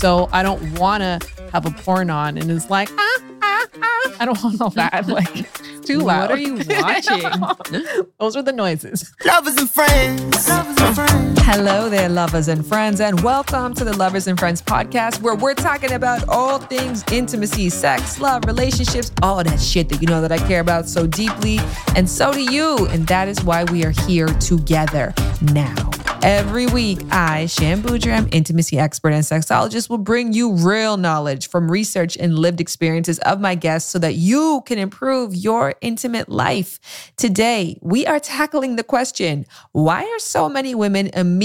So 0.00 0.30
I 0.32 0.42
don't 0.42 0.78
want 0.78 1.02
to 1.02 1.20
have 1.52 1.66
a 1.66 1.70
porn 1.70 2.08
on 2.08 2.38
and 2.38 2.50
it's 2.50 2.70
like, 2.70 2.88
ah, 2.90 3.16
ah, 3.42 3.66
ah. 3.82 4.16
I 4.18 4.24
don't 4.24 4.42
want 4.42 4.58
all 4.62 4.70
that. 4.70 5.06
Like, 5.10 5.28
it's 5.40 5.86
too 5.86 5.98
loud. 5.98 6.30
What 6.30 6.38
are 6.38 6.40
you 6.40 6.54
watching? 6.68 8.06
Those 8.18 8.34
are 8.34 8.42
the 8.42 8.52
noises. 8.52 9.12
Lovers 9.26 9.56
and 9.58 9.70
friends. 9.70 10.48
Lovers 10.48 10.78
and 10.78 10.94
friends. 10.94 11.39
Hello 11.52 11.88
there, 11.88 12.08
lovers 12.08 12.46
and 12.46 12.64
friends, 12.64 13.00
and 13.00 13.20
welcome 13.22 13.74
to 13.74 13.82
the 13.82 13.96
Lovers 13.96 14.28
and 14.28 14.38
Friends 14.38 14.62
podcast, 14.62 15.20
where 15.20 15.34
we're 15.34 15.52
talking 15.52 15.94
about 15.94 16.22
all 16.28 16.60
things 16.60 17.02
intimacy, 17.10 17.68
sex, 17.70 18.20
love, 18.20 18.44
relationships, 18.44 19.10
all 19.20 19.42
that 19.42 19.60
shit 19.60 19.88
that 19.88 20.00
you 20.00 20.06
know 20.06 20.20
that 20.20 20.30
I 20.30 20.38
care 20.38 20.60
about 20.60 20.88
so 20.88 21.08
deeply, 21.08 21.58
and 21.96 22.08
so 22.08 22.32
do 22.32 22.40
you. 22.40 22.86
And 22.90 23.04
that 23.08 23.26
is 23.26 23.42
why 23.42 23.64
we 23.64 23.84
are 23.84 23.90
here 23.90 24.28
together 24.28 25.12
now. 25.42 25.90
Every 26.22 26.66
week, 26.66 27.00
I, 27.10 27.46
Shan 27.46 27.80
Boodram, 27.80 28.28
intimacy 28.30 28.78
expert 28.78 29.14
and 29.14 29.24
sexologist, 29.24 29.88
will 29.88 29.96
bring 29.96 30.34
you 30.34 30.52
real 30.52 30.98
knowledge 30.98 31.48
from 31.48 31.70
research 31.70 32.14
and 32.18 32.38
lived 32.38 32.60
experiences 32.60 33.18
of 33.20 33.40
my 33.40 33.54
guests 33.54 33.90
so 33.90 33.98
that 34.00 34.16
you 34.16 34.62
can 34.66 34.78
improve 34.78 35.34
your 35.34 35.74
intimate 35.80 36.28
life. 36.28 36.78
Today, 37.16 37.78
we 37.80 38.06
are 38.06 38.20
tackling 38.20 38.76
the 38.76 38.84
question 38.84 39.46
why 39.72 40.04
are 40.04 40.18
so 40.18 40.46
many 40.50 40.74
women 40.74 41.06
immediately 41.14 41.39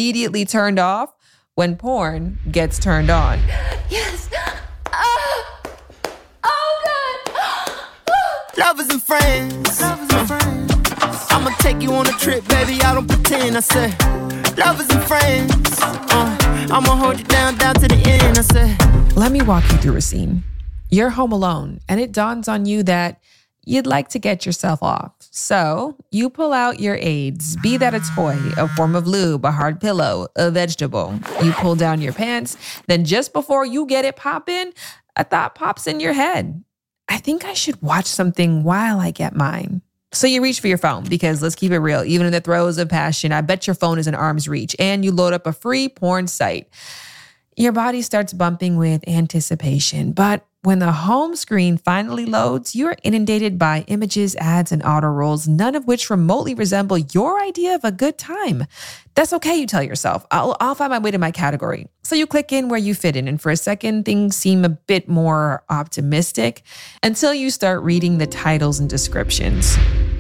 turned 0.46 0.80
off 0.80 1.14
when 1.56 1.78
porn 1.78 2.38
gets 2.52 2.80
turned 2.80 3.10
on? 3.10 3.40
Yes. 3.90 4.30
Oh, 4.92 5.64
oh 6.44 7.22
God. 7.34 8.58
Lovers 8.58 8.90
and 8.90 9.02
friends. 9.02 9.82
Lovers 9.82 10.10
and 10.12 10.28
friends. 10.28 11.26
I'ma 11.30 11.50
take 11.60 11.82
you 11.82 11.94
on 11.94 12.08
a 12.08 12.12
trip, 12.12 12.46
baby. 12.48 12.82
I 12.82 12.94
don't 12.94 13.08
pretend. 13.08 13.56
I 13.56 13.62
said, 13.62 13.92
lovers 14.58 14.90
and 14.90 15.04
friends. 15.04 15.80
Uh, 15.82 16.38
I'ma 16.72 16.96
hold 16.96 17.20
you 17.20 17.26
down, 17.26 17.58
down 17.58 17.76
to 17.76 17.88
the 17.88 17.96
end. 17.96 18.38
I 18.38 18.42
said, 18.42 19.16
Let 19.16 19.32
me 19.32 19.42
walk 19.42 19.64
you 19.72 19.78
through 19.78 19.96
a 19.96 20.02
scene. 20.02 20.44
You're 20.90 21.12
home 21.12 21.32
alone, 21.32 21.80
and 21.88 22.00
it 22.00 22.12
dawns 22.12 22.48
on 22.48 22.66
you 22.66 22.84
that 22.84 23.20
you'd 23.66 23.88
like 23.88 24.10
to 24.10 24.20
get 24.20 24.46
yourself 24.46 24.82
off. 24.82 25.12
So 25.20 25.98
you 26.12 26.30
pull 26.30 26.54
out 26.54 26.80
your 26.80 26.98
aids, 27.02 27.58
be 27.58 27.78
that 27.78 27.94
a 27.94 28.02
toy, 28.16 28.38
a 28.58 28.68
form 28.70 28.96
of 28.96 29.08
lube, 29.08 29.44
a 29.44 29.52
hard 29.52 29.82
pillow, 29.82 30.28
a 30.36 30.52
vegetable. 30.52 31.20
You 31.44 31.52
pull 31.54 31.76
down 31.76 32.02
your 32.02 32.14
pants. 32.14 32.58
Then 32.88 33.04
just 33.04 33.34
before 33.34 33.66
you 33.66 33.86
get 33.86 34.06
it 34.06 34.16
popping, 34.16 34.74
a 35.16 35.24
thought 35.24 35.56
pops 35.56 35.88
in 35.88 36.00
your 36.00 36.14
head. 36.14 36.64
I 37.08 37.18
think 37.18 37.46
I 37.46 37.54
should 37.54 37.82
watch 37.82 38.06
something 38.06 38.64
while 38.64 39.00
I 39.00 39.12
get 39.12 39.36
mine. 39.36 39.82
So 40.12 40.28
you 40.28 40.42
reach 40.42 40.62
for 40.62 40.68
your 40.68 40.78
phone 40.78 41.04
because 41.04 41.42
let's 41.42 41.56
keep 41.56 41.72
it 41.72 41.80
real, 41.80 42.04
even 42.04 42.26
in 42.26 42.32
the 42.32 42.40
throes 42.40 42.78
of 42.78 42.88
passion, 42.88 43.34
I 43.34 43.42
bet 43.42 43.68
your 43.68 43.74
phone 43.74 44.00
is 44.00 44.08
in 44.08 44.16
arm's 44.16 44.48
reach 44.48 44.76
and 44.80 45.04
you 45.04 45.12
load 45.12 45.34
up 45.34 45.46
a 45.46 45.52
free 45.52 45.90
porn 45.90 46.28
site. 46.28 46.70
Your 47.58 47.74
body 47.74 48.02
starts 48.02 48.34
bumping 48.34 48.78
with 48.78 49.08
anticipation, 49.08 50.14
but 50.14 50.46
when 50.66 50.80
the 50.80 50.92
home 50.92 51.36
screen 51.36 51.78
finally 51.78 52.26
loads, 52.26 52.76
you're 52.76 52.96
inundated 53.04 53.60
by 53.60 53.86
images, 53.88 54.36
ads, 54.38 54.72
and 54.72 54.84
auto 54.84 55.08
rolls, 55.08 55.48
none 55.48 55.76
of 55.76 55.86
which 55.86 56.10
remotely 56.10 56.56
resemble 56.56 56.98
your 56.98 57.40
idea 57.40 57.76
of 57.76 57.84
a 57.84 57.92
good 57.92 58.18
time. 58.18 58.66
That's 59.14 59.32
okay, 59.34 59.56
you 59.56 59.68
tell 59.68 59.84
yourself. 59.84 60.26
I'll, 60.32 60.58
I'll 60.60 60.74
find 60.74 60.90
my 60.90 60.98
way 60.98 61.12
to 61.12 61.20
my 61.20 61.32
category. 61.32 61.88
So 62.02 62.16
you 62.16 62.26
click 62.26 62.52
in 62.52 62.68
where 62.68 62.80
you 62.80 62.96
fit 62.96 63.16
in, 63.16 63.28
and 63.28 63.40
for 63.40 63.52
a 63.52 63.58
second, 63.58 64.06
things 64.06 64.36
seem 64.36 64.66
a 64.66 64.70
bit 64.70 65.08
more 65.08 65.64
optimistic 65.70 66.64
until 67.04 67.34
you 67.34 67.52
start 67.52 67.84
reading 67.84 68.18
the 68.18 68.28
titles 68.28 68.80
and 68.80 68.90
descriptions. 68.90 69.78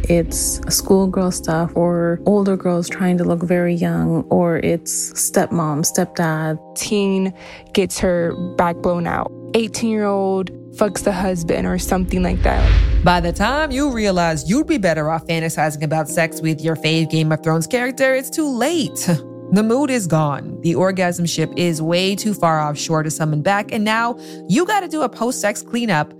It's 0.07 0.61
schoolgirl 0.69 1.31
stuff 1.31 1.71
or 1.75 2.21
older 2.27 2.55
girls 2.55 2.87
trying 2.87 3.17
to 3.17 3.23
look 3.23 3.41
very 3.41 3.73
young, 3.73 4.21
or 4.29 4.57
it's 4.57 5.11
stepmom, 5.13 5.83
stepdad. 5.83 6.59
Teen 6.75 7.33
gets 7.73 7.97
her 7.97 8.35
back 8.55 8.77
blown 8.77 9.07
out. 9.07 9.31
18 9.55 9.89
year 9.89 10.05
old 10.05 10.51
fucks 10.75 11.03
the 11.03 11.13
husband 11.13 11.65
or 11.65 11.79
something 11.79 12.21
like 12.21 12.43
that. 12.43 13.03
By 13.05 13.21
the 13.21 13.31
time 13.31 13.71
you 13.71 13.89
realize 13.89 14.49
you'd 14.49 14.67
be 14.67 14.77
better 14.77 15.09
off 15.09 15.25
fantasizing 15.25 15.81
about 15.81 16.09
sex 16.09 16.41
with 16.41 16.59
your 16.61 16.75
fave 16.75 17.09
Game 17.09 17.31
of 17.31 17.41
Thrones 17.41 17.65
character, 17.65 18.13
it's 18.13 18.29
too 18.29 18.47
late. 18.47 19.09
The 19.51 19.61
mood 19.61 19.91
is 19.91 20.07
gone. 20.07 20.59
The 20.61 20.73
orgasm 20.73 21.27
ship 21.27 21.53
is 21.55 21.79
way 21.79 22.15
too 22.15 22.33
far 22.33 22.59
offshore 22.59 23.03
to 23.03 23.11
summon 23.11 23.43
back, 23.43 23.71
and 23.71 23.85
now 23.85 24.17
you 24.49 24.65
gotta 24.65 24.87
do 24.87 25.03
a 25.03 25.07
post 25.07 25.39
sex 25.39 25.61
cleanup 25.61 26.13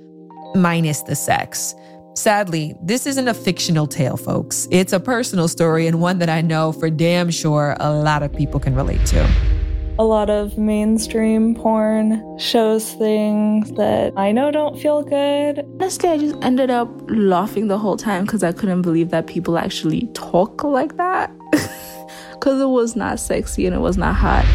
minus 0.53 1.01
the 1.01 1.15
sex. 1.15 1.73
Sadly, 2.13 2.75
this 2.83 3.07
isn't 3.07 3.27
a 3.27 3.33
fictional 3.33 3.87
tale, 3.87 4.15
folks. 4.15 4.67
It's 4.71 4.93
a 4.93 4.99
personal 4.99 5.47
story 5.47 5.87
and 5.87 5.99
one 5.99 6.19
that 6.19 6.29
I 6.29 6.41
know 6.41 6.71
for 6.71 6.89
damn 6.89 7.31
sure 7.31 7.75
a 7.79 7.91
lot 7.91 8.21
of 8.21 8.31
people 8.31 8.59
can 8.59 8.75
relate 8.75 9.03
to. 9.07 9.54
A 9.97 10.03
lot 10.03 10.29
of 10.29 10.57
mainstream 10.57 11.55
porn 11.55 12.37
shows 12.37 12.91
things 12.95 13.71
that 13.77 14.11
I 14.17 14.33
know 14.33 14.51
don't 14.51 14.77
feel 14.77 15.01
good. 15.03 15.59
Honestly, 15.79 16.09
I 16.09 16.17
just 16.17 16.35
ended 16.41 16.69
up 16.69 16.89
laughing 17.07 17.69
the 17.69 17.77
whole 17.77 17.95
time 17.95 18.25
because 18.25 18.43
I 18.43 18.51
couldn't 18.51 18.81
believe 18.81 19.09
that 19.11 19.25
people 19.25 19.57
actually 19.57 20.09
talk 20.13 20.65
like 20.65 20.97
that. 20.97 21.31
Because 22.33 22.61
it 22.61 22.67
was 22.67 22.95
not 22.95 23.19
sexy 23.19 23.65
and 23.65 23.73
it 23.73 23.79
was 23.79 23.97
not 23.97 24.13
hot. 24.13 24.45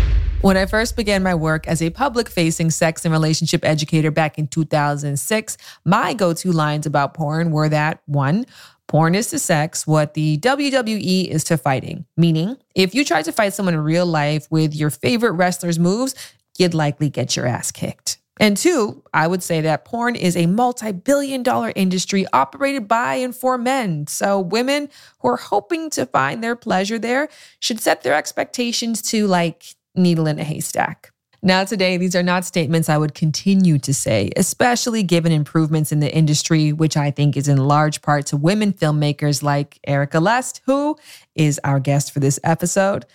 When 0.43 0.57
I 0.57 0.67
first 0.67 0.97
began 0.97 1.25
my 1.25 1.35
work 1.35 1.67
as 1.67 1.83
a 1.83 1.91
public 1.91 2.29
facing 2.29 2.71
sex 2.71 3.05
and 3.05 3.11
relationship 3.11 3.65
educator 3.65 4.13
back 4.13 4.39
in 4.39 4.47
2006, 4.47 5.57
my 5.85 6.15
go 6.15 6.33
to 6.35 6.53
lines 6.53 6.87
about 6.87 7.15
porn 7.15 7.51
were 7.51 7.69
that 7.69 8.01
one, 8.07 8.47
porn 8.91 9.15
is 9.15 9.29
to 9.29 9.39
sex 9.39 9.87
what 9.87 10.15
the 10.15 10.37
WWE 10.39 11.29
is 11.29 11.45
to 11.45 11.57
fighting. 11.57 12.05
Meaning, 12.17 12.57
if 12.75 12.93
you 12.93 13.05
tried 13.05 13.25
to 13.27 13.33
fight 13.33 13.55
someone 13.55 13.75
in 13.75 13.81
real 13.81 14.05
life 14.05 14.49
with 14.51 14.75
your 14.75 14.91
favorite 14.91 15.31
wrestler's 15.33 15.79
moves, 15.79 16.17
you'd 16.59 16.75
likely 16.75 17.09
get 17.09 17.37
your 17.37 17.47
ass 17.47 17.71
kicked. 17.71 18.19
And 18.41 18.57
two, 18.57 19.05
I 19.15 19.29
would 19.29 19.45
say 19.45 19.61
that 19.61 19.85
porn 19.85 20.17
is 20.17 20.37
a 20.37 20.47
multi 20.47 20.91
billion 20.91 21.45
dollar 21.45 21.73
industry 21.77 22.27
operated 22.33 22.89
by 22.89 23.15
and 23.15 23.35
for 23.35 23.57
men. 23.57 24.09
So 24.09 24.41
women 24.41 24.89
who 25.21 25.29
are 25.29 25.37
hoping 25.37 25.89
to 25.91 26.05
find 26.05 26.43
their 26.43 26.57
pleasure 26.57 26.99
there 26.99 27.29
should 27.61 27.79
set 27.79 28.03
their 28.03 28.15
expectations 28.15 29.03
to 29.03 29.29
like 29.29 29.77
needle 29.95 30.27
in 30.27 30.41
a 30.41 30.45
haystack. 30.45 31.10
Now, 31.43 31.65
today, 31.65 31.97
these 31.97 32.15
are 32.15 32.23
not 32.23 32.45
statements 32.45 32.91
I 32.91 32.99
would 32.99 33.15
continue 33.15 33.79
to 33.79 33.95
say, 33.95 34.31
especially 34.37 35.03
given 35.03 35.33
improvements 35.33 35.91
in 35.91 36.01
the 36.01 36.15
industry, 36.15 36.71
which 36.71 36.99
I 36.99 37.11
think 37.11 37.35
is 37.35 37.49
in 37.49 37.57
large 37.57 38.03
part 38.03 38.27
to 38.27 38.37
women 38.37 38.75
filmmakers 38.75 39.43
like 39.43 39.79
Erika 39.87 40.21
Lust, 40.21 40.61
who 40.67 40.99
is 41.35 41.59
our 41.65 41.81
guest 41.81 42.13
for 42.13 42.21
this 42.21 42.39
episode. 42.45 43.07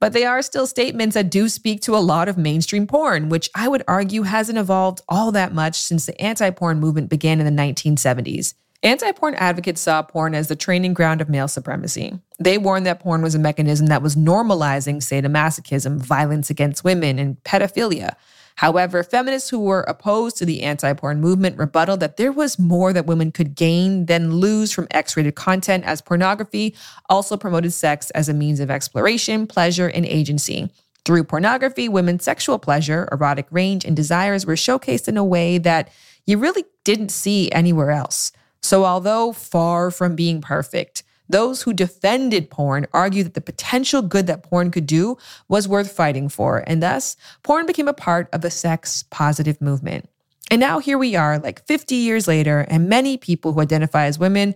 But 0.00 0.14
they 0.14 0.24
are 0.24 0.40
still 0.40 0.66
statements 0.66 1.12
that 1.12 1.30
do 1.30 1.48
speak 1.48 1.82
to 1.82 1.96
a 1.96 1.98
lot 1.98 2.26
of 2.26 2.38
mainstream 2.38 2.86
porn, 2.86 3.28
which 3.28 3.50
I 3.54 3.68
would 3.68 3.84
argue 3.86 4.22
hasn't 4.22 4.58
evolved 4.58 5.02
all 5.06 5.30
that 5.32 5.52
much 5.52 5.78
since 5.78 6.06
the 6.06 6.18
anti 6.20 6.50
porn 6.50 6.80
movement 6.80 7.10
began 7.10 7.38
in 7.38 7.44
the 7.44 7.62
1970s. 7.62 8.54
Anti 8.84 9.12
porn 9.12 9.34
advocates 9.36 9.80
saw 9.80 10.02
porn 10.02 10.34
as 10.34 10.48
the 10.48 10.56
training 10.56 10.92
ground 10.92 11.22
of 11.22 11.30
male 11.30 11.48
supremacy. 11.48 12.20
They 12.38 12.58
warned 12.58 12.84
that 12.84 13.00
porn 13.00 13.22
was 13.22 13.34
a 13.34 13.38
mechanism 13.38 13.86
that 13.86 14.02
was 14.02 14.14
normalizing 14.14 14.96
sadomasochism, 14.96 16.00
violence 16.00 16.50
against 16.50 16.84
women, 16.84 17.18
and 17.18 17.42
pedophilia. 17.44 18.14
However, 18.56 19.02
feminists 19.02 19.48
who 19.48 19.60
were 19.60 19.84
opposed 19.88 20.36
to 20.36 20.44
the 20.44 20.62
anti 20.62 20.92
porn 20.92 21.22
movement 21.22 21.56
rebutted 21.56 22.00
that 22.00 22.18
there 22.18 22.30
was 22.30 22.58
more 22.58 22.92
that 22.92 23.06
women 23.06 23.32
could 23.32 23.54
gain 23.54 24.04
than 24.04 24.34
lose 24.34 24.70
from 24.70 24.86
X 24.90 25.16
rated 25.16 25.34
content, 25.34 25.84
as 25.84 26.02
pornography 26.02 26.76
also 27.08 27.38
promoted 27.38 27.72
sex 27.72 28.10
as 28.10 28.28
a 28.28 28.34
means 28.34 28.60
of 28.60 28.70
exploration, 28.70 29.46
pleasure, 29.46 29.88
and 29.88 30.04
agency. 30.04 30.70
Through 31.06 31.24
pornography, 31.24 31.88
women's 31.88 32.24
sexual 32.24 32.58
pleasure, 32.58 33.08
erotic 33.10 33.46
range, 33.50 33.86
and 33.86 33.96
desires 33.96 34.44
were 34.44 34.56
showcased 34.56 35.08
in 35.08 35.16
a 35.16 35.24
way 35.24 35.56
that 35.56 35.90
you 36.26 36.36
really 36.36 36.64
didn't 36.84 37.10
see 37.10 37.50
anywhere 37.50 37.90
else. 37.90 38.30
So, 38.64 38.86
although 38.86 39.32
far 39.32 39.90
from 39.90 40.16
being 40.16 40.40
perfect, 40.40 41.02
those 41.28 41.60
who 41.60 41.74
defended 41.74 42.48
porn 42.48 42.86
argued 42.94 43.26
that 43.26 43.34
the 43.34 43.42
potential 43.42 44.00
good 44.00 44.26
that 44.26 44.42
porn 44.42 44.70
could 44.70 44.86
do 44.86 45.18
was 45.48 45.68
worth 45.68 45.92
fighting 45.92 46.30
for, 46.30 46.64
and 46.66 46.82
thus, 46.82 47.14
porn 47.42 47.66
became 47.66 47.88
a 47.88 47.92
part 47.92 48.26
of 48.32 48.40
the 48.40 48.50
sex 48.50 49.04
positive 49.10 49.60
movement. 49.60 50.08
And 50.50 50.60
now 50.60 50.78
here 50.78 50.96
we 50.96 51.14
are, 51.14 51.38
like 51.38 51.66
50 51.66 51.94
years 51.94 52.26
later, 52.26 52.60
and 52.60 52.88
many 52.88 53.18
people 53.18 53.52
who 53.52 53.60
identify 53.60 54.06
as 54.06 54.18
women 54.18 54.54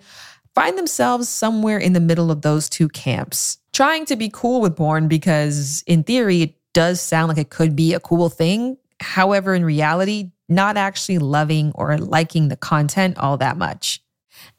find 0.55 0.79
themselves 0.79 1.29
somewhere 1.29 1.77
in 1.77 1.93
the 1.93 2.01
middle 2.01 2.31
of 2.31 2.41
those 2.41 2.71
two 2.71 2.89
camps, 2.89 3.59
trying 3.75 4.07
to 4.07 4.17
be 4.17 4.31
cool 4.33 4.63
with 4.63 4.75
porn 4.75 5.09
because, 5.09 5.85
in 5.87 6.03
theory, 6.03 6.41
it 6.41 6.55
does 6.73 6.99
sound 7.03 7.29
like 7.29 7.37
it 7.37 7.51
could 7.51 7.77
be 7.77 7.93
a 7.93 8.01
cool 8.01 8.31
thing. 8.31 8.79
However, 9.01 9.55
in 9.55 9.67
reality, 9.67 10.31
not 10.49 10.77
actually 10.77 11.19
loving 11.19 11.73
or 11.75 11.99
liking 11.99 12.49
the 12.49 12.57
content 12.57 13.19
all 13.19 13.37
that 13.39 13.57
much. 13.57 14.03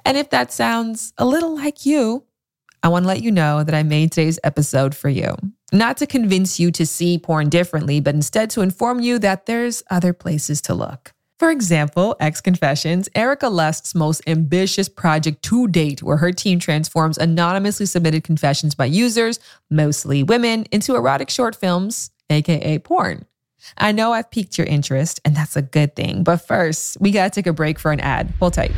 And 0.06 0.18
if 0.18 0.30
that 0.30 0.51
sounds 0.51 1.13
a 1.18 1.25
little 1.25 1.56
like 1.56 1.86
you, 1.86 2.24
I 2.81 2.88
want 2.88 3.03
to 3.03 3.07
let 3.07 3.21
you 3.21 3.31
know 3.31 3.63
that 3.63 3.75
I 3.75 3.83
made 3.83 4.12
today's 4.12 4.39
episode 4.44 4.95
for 4.95 5.09
you. 5.09 5.36
Not 5.71 5.97
to 5.97 6.07
convince 6.07 6.59
you 6.59 6.71
to 6.71 6.86
see 6.86 7.18
porn 7.18 7.50
differently, 7.50 8.00
but 8.00 8.15
instead 8.15 8.50
to 8.51 8.62
inform 8.62 9.00
you 9.01 9.19
that 9.19 9.45
there's 9.45 9.83
other 9.91 10.13
places 10.13 10.62
to 10.62 10.74
look. 10.74 11.13
For 11.38 11.51
example, 11.51 12.18
X 12.19 12.42
Confessions, 12.42 13.07
Erika 13.15 13.47
Lust's 13.47 13.95
most 13.95 14.21
ambitious 14.27 14.89
project 14.89 15.42
to 15.44 15.68
date, 15.69 16.03
where 16.03 16.18
her 16.18 16.33
team 16.33 16.59
transforms 16.59 17.18
anonymously 17.18 17.85
submitted 17.85 18.25
confessions 18.25 18.75
by 18.75 18.85
users, 18.85 19.39
mostly 19.69 20.21
women, 20.21 20.65
into 20.71 20.95
erotic 20.95 21.30
short 21.30 21.56
films, 21.56 22.12
aka 22.30 22.80
porn. 22.80 23.25
I 23.77 23.91
know 23.91 24.13
I've 24.13 24.29
piqued 24.31 24.57
your 24.57 24.67
interest, 24.67 25.19
and 25.25 25.35
that's 25.35 25.56
a 25.56 25.61
good 25.61 25.95
thing. 25.95 26.23
But 26.23 26.38
first, 26.38 26.97
we 27.00 27.11
got 27.11 27.25
to 27.25 27.29
take 27.29 27.47
a 27.47 27.53
break 27.53 27.79
for 27.79 27.91
an 27.91 28.00
ad. 28.00 28.33
Hold 28.39 28.53
tight. 28.53 28.71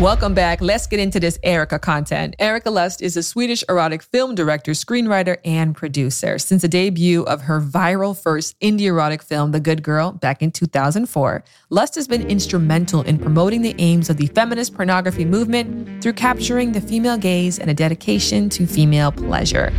Welcome 0.00 0.32
back. 0.32 0.62
Let's 0.62 0.86
get 0.86 0.98
into 0.98 1.20
this 1.20 1.38
Erika 1.42 1.78
content. 1.78 2.34
Erika 2.38 2.70
Lust 2.70 3.02
is 3.02 3.18
a 3.18 3.22
Swedish 3.22 3.62
erotic 3.68 4.02
film 4.02 4.34
director, 4.34 4.72
screenwriter, 4.72 5.36
and 5.44 5.76
producer. 5.76 6.38
Since 6.38 6.62
the 6.62 6.68
debut 6.68 7.22
of 7.24 7.42
her 7.42 7.60
viral 7.60 8.18
first 8.18 8.58
indie 8.60 8.86
erotic 8.86 9.22
film, 9.22 9.52
The 9.52 9.60
Good 9.60 9.82
Girl, 9.82 10.12
back 10.12 10.40
in 10.40 10.52
2004, 10.52 11.44
Lust 11.68 11.96
has 11.96 12.08
been 12.08 12.26
instrumental 12.30 13.02
in 13.02 13.18
promoting 13.18 13.60
the 13.60 13.74
aims 13.76 14.08
of 14.08 14.16
the 14.16 14.28
feminist 14.28 14.74
pornography 14.74 15.26
movement 15.26 16.02
through 16.02 16.14
capturing 16.14 16.72
the 16.72 16.80
female 16.80 17.18
gaze 17.18 17.58
and 17.58 17.68
a 17.68 17.74
dedication 17.74 18.48
to 18.48 18.66
female 18.66 19.12
pleasure. 19.12 19.70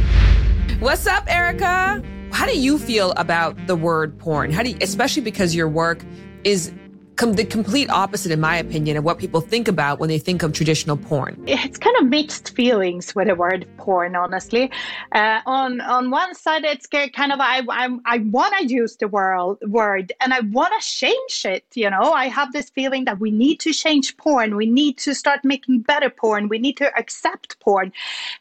What's 0.81 1.07
up, 1.07 1.23
Erika? 1.25 1.99
How 2.31 2.45
do 2.45 2.55
you 2.55 2.77
feel 2.77 3.13
about 3.13 3.57
the 3.65 3.75
word 3.75 4.19
porn? 4.19 4.51
How 4.51 4.61
do 4.61 4.69
you, 4.69 4.77
especially 4.81 5.23
because 5.23 5.55
your 5.55 5.67
work 5.67 6.05
is 6.43 6.71
com- 7.21 7.33
the 7.33 7.45
complete 7.45 7.89
opposite, 7.91 8.31
in 8.31 8.39
my 8.39 8.57
opinion, 8.57 8.97
of 8.97 9.03
what 9.03 9.19
people 9.19 9.41
think 9.41 9.67
about 9.67 9.99
when 9.99 10.09
they 10.09 10.17
think 10.17 10.41
of 10.41 10.53
traditional 10.53 10.97
porn. 10.97 11.41
It's 11.45 11.77
kind 11.77 11.95
of 11.97 12.07
mixed 12.07 12.55
feelings 12.55 13.13
with 13.15 13.27
the 13.27 13.35
word 13.35 13.67
porn, 13.77 14.15
honestly. 14.15 14.71
Uh, 15.11 15.39
on 15.45 15.81
on 15.81 16.09
one 16.09 16.33
side, 16.33 16.63
it's 16.63 16.87
kind 16.87 17.31
of 17.31 17.39
I 17.39 17.61
I, 17.69 17.89
I 18.05 18.17
want 18.37 18.57
to 18.57 18.65
use 18.65 18.97
the 18.97 19.07
word 19.07 19.57
word 19.67 20.11
and 20.19 20.33
I 20.33 20.39
want 20.39 20.73
to 20.77 20.87
change 20.87 21.45
it. 21.45 21.65
You 21.75 21.89
know, 21.91 22.11
I 22.11 22.27
have 22.27 22.53
this 22.53 22.69
feeling 22.71 23.05
that 23.05 23.19
we 23.19 23.29
need 23.29 23.59
to 23.61 23.71
change 23.71 24.17
porn. 24.17 24.55
We 24.55 24.65
need 24.65 24.97
to 25.05 25.13
start 25.13 25.39
making 25.43 25.81
better 25.81 26.09
porn. 26.09 26.49
We 26.49 26.57
need 26.57 26.77
to 26.77 26.87
accept 26.97 27.59
porn. 27.59 27.93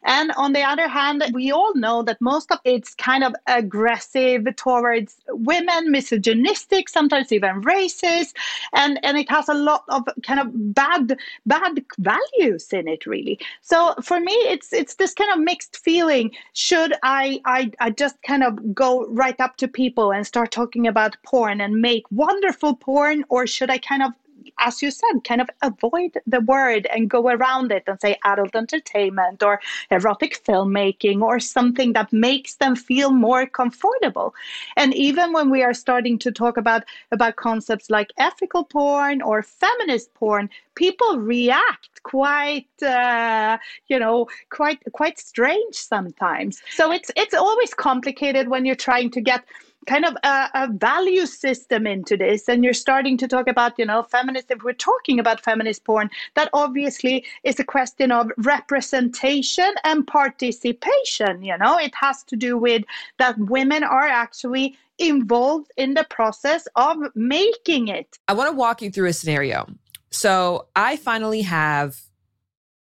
And 0.04 0.32
on 0.44 0.54
the 0.54 0.62
other 0.62 0.88
hand, 0.88 1.22
we 1.34 1.52
all 1.52 1.74
know 1.74 2.02
that 2.02 2.18
most 2.20 2.50
of 2.50 2.58
it's 2.64 2.94
kind 2.94 3.24
of 3.24 3.34
aggressive 3.46 4.42
towards 4.56 5.16
women, 5.28 5.90
misogynistic, 5.90 6.88
sometimes 6.88 7.30
even 7.30 7.60
racist 7.60 8.32
and 8.72 8.98
and 9.04 9.18
it 9.18 9.28
has 9.30 9.48
a 9.48 9.54
lot 9.54 9.84
of 9.88 10.04
kind 10.22 10.40
of 10.40 10.48
bad 10.74 11.16
bad 11.46 11.84
values 11.98 12.68
in 12.72 12.88
it 12.88 13.06
really. 13.06 13.38
So 13.60 13.94
for 14.02 14.20
me 14.20 14.32
it's 14.32 14.72
it's 14.72 14.94
this 14.94 15.14
kind 15.14 15.32
of 15.32 15.40
mixed 15.40 15.76
feeling. 15.78 16.30
Should 16.52 16.94
i 17.02 17.40
i, 17.44 17.70
I 17.80 17.90
just 17.90 18.20
kind 18.22 18.42
of 18.42 18.74
go 18.74 19.06
right 19.08 19.38
up 19.40 19.56
to 19.58 19.68
people 19.68 20.12
and 20.12 20.26
start 20.26 20.50
talking 20.50 20.86
about 20.86 21.16
porn 21.24 21.60
and 21.60 21.80
make 21.80 22.04
wonderful 22.10 22.74
porn 22.74 23.24
or 23.28 23.46
should 23.46 23.70
i 23.70 23.78
kind 23.78 24.02
of 24.02 24.12
as 24.60 24.82
you 24.82 24.90
said, 24.90 25.24
kind 25.24 25.40
of 25.40 25.50
avoid 25.62 26.18
the 26.26 26.40
word 26.40 26.86
and 26.94 27.10
go 27.10 27.28
around 27.28 27.72
it 27.72 27.84
and 27.86 28.00
say 28.00 28.16
adult 28.24 28.54
entertainment 28.54 29.42
or 29.42 29.60
erotic 29.90 30.42
filmmaking 30.44 31.22
or 31.22 31.40
something 31.40 31.92
that 31.94 32.12
makes 32.12 32.56
them 32.56 32.76
feel 32.76 33.10
more 33.10 33.46
comfortable. 33.46 34.34
And 34.76 34.94
even 34.94 35.32
when 35.32 35.50
we 35.50 35.62
are 35.62 35.74
starting 35.74 36.18
to 36.20 36.30
talk 36.30 36.56
about 36.56 36.84
about 37.10 37.36
concepts 37.36 37.90
like 37.90 38.12
ethical 38.18 38.64
porn 38.64 39.22
or 39.22 39.42
feminist 39.42 40.12
porn, 40.14 40.48
people 40.74 41.18
react 41.18 42.02
quite 42.02 42.82
uh, 42.82 43.58
you 43.88 43.98
know 43.98 44.26
quite 44.50 44.80
quite 44.92 45.18
strange 45.18 45.74
sometimes. 45.74 46.62
So 46.70 46.92
it's 46.92 47.10
it's 47.16 47.34
always 47.34 47.74
complicated 47.74 48.48
when 48.48 48.64
you're 48.64 48.84
trying 48.90 49.10
to 49.10 49.20
get 49.20 49.44
kind 49.86 50.04
of 50.04 50.14
a, 50.22 50.50
a, 50.54 50.68
value 50.72 51.26
system 51.26 51.86
into 51.86 52.16
this 52.16 52.48
and 52.48 52.62
you're 52.62 52.72
starting 52.72 53.16
to 53.16 53.26
talk 53.26 53.48
about 53.48 53.78
you 53.78 53.84
know 53.84 54.02
feminist 54.02 54.50
if 54.50 54.62
we're 54.62 54.72
talking 54.72 55.18
about 55.18 55.42
feminist 55.42 55.84
porn 55.84 56.10
that 56.34 56.50
obviously 56.52 57.24
is 57.44 57.58
a 57.58 57.64
question 57.64 58.12
of 58.12 58.30
representation 58.38 59.72
and 59.84 60.06
participation 60.06 61.42
you 61.42 61.56
know? 61.58 61.78
It 61.78 61.94
has 61.94 62.22
to 62.24 62.36
do 62.36 62.56
with 62.56 62.84
that 63.18 63.38
women 63.38 63.82
are 63.84 64.06
actually 64.06 64.76
involved 64.98 65.70
in 65.76 65.94
the 65.94 66.04
process 66.04 66.68
of 66.76 66.96
making 67.14 67.88
it. 67.88 68.18
I 68.28 68.34
want 68.34 68.50
to 68.50 68.56
walk 68.56 68.82
you 68.82 68.90
through 68.90 69.08
a 69.08 69.12
scenario. 69.12 69.66
So 70.10 70.66
i 70.74 70.96
finally 70.96 71.42
have 71.42 72.00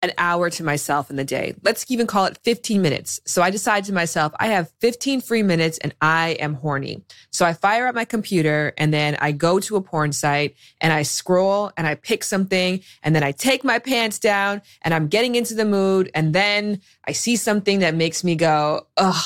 an 0.03 0.13
hour 0.17 0.49
to 0.49 0.65
myself 0.65 1.11
in 1.11 1.17
the 1.17 1.25
day. 1.25 1.55
Let's 1.63 1.85
even 1.91 2.07
call 2.07 2.25
it 2.25 2.39
15 2.43 2.81
minutes. 2.81 3.21
So 3.27 3.43
I 3.43 3.51
decide 3.51 3.85
to 3.85 3.93
myself, 3.93 4.33
I 4.41 4.47
have 4.47 4.73
15 4.81 5.21
free 5.21 5.43
minutes 5.43 5.79
and 5.79 5.95
I 6.01 6.31
am 6.41 6.55
horny. 6.55 7.03
So 7.31 7.45
I 7.45 7.53
fire 7.53 7.87
up 7.87 7.95
my 7.95 8.07
computer 8.07 8.73
and 8.79 8.95
then 8.95 9.17
I 9.21 9.33
go 9.33 9.61
to 9.61 9.77
a 9.77 9.83
porn 9.83 10.13
site 10.13 10.55
and 10.81 10.93
I 10.93 11.03
scroll 11.03 11.71
and 11.77 11.87
I 11.87 11.97
pick 11.97 12.25
something 12.25 12.81
and 13.03 13.15
then 13.15 13.23
I 13.23 13.33
take 13.33 13.63
my 13.63 13.79
pants 13.79 14.19
down 14.19 14.63
and 14.83 14.95
I'm 14.95 15.09
getting 15.09 15.35
into 15.35 15.55
the 15.55 15.67
mood. 15.67 16.11
And 16.15 16.35
then 16.35 16.81
I 17.07 17.13
see 17.13 17.37
something 17.37 17.81
that 17.81 17.95
makes 17.95 18.25
me 18.25 18.37
go, 18.37 18.87
ugh, 18.97 19.23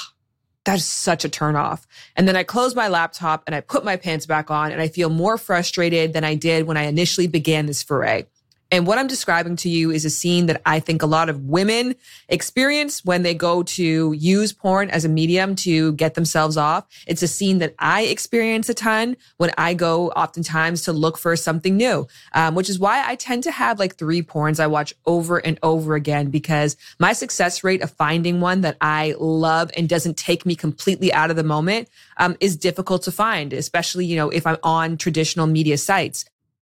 that's 0.65 0.85
such 0.85 1.25
a 1.25 1.29
turnoff. 1.29 1.87
And 2.17 2.27
then 2.27 2.37
I 2.37 2.43
close 2.43 2.75
my 2.75 2.89
laptop 2.89 3.45
and 3.47 3.55
I 3.55 3.61
put 3.61 3.85
my 3.85 3.97
pants 3.97 4.27
back 4.27 4.51
on 4.51 4.73
and 4.73 4.81
I 4.81 4.89
feel 4.89 5.11
more 5.11 5.39
frustrated 5.39 6.15
than 6.15 6.25
I 6.25 6.35
did 6.35 6.67
when 6.67 6.77
I 6.77 6.85
initially 6.85 7.27
began 7.29 7.67
this 7.67 7.83
foray. 7.83 8.25
And 8.71 8.87
what 8.87 8.99
I'm 8.99 9.07
describing 9.07 9.57
to 9.57 9.69
you 9.69 9.91
is 9.91 10.05
a 10.05 10.11
scene 10.11 10.47
that 10.47 10.61
I 10.67 10.81
think 10.81 11.03
a 11.03 11.07
lot 11.07 11.29
of 11.29 11.43
women 11.45 11.95
experience 12.29 13.05
when 13.05 13.23
they 13.23 13.35
go 13.35 13.63
to 13.63 14.13
use 14.13 14.53
porn 14.53 14.91
as 14.91 15.05
a 15.05 15.09
medium 15.09 15.55
to 15.57 15.93
get 15.93 16.15
themselves 16.15 16.57
off. 16.57 16.87
It's 17.07 17.23
a 17.23 17.29
scene 17.29 17.59
that 17.59 17.75
I 17.79 18.03
experience 18.03 18.69
a 18.69 18.75
ton 18.75 19.17
when 19.37 19.53
I 19.59 19.75
go 19.75 20.11
oftentimes 20.11 20.83
to 20.83 20.93
look 20.93 21.19
for 21.19 21.37
something 21.37 21.77
new, 21.77 22.09
um, 22.33 22.55
which 22.55 22.69
is 22.69 22.79
why 22.79 23.05
I 23.07 23.17
tend 23.17 23.43
to 23.45 23.53
have 23.53 23.79
like 23.79 23.97
three 23.97 24.23
porns 24.23 24.59
I 24.59 24.67
watch 24.67 24.95
over 25.07 25.39
and 25.39 25.59
over 25.63 25.95
again 25.95 26.31
because 26.31 26.77
my 26.99 27.13
success 27.13 27.63
rate 27.63 27.83
of 27.83 27.91
finding 27.91 28.41
one 28.41 28.63
that 28.63 28.77
I 28.81 29.15
love 29.19 29.71
and 29.77 29.89
doesn't 29.89 30.17
take 30.17 30.45
me 30.45 30.57
completely 30.57 31.13
out 31.13 31.31
of 31.31 31.37
the 31.37 31.45
moment 31.45 31.89
um, 32.17 32.37
is 32.41 32.57
difficult 32.57 33.03
to 33.05 33.13
find, 33.13 33.53
especially, 33.53 34.07
you 34.07 34.17
know, 34.17 34.31
if 34.31 34.47
I'm 34.47 34.59
on 34.63 34.97
traditional 34.97 35.47
media 35.47 35.79
sites. 35.79 36.25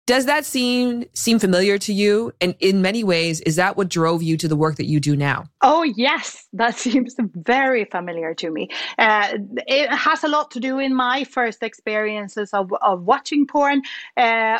Does 0.07 0.25
that 0.25 0.45
seem 0.45 1.03
seem 1.13 1.37
familiar 1.37 1.77
to 1.79 1.91
you? 1.91 2.31
And 2.39 2.55
in 2.61 2.81
many 2.81 3.03
ways, 3.03 3.41
is 3.41 3.57
that 3.57 3.75
what 3.75 3.89
drove 3.89 4.23
you 4.23 4.37
to 4.37 4.47
the 4.47 4.55
work 4.55 4.77
that 4.77 4.85
you 4.85 5.01
do 5.01 5.17
now? 5.17 5.43
Oh 5.61 5.83
yes, 5.83 6.47
that 6.53 6.77
seems 6.85 7.15
very 7.35 7.83
familiar 7.83 8.33
to 8.35 8.49
me. 8.49 8.69
Uh, 8.97 9.33
it 9.67 9.89
has 9.91 10.23
a 10.23 10.29
lot 10.29 10.49
to 10.51 10.61
do 10.61 10.79
in 10.79 10.95
my 10.95 11.25
first 11.25 11.61
experiences 11.61 12.51
of, 12.53 12.71
of 12.81 13.03
watching 13.03 13.45
porn. 13.45 13.81
Uh, 14.15 14.59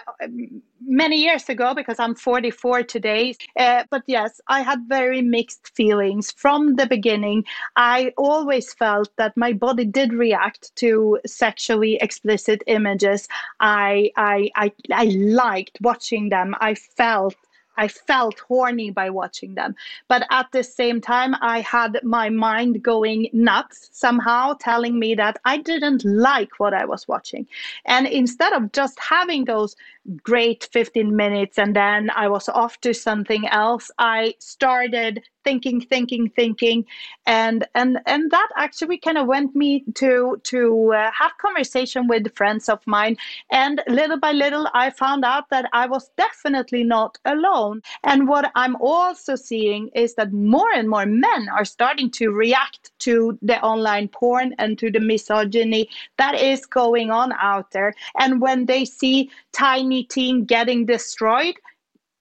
many 0.81 1.17
years 1.21 1.49
ago 1.49 1.73
because 1.73 1.99
I'm 1.99 2.15
44 2.15 2.83
today. 2.83 3.35
Uh, 3.57 3.83
but 3.89 4.03
yes, 4.07 4.39
I 4.47 4.61
had 4.61 4.79
very 4.87 5.21
mixed 5.21 5.75
feelings 5.75 6.31
from 6.31 6.75
the 6.75 6.85
beginning. 6.87 7.45
I 7.75 8.13
always 8.17 8.73
felt 8.73 9.09
that 9.17 9.35
my 9.37 9.53
body 9.53 9.85
did 9.85 10.13
react 10.13 10.75
to 10.77 11.19
sexually 11.25 11.95
explicit 12.01 12.63
images. 12.67 13.27
I 13.59 14.11
I 14.15 14.49
I, 14.55 14.71
I 14.91 15.05
liked 15.05 15.77
watching 15.81 16.29
them. 16.29 16.55
I 16.59 16.75
felt 16.75 17.35
I 17.77 17.87
felt 17.87 18.39
horny 18.39 18.89
by 18.89 19.09
watching 19.09 19.53
them. 19.53 19.75
But 20.07 20.25
at 20.31 20.51
the 20.51 20.63
same 20.63 20.99
time, 20.99 21.35
I 21.41 21.61
had 21.61 21.99
my 22.03 22.29
mind 22.29 22.81
going 22.81 23.29
nuts 23.33 23.89
somehow, 23.93 24.53
telling 24.59 24.99
me 24.99 25.13
that 25.15 25.37
I 25.45 25.57
didn't 25.57 26.03
like 26.03 26.59
what 26.59 26.73
I 26.73 26.85
was 26.85 27.07
watching. 27.07 27.47
And 27.85 28.07
instead 28.07 28.53
of 28.53 28.71
just 28.71 28.99
having 28.99 29.45
those 29.45 29.75
great 30.23 30.69
15 30.71 31.15
minutes 31.15 31.57
and 31.57 31.75
then 31.75 32.09
I 32.15 32.27
was 32.27 32.49
off 32.49 32.79
to 32.81 32.93
something 32.93 33.47
else, 33.47 33.91
I 33.97 34.35
started 34.39 35.23
thinking 35.47 35.79
thinking 35.79 36.29
thinking 36.35 36.83
and 37.25 37.65
and 37.73 37.99
and 38.05 38.29
that 38.31 38.49
actually 38.57 38.97
kind 38.97 39.17
of 39.17 39.27
went 39.27 39.55
me 39.55 39.85
to 39.95 40.37
to 40.43 40.93
uh, 40.93 41.09
have 41.17 41.31
conversation 41.37 42.05
with 42.05 42.35
friends 42.35 42.67
of 42.67 42.79
mine 42.85 43.15
and 43.49 43.81
little 43.87 44.19
by 44.19 44.33
little 44.33 44.67
i 44.73 44.89
found 44.89 45.23
out 45.23 45.49
that 45.49 45.69
i 45.71 45.85
was 45.85 46.09
definitely 46.17 46.83
not 46.83 47.17
alone. 47.23 47.81
And 48.03 48.27
what 48.27 48.51
i'm 48.55 48.75
also 48.81 49.35
seeing 49.35 49.89
is 49.95 50.15
that 50.15 50.33
more 50.33 50.71
and 50.73 50.89
more 50.89 51.05
men 51.05 51.47
are 51.57 51.63
starting 51.65 52.11
to 52.19 52.31
react 52.31 52.91
to 52.99 53.39
the 53.41 53.57
online 53.61 54.09
porn 54.09 54.53
and 54.59 54.77
to 54.79 54.91
the 54.91 54.99
misogyny 54.99 55.89
that 56.17 56.35
is 56.35 56.65
going 56.65 57.09
on 57.09 57.31
out 57.39 57.71
there. 57.71 57.93
And 58.19 58.41
when 58.41 58.65
they 58.65 58.83
see 58.83 59.29
tiny 59.53 59.96
teen 60.05 60.45
getting 60.45 60.85
destroyed 60.85 61.55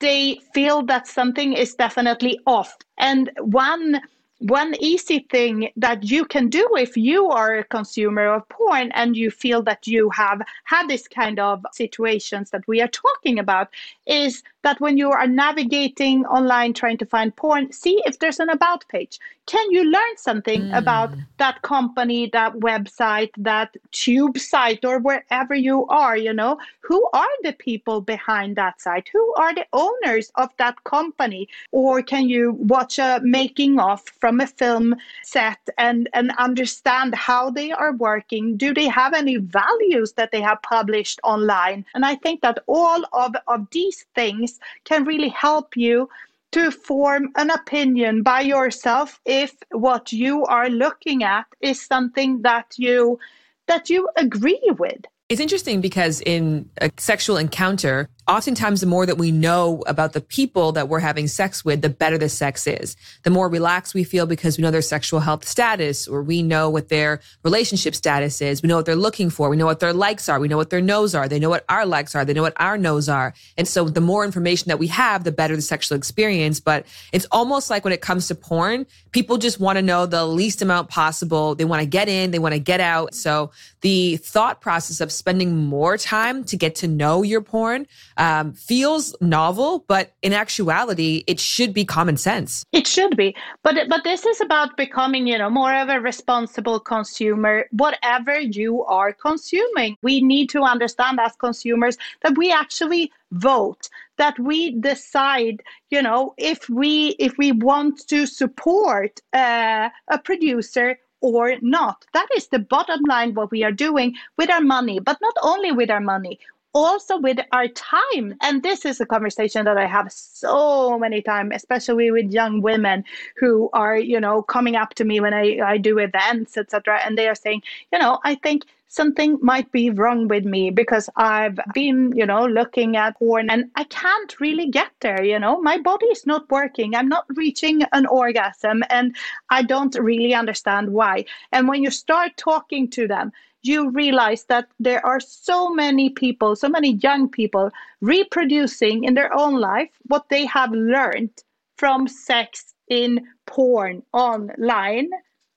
they 0.01 0.39
feel 0.53 0.83
that 0.85 1.07
something 1.07 1.53
is 1.53 1.75
definitely 1.75 2.39
off. 2.47 2.77
And 2.99 3.31
one 3.39 4.01
one 4.41 4.75
easy 4.81 5.27
thing 5.31 5.71
that 5.77 6.05
you 6.11 6.27
can 6.27 6.51
do 6.51 6.69
if 6.77 6.95
you 6.95 7.27
are 7.31 7.57
a 7.57 7.65
consumer 7.65 8.35
of 8.35 8.47
porn 8.51 8.93
and 8.93 9.17
you 9.17 9.31
feel 9.31 9.63
that 9.63 9.87
you 9.87 10.11
have 10.11 10.43
had 10.65 10.89
this 10.89 11.09
kind 11.09 11.41
of 11.41 11.65
situations 11.73 12.51
that 12.51 12.63
we 12.69 12.83
are 12.83 12.89
talking 12.89 13.39
about 13.39 13.71
is 14.05 14.43
that 14.67 14.81
when 14.81 14.99
you 14.99 15.13
are 15.13 15.29
navigating 15.29 16.27
online 16.27 16.73
trying 16.73 16.99
to 16.99 17.07
find 17.07 17.37
porn, 17.37 17.71
see 17.71 18.03
if 18.05 18.19
there's 18.19 18.41
an 18.41 18.51
about 18.51 18.85
page. 18.89 19.21
Can 19.47 19.71
you 19.71 19.85
learn 19.85 20.17
something 20.17 20.63
mm. 20.63 20.77
about 20.77 21.13
that 21.39 21.63
company, 21.63 22.29
that 22.33 22.53
website, 22.55 23.31
that 23.37 23.77
tube 23.93 24.39
site, 24.39 24.85
or 24.85 24.99
wherever 24.99 25.55
you 25.55 25.87
are? 25.87 26.17
You 26.17 26.33
know, 26.33 26.59
who 26.81 27.09
are 27.13 27.37
the 27.45 27.53
people 27.53 28.01
behind 28.01 28.57
that 28.57 28.81
site? 28.81 29.09
Who 29.13 29.35
are 29.35 29.55
the 29.55 29.67
owners 29.73 30.33
of 30.35 30.51
that 30.59 30.83
company? 30.83 31.49
Or 31.71 32.03
can 32.03 32.29
you 32.29 32.55
watch 32.59 32.99
a 32.99 33.21
making 33.23 33.79
of 33.79 34.01
from 34.03 34.41
a 34.41 34.49
film 34.49 34.97
set 35.23 35.61
and, 35.79 36.09
and 36.13 36.33
understand 36.39 37.15
how 37.15 37.51
they 37.51 37.71
are 37.71 37.93
working? 37.93 38.57
Do 38.57 38.75
they 38.75 38.89
have 38.89 39.15
any 39.15 39.37
values 39.37 40.15
that 40.15 40.33
they 40.33 40.41
have 40.41 40.61
published 40.63 41.21
online? 41.23 41.85
And 41.95 42.05
I 42.05 42.17
think 42.17 42.41
that 42.41 42.59
all 42.67 43.05
of, 43.13 43.37
of 43.47 43.71
these 43.71 44.07
things 44.17 44.56
can 44.85 45.05
really 45.05 45.29
help 45.29 45.77
you 45.77 46.09
to 46.53 46.71
form 46.71 47.31
an 47.37 47.51
opinion 47.51 48.23
by 48.23 48.41
yourself 48.41 49.21
if 49.25 49.55
what 49.73 50.13
you 50.13 50.45
are 50.45 50.71
looking 50.71 51.23
at 51.23 51.47
is 51.61 51.81
something 51.81 52.43
that 52.43 52.75
you 52.79 53.19
that 53.67 53.91
you 53.91 54.09
agree 54.17 54.71
with. 54.79 55.05
It's 55.29 55.41
interesting 55.41 55.81
because 55.81 56.21
in 56.21 56.71
a 56.81 56.91
sexual 56.99 57.37
encounter, 57.37 58.09
oftentimes 58.29 58.81
the 58.81 58.87
more 58.87 59.07
that 59.07 59.19
we 59.19 59.31
know 59.31 59.85
about 59.87 60.13
the 60.13 60.21
people 60.21 60.73
that 60.73 60.89
we're 60.89 61.01
having 61.01 61.29
sex 61.29 61.65
with, 61.65 61.83
the 61.83 61.89
better 61.89 62.19
the 62.19 62.29
sex 62.29 62.67
is. 62.67 62.97
The 63.23 63.31
more 63.31 63.49
relaxed 63.49 63.95
we 63.95 64.05
feel 64.05 64.27
because 64.27 64.59
we 64.59 64.63
know 64.63 64.71
their 64.71 64.83
sexual 64.83 65.21
health 65.21 65.47
status 65.47 66.09
or 66.09 66.23
we 66.23 66.43
know 66.43 66.69
what 66.69 66.89
their 66.89 67.21
relationship 67.45 67.95
status 67.95 68.41
is. 68.41 68.63
We 68.63 68.69
know 68.69 68.77
what 68.77 68.87
they're 68.87 68.97
looking 68.97 69.31
for. 69.31 69.49
We 69.49 69.57
know 69.57 69.67
what 69.67 69.81
their 69.81 69.93
likes 69.93 70.29
are. 70.29 70.41
We 70.41 70.49
know 70.49 70.57
what 70.57 70.71
their 70.71 70.81
no's 70.81 71.15
are. 71.15 71.29
They 71.29 71.39
know 71.39 71.51
what 71.51 71.65
our 71.69 71.87
likes 71.87 72.15
are. 72.15 72.25
They 72.25 72.35
know 72.35 72.43
what 72.43 72.61
our 72.61 72.77
no's 72.77 73.09
are. 73.09 73.33
And 73.57 73.69
so 73.69 73.89
the 73.89 74.01
more 74.01 74.25
information 74.25 74.69
that 74.69 74.79
we 74.79 74.89
have, 74.89 75.25
the 75.25 75.33
better 75.33 75.55
the 75.55 75.63
sexual 75.63 75.97
experience. 75.97 76.59
But 76.59 76.87
it's 77.13 77.27
almost 77.31 77.71
like 77.71 77.85
when 77.85 77.93
it 77.93 78.01
comes 78.01 78.27
to 78.29 78.35
porn, 78.35 78.87
people 79.13 79.39
just 79.39 79.61
want 79.61 79.77
to 79.77 79.83
know 79.83 80.07
the 80.07 80.27
least 80.27 80.63
amount 80.63 80.89
possible. 80.89 81.55
They 81.55 81.65
want 81.65 81.81
to 81.81 81.87
get 81.87 82.09
in. 82.09 82.33
They 82.33 82.39
want 82.41 82.55
to 82.55 82.61
get 82.61 82.81
out. 82.81 83.15
So 83.15 83.53
the 83.83 84.17
thought 84.17 84.61
process 84.61 85.01
of 85.01 85.13
spending 85.13 85.57
more 85.57 85.97
time 85.97 86.43
to 86.45 86.57
get 86.57 86.75
to 86.77 86.89
know 86.89 87.23
your 87.23 87.41
porn 87.41 87.87
um, 88.17 88.53
feels 88.53 89.15
novel, 89.21 89.85
but 89.89 90.13
in 90.23 90.33
actuality, 90.33 91.25
it 91.27 91.41
should 91.41 91.73
be 91.73 91.85
common 91.85 92.17
sense. 92.17 92.65
It 92.73 92.87
should 92.87 93.17
be, 93.17 93.35
but 93.63 93.89
but 93.89 94.05
this 94.05 94.27
is 94.27 94.41
about 94.41 94.77
becoming, 94.77 95.27
you 95.27 95.39
know, 95.39 95.51
more 95.51 95.75
of 95.75 95.89
a 95.89 96.01
responsible 96.01 96.81
consumer. 96.81 97.67
Whatever 97.71 98.39
you 98.39 98.85
are 98.85 99.13
consuming, 99.13 99.97
we 100.03 100.21
need 100.21 100.49
to 100.51 100.63
understand 100.63 101.21
as 101.21 101.33
consumers 101.37 101.97
that 102.23 102.37
we 102.37 102.53
actually 102.53 103.13
vote 103.33 103.89
that 104.19 104.39
we 104.39 104.71
decide 104.71 105.61
you 105.91 106.01
know 106.01 106.33
if 106.39 106.71
we 106.71 107.09
if 107.19 107.37
we 107.37 107.51
want 107.51 108.07
to 108.07 108.25
support 108.25 109.21
uh, 109.33 109.89
a 110.09 110.19
producer 110.19 110.97
or 111.21 111.55
not. 111.61 112.05
That 112.13 112.29
is 112.37 112.49
the 112.49 112.59
bottom 112.59 113.01
line 113.09 113.35
what 113.35 113.51
we 113.51 113.65
are 113.65 113.73
doing 113.73 114.15
with 114.37 114.51
our 114.51 114.61
money, 114.61 115.01
but 115.01 115.19
not 115.21 115.35
only 115.43 115.73
with 115.73 115.91
our 115.91 116.01
money, 116.01 116.39
also 116.77 117.17
with 117.19 117.39
our 117.53 117.69
time. 117.69 118.35
And 118.43 118.63
this 118.63 118.85
is 118.85 119.01
a 119.01 119.07
conversation 119.07 119.65
that 119.65 119.79
I 119.79 119.87
have 119.87 120.13
so 120.13 120.99
many 120.99 121.23
times, 121.23 121.53
especially 121.55 122.11
with 122.11 122.31
young 122.31 122.61
women 122.61 123.03
who 123.39 123.71
are, 123.73 123.97
you 123.97 124.21
know, 124.21 124.43
coming 124.43 124.77
up 124.77 124.93
to 124.97 125.05
me 125.05 125.19
when 125.19 125.33
I, 125.33 125.59
I 125.65 125.79
do 125.79 125.99
events, 125.99 126.59
etc. 126.59 127.01
And 127.03 127.17
they 127.17 127.29
are 127.29 127.35
saying, 127.35 127.63
you 127.93 127.99
know, 127.99 128.19
I 128.25 128.35
think 128.35 128.65
something 128.89 129.39
might 129.43 129.71
be 129.73 129.91
wrong 129.91 130.29
with 130.29 130.45
me 130.45 130.71
because 130.71 131.09
I've 131.17 131.59
been, 131.75 132.13
you 132.15 132.27
know, 132.27 132.47
looking 132.47 132.97
at 132.97 133.19
porn 133.19 133.51
and 133.51 133.71
I 133.75 133.85
can't 133.85 134.41
really 134.41 134.71
get 134.71 134.91
there, 135.01 135.23
you 135.25 135.39
know. 135.39 135.61
My 135.61 135.79
body 135.79 136.07
is 136.07 136.27
not 136.27 136.51
working. 136.51 136.95
I'm 136.95 137.09
not 137.09 137.27
reaching 137.35 137.83
an 137.93 138.07
orgasm 138.07 138.83
and 138.91 139.15
I 139.51 139.63
don't 139.63 139.95
really 139.99 140.35
understand 140.35 140.91
why. 140.93 141.25
And 141.53 141.69
when 141.69 141.83
you 141.83 141.91
start 141.91 142.37
talking 142.37 142.89
to 142.91 143.07
them, 143.07 143.33
you 143.63 143.91
realize 143.91 144.45
that 144.45 144.69
there 144.79 145.05
are 145.05 145.21
so 145.21 145.71
many 145.71 146.11
people, 146.11 146.55
so 146.55 146.69
many 146.69 146.95
young 146.95 147.29
people 147.29 147.71
reproducing 148.01 149.05
in 149.05 149.15
their 149.15 149.35
own 149.35 149.61
life 149.61 149.91
what 150.07 150.29
they 150.29 150.47
have 150.47 150.71
learned 150.71 151.31
from 151.77 152.07
sex 152.07 152.75
in 152.89 153.27
porn 153.47 154.03
online 154.13 155.11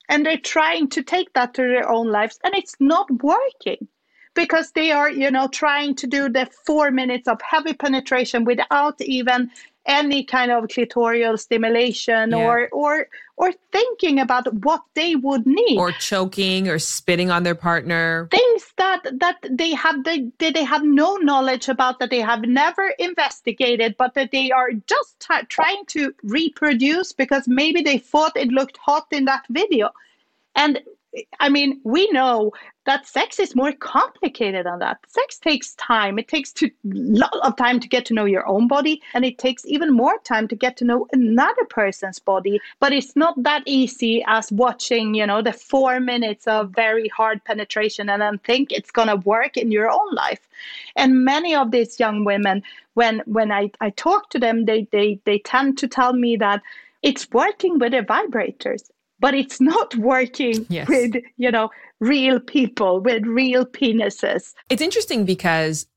and 0.09 0.25
they're 0.25 0.37
trying 0.37 0.89
to 0.89 1.03
take 1.03 1.31
that 1.33 1.53
to 1.53 1.61
their 1.61 1.89
own 1.89 2.07
lives 2.11 2.39
and 2.43 2.53
it's 2.55 2.75
not 2.79 3.09
working 3.23 3.87
because 4.35 4.71
they 4.71 4.91
are 4.91 5.09
you 5.09 5.31
know 5.31 5.47
trying 5.47 5.95
to 5.95 6.07
do 6.07 6.29
the 6.29 6.47
four 6.65 6.91
minutes 6.91 7.27
of 7.27 7.39
heavy 7.41 7.73
penetration 7.73 8.43
without 8.43 8.99
even 9.01 9.49
any 9.89 10.23
kind 10.23 10.51
of 10.51 10.65
clitoral 10.65 11.37
stimulation 11.37 12.29
yeah. 12.29 12.37
or 12.37 12.69
or 12.71 13.07
or 13.35 13.51
thinking 13.71 14.19
about 14.19 14.53
what 14.65 14.83
they 14.93 15.15
would 15.15 15.47
need. 15.47 15.77
Or 15.77 15.91
choking 15.93 16.67
or 16.67 16.77
spitting 16.77 17.31
on 17.31 17.43
their 17.43 17.55
partner. 17.55 18.27
Things 18.31 18.73
that 18.77 19.01
that 19.19 19.37
they 19.49 19.73
have 19.73 20.03
they, 20.03 20.31
they 20.37 20.63
have 20.63 20.83
no 20.83 21.15
knowledge 21.15 21.67
about 21.69 21.99
that 21.99 22.11
they 22.11 22.19
have 22.19 22.43
never 22.43 22.93
investigated 22.99 23.95
but 23.97 24.13
that 24.13 24.31
they 24.31 24.51
are 24.51 24.71
just 24.87 25.19
t- 25.19 25.45
trying 25.49 25.85
to 25.87 26.13
reproduce 26.23 27.11
because 27.11 27.47
maybe 27.47 27.81
they 27.81 27.97
thought 27.97 28.37
it 28.37 28.49
looked 28.49 28.77
hot 28.77 29.07
in 29.11 29.25
that 29.25 29.45
video. 29.49 29.89
And 30.55 30.81
I 31.39 31.49
mean, 31.49 31.81
we 31.83 32.07
know 32.11 32.51
that 32.85 33.07
sex 33.07 33.39
is 33.39 33.55
more 33.55 33.71
complicated 33.71 34.65
than 34.65 34.79
that. 34.79 34.99
Sex 35.07 35.39
takes 35.39 35.73
time. 35.75 36.19
It 36.19 36.27
takes 36.27 36.53
a 36.61 36.71
lot 36.83 37.33
of 37.43 37.55
time 37.55 37.79
to 37.79 37.87
get 37.87 38.05
to 38.05 38.13
know 38.13 38.25
your 38.25 38.47
own 38.47 38.67
body, 38.67 39.01
and 39.13 39.25
it 39.25 39.37
takes 39.37 39.65
even 39.65 39.91
more 39.91 40.19
time 40.23 40.47
to 40.49 40.55
get 40.55 40.77
to 40.77 40.85
know 40.85 41.07
another 41.11 41.65
person's 41.65 42.19
body. 42.19 42.59
But 42.79 42.93
it's 42.93 43.15
not 43.15 43.41
that 43.43 43.63
easy 43.65 44.23
as 44.27 44.51
watching, 44.51 45.15
you 45.15 45.25
know, 45.25 45.41
the 45.41 45.53
four 45.53 45.99
minutes 45.99 46.47
of 46.47 46.71
very 46.71 47.07
hard 47.07 47.43
penetration 47.43 48.09
and 48.09 48.21
then 48.21 48.37
think 48.39 48.71
it's 48.71 48.91
gonna 48.91 49.15
work 49.17 49.57
in 49.57 49.71
your 49.71 49.89
own 49.89 50.13
life. 50.13 50.47
And 50.95 51.25
many 51.25 51.55
of 51.55 51.71
these 51.71 51.99
young 51.99 52.23
women, 52.23 52.63
when 52.93 53.23
when 53.25 53.51
I, 53.51 53.71
I 53.81 53.89
talk 53.91 54.29
to 54.31 54.39
them, 54.39 54.65
they 54.65 54.87
they 54.91 55.19
they 55.25 55.39
tend 55.39 55.77
to 55.79 55.87
tell 55.87 56.13
me 56.13 56.37
that 56.37 56.61
it's 57.01 57.29
working 57.31 57.79
with 57.79 57.93
the 57.93 58.01
vibrators 58.01 58.91
but 59.19 59.33
it's 59.33 59.59
not 59.59 59.95
working 59.95 60.65
yes. 60.69 60.87
with, 60.87 61.15
you 61.37 61.51
know, 61.51 61.69
real 61.99 62.39
people, 62.39 63.01
with 63.01 63.25
real 63.25 63.65
penises. 63.65 64.53
It's 64.69 64.81
interesting 64.81 65.25
because 65.25 65.87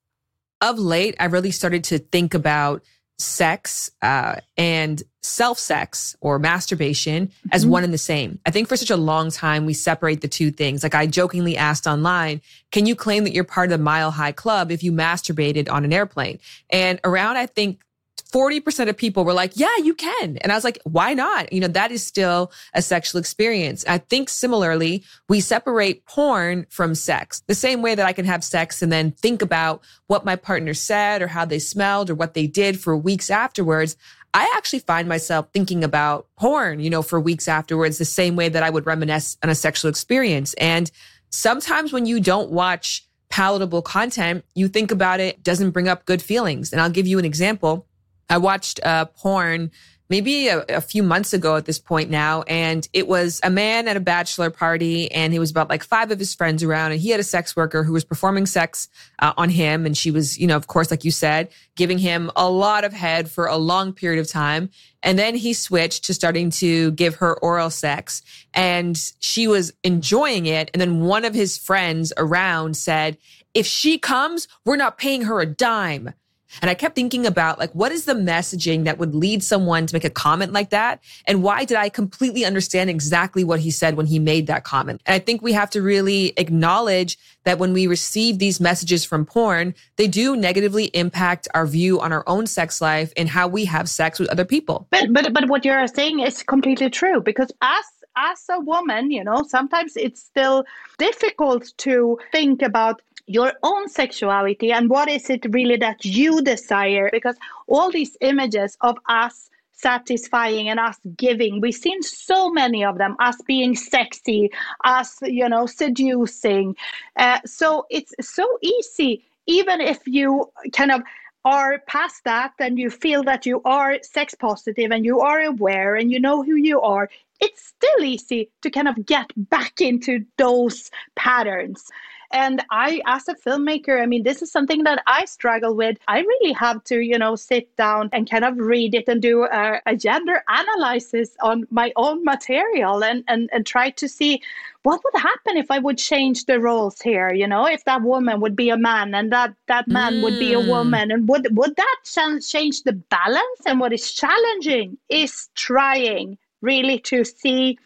of 0.61 0.79
late, 0.79 1.17
I 1.19 1.27
really 1.27 1.51
started 1.51 1.85
to 1.85 1.99
think 1.99 2.35
about 2.35 2.83
sex 3.19 3.91
uh, 4.03 4.37
and 4.57 5.03
self 5.23 5.59
sex 5.59 6.17
or 6.21 6.39
masturbation 6.39 7.29
mm-hmm. 7.29 7.49
as 7.53 7.65
one 7.65 7.85
and 7.85 7.93
the 7.93 7.99
same. 7.99 8.39
I 8.47 8.51
think 8.51 8.69
for 8.69 8.77
such 8.77 8.91
a 8.91 8.97
long 8.97 9.31
time, 9.31 9.67
we 9.67 9.75
separate 9.75 10.21
the 10.21 10.29
two 10.29 10.51
things. 10.51 10.83
Like 10.83 10.95
I 10.95 11.07
jokingly 11.07 11.57
asked 11.57 11.87
online, 11.87 12.41
can 12.71 12.87
you 12.87 12.97
claim 12.97 13.25
that 13.25 13.33
you're 13.33 13.45
part 13.45 13.71
of 13.71 13.79
the 13.79 13.83
Mile 13.83 14.11
High 14.11 14.33
Club 14.33 14.71
if 14.71 14.83
you 14.83 14.93
masturbated 14.93 15.71
on 15.71 15.85
an 15.85 15.93
airplane? 15.93 16.39
And 16.71 17.01
around, 17.05 17.37
I 17.37 17.47
think, 17.47 17.83
40% 18.31 18.89
of 18.89 18.97
people 18.97 19.25
were 19.25 19.33
like, 19.33 19.53
yeah, 19.55 19.77
you 19.83 19.95
can. 19.95 20.39
And 20.39 20.53
I 20.53 20.55
was 20.55 20.65
like, 20.65 20.79
why 20.85 21.15
not? 21.15 21.53
You 21.53 21.61
know, 21.61 21.69
that 21.69 21.91
is 21.91 22.05
still 22.05 22.53
a 22.75 22.83
sexual 22.83 23.19
experience. 23.19 23.85
I 23.87 23.99
think 23.99 24.29
similarly, 24.29 25.05
we 25.29 25.41
separate 25.41 26.07
porn 26.07 26.67
from 26.71 26.95
sex 26.95 27.43
the 27.47 27.55
same 27.55 27.83
way 27.83 27.95
that 27.95 28.07
I 28.07 28.13
can 28.13 28.25
have 28.25 28.45
sex 28.45 28.83
and 28.83 28.93
then 28.93 29.13
think 29.13 29.43
about 29.43 29.83
what 30.07 30.25
my 30.25 30.37
partner 30.37 30.75
said 30.75 31.23
or 31.23 31.27
how 31.27 31.45
they 31.45 31.59
smelled 31.59 32.11
or 32.11 32.15
what 32.15 32.35
they 32.35 32.47
did 32.47 32.81
for 32.81 32.97
weeks 32.97 33.31
afterwards. 33.31 33.97
I 34.35 34.51
actually 34.57 34.79
find 34.81 35.09
myself 35.09 35.49
thinking 35.53 35.85
about 35.85 36.27
porn, 36.39 36.81
you 36.81 36.89
know, 36.89 37.03
for 37.03 37.21
weeks 37.21 37.49
afterwards, 37.49 37.99
the 37.99 38.05
same 38.05 38.35
way 38.35 38.49
that 38.49 38.63
I 38.63 38.71
would 38.71 38.87
reminisce 38.87 39.37
on 39.43 39.51
a 39.51 39.55
sexual 39.55 39.91
experience. 39.91 40.55
And 40.55 40.91
sometimes 41.29 41.93
when 41.93 42.07
you 42.07 42.19
don't 42.21 42.51
watch 42.51 43.07
palatable 43.29 43.83
content, 43.83 44.45
you 44.55 44.69
think 44.69 44.91
about 44.91 45.21
it 45.21 45.43
doesn't 45.43 45.71
bring 45.71 45.89
up 45.89 46.05
good 46.05 46.23
feelings. 46.23 46.73
And 46.73 46.81
I'll 46.81 46.91
give 46.91 47.07
you 47.07 47.19
an 47.19 47.25
example. 47.25 47.87
I 48.29 48.39
watched 48.39 48.81
uh, 48.85 49.07
porn 49.07 49.71
maybe 50.13 50.49
a, 50.49 50.63
a, 50.69 50.81
few 50.83 51.03
months 51.03 51.33
ago 51.33 51.57
at 51.57 51.65
this 51.65 51.79
point 51.79 52.11
now. 52.11 52.43
And 52.43 52.87
it 52.93 53.09
was 53.09 53.41
a 53.43 53.49
man 53.49 53.89
at 53.89 53.97
a 53.97 54.01
bachelor 54.01 54.51
party, 54.51 55.11
and 55.11 55.33
he 55.33 55.39
was 55.39 55.51
about 55.51 55.71
like 55.71 55.83
five 55.83 56.11
of 56.11 56.19
his 56.19 56.35
friends 56.35 56.63
around, 56.63 56.93
and 56.93 57.01
he 57.01 57.09
had 57.09 57.19
a 57.19 57.25
sex 57.25 57.57
worker 57.57 57.83
who 57.83 57.95
was 57.95 58.05
performing 58.05 58.45
sex 58.45 58.89
uh, 59.21 59.33
on 59.39 59.49
him. 59.49 59.87
And 59.87 59.97
she 59.97 60.11
was, 60.11 60.39
you 60.39 60.47
know, 60.47 60.57
of 60.57 60.67
course, 60.67 60.91
like 60.91 61.07
you 61.07 61.11
said, 61.11 61.49
giving 61.77 61.97
him 61.97 62.31
a 62.37 62.51
lot 62.51 62.85
of 62.85 62.93
head 62.93 63.31
for 63.31 63.47
a 63.47 63.57
long 63.57 63.95
period 63.95 64.21
of 64.21 64.29
time. 64.29 64.69
And 65.03 65.19
then 65.19 65.35
he 65.35 65.55
switched 65.55 66.05
to 66.05 66.15
starting 66.15 66.51
to 66.51 66.91
give 66.91 67.15
her 67.17 67.39
oral 67.39 67.71
sex, 67.71 68.21
and 68.53 69.01
she 69.19 69.49
was 69.49 69.73
enjoying 69.83 70.45
it. 70.45 70.71
And 70.75 70.81
then 70.83 71.01
one 71.01 71.25
of 71.25 71.33
his 71.33 71.57
friends 71.57 72.13
around 72.19 72.77
said, 72.77 73.17
if 73.55 73.65
she 73.67 73.99
comes, 73.99 74.47
we're 74.67 74.77
not 74.77 74.99
paying 74.99 75.23
her 75.23 75.41
a 75.41 75.47
dime. 75.47 76.13
And 76.61 76.71
I 76.71 76.75
kept 76.75 76.95
thinking 76.95 77.27
about 77.27 77.59
like, 77.59 77.73
what 77.73 77.93
is 77.93 78.05
the 78.05 78.15
messaging 78.15 78.85
that 78.85 78.99
would 78.99 79.15
lead 79.15 79.43
someone 79.43 79.87
to 79.87 79.95
make 79.95 80.05
a 80.05 80.11
comment 80.11 80.53
like 80.53 80.71
that? 80.71 81.03
And 81.27 81.43
why 81.43 81.65
did 81.65 81.77
I 81.77 81.89
completely 81.89 82.45
understand 82.45 82.91
exactly 82.91 83.45
what 83.45 83.61
he 83.61 83.71
said 83.71 83.97
when 83.97 84.07
he 84.07 84.19
made 84.19 84.47
that 84.49 84.65
comment? 84.65 85.01
And 85.07 85.15
I 85.15 85.19
think 85.19 85.43
we 85.43 85.53
have 85.53 85.71
to 85.71 85.83
really 85.83 86.33
acknowledge 86.37 87.19
that 87.45 87.59
when 87.59 87.73
we 87.73 87.87
receive 87.87 88.39
these 88.39 88.61
messages 88.61 89.05
from 89.05 89.25
porn, 89.25 89.75
they 89.97 90.07
do 90.07 90.37
negatively 90.37 90.85
impact 90.87 91.49
our 91.55 91.67
view 91.67 92.01
on 92.01 92.13
our 92.13 92.25
own 92.27 92.47
sex 92.47 92.81
life 92.81 93.13
and 93.17 93.29
how 93.29 93.49
we 93.49 93.65
have 93.65 93.89
sex 93.89 94.19
with 94.19 94.29
other 94.29 94.45
people. 94.45 94.87
But 94.91 95.13
but 95.13 95.33
but 95.33 95.49
what 95.49 95.65
you're 95.65 95.87
saying 95.87 96.21
is 96.21 96.43
completely 96.43 96.91
true 96.91 97.21
because 97.21 97.51
as 97.63 97.85
as 98.17 98.45
a 98.51 98.61
woman, 98.61 99.11
you 99.11 99.25
know, 99.25 99.43
sometimes 99.47 99.97
it's 99.97 100.21
still 100.21 100.65
difficult 100.99 101.73
to 101.79 102.19
think 102.31 102.63
about 102.63 103.01
your 103.27 103.53
own 103.63 103.89
sexuality 103.89 104.73
and 104.73 104.91
what 104.91 105.09
is 105.09 105.31
it 105.31 105.45
really 105.51 105.77
that 105.77 106.05
you 106.05 106.43
desire? 106.43 107.09
Because 107.13 107.37
all 107.67 107.91
these 107.91 108.17
images 108.21 108.77
of 108.81 108.99
us 109.09 109.49
satisfying 109.73 110.69
and 110.69 110.79
us 110.79 110.97
giving 111.17 111.61
we've 111.61 111.75
seen 111.75 112.01
so 112.03 112.51
many 112.51 112.85
of 112.85 112.99
them 112.99 113.17
us 113.19 113.37
being 113.49 113.75
sexy 113.75 114.49
us 114.85 115.19
you 115.23 115.49
know 115.49 115.67
seducing. 115.67 116.77
Uh, 117.17 117.39
so 117.45 117.87
it's 117.91 118.15
so 118.21 118.47
easy. 118.63 119.25
Even 119.47 119.81
if 119.81 119.99
you 120.07 120.51
kind 120.73 120.93
of 120.93 121.03
are 121.45 121.81
past 121.89 122.23
that 122.25 122.53
and 122.61 122.79
you 122.79 122.89
feel 122.89 123.25
that 123.25 123.45
you 123.45 123.61
are 123.65 123.99
sex 124.03 124.35
positive 124.35 124.93
and 124.93 125.05
you 125.05 125.21
are 125.21 125.41
aware 125.41 125.97
and 125.97 126.13
you 126.13 126.21
know 126.21 126.43
who 126.43 126.55
you 126.55 126.81
are 126.81 127.09
it's 127.41 127.67
still 127.67 128.05
easy 128.05 128.49
to 128.63 128.71
kind 128.71 128.87
of 128.87 129.05
get 129.05 129.27
back 129.37 129.81
into 129.81 130.25
those 130.39 130.91
patterns 131.17 131.91
and 132.33 132.63
i 132.71 133.01
as 133.07 133.29
a 133.29 133.35
filmmaker 133.35 134.03
i 134.03 134.07
mean 134.07 134.23
this 134.23 134.43
is 134.43 134.51
something 134.51 134.83
that 134.85 135.03
i 135.07 135.25
struggle 135.25 135.75
with 135.75 135.97
i 136.09 136.21
really 136.21 136.53
have 136.53 136.83
to 136.85 137.01
you 137.01 137.19
know 137.19 137.37
sit 137.37 137.75
down 137.77 138.09
and 138.13 138.31
kind 138.31 138.45
of 138.45 138.57
read 138.57 138.95
it 138.95 139.09
and 139.09 139.23
do 139.23 139.45
a, 139.45 139.81
a 139.87 139.97
gender 139.97 140.43
analysis 140.49 141.37
on 141.41 141.65
my 141.71 141.93
own 141.97 142.25
material 142.25 143.05
and, 143.05 143.25
and 143.29 143.49
and 143.53 143.67
try 143.67 143.91
to 143.91 144.09
see 144.09 144.41
what 144.83 145.01
would 145.05 145.21
happen 145.21 145.57
if 145.57 145.71
i 145.71 145.79
would 145.79 145.99
change 145.99 146.45
the 146.47 146.59
roles 146.59 147.01
here 147.01 147.33
you 147.33 147.47
know 147.47 147.67
if 147.67 147.85
that 147.85 148.03
woman 148.03 148.41
would 148.41 148.57
be 148.57 148.71
a 148.71 148.77
man 148.77 149.15
and 149.15 149.31
that 149.33 149.55
that 149.69 149.87
man 149.89 150.15
mm. 150.15 150.23
would 150.23 150.39
be 150.39 150.55
a 150.55 150.59
mm. 150.59 150.69
woman 150.69 151.11
and 151.11 151.29
would 151.29 151.47
would 151.57 151.75
that 151.77 151.97
change 152.41 152.83
the 152.83 152.93
balance 152.93 153.63
and 153.67 153.79
what 153.79 153.93
is 153.93 154.13
challenging 154.13 154.97
is 155.09 155.49
trying 155.55 156.37
really 156.63 156.99
to 156.99 157.25
see 157.25 157.79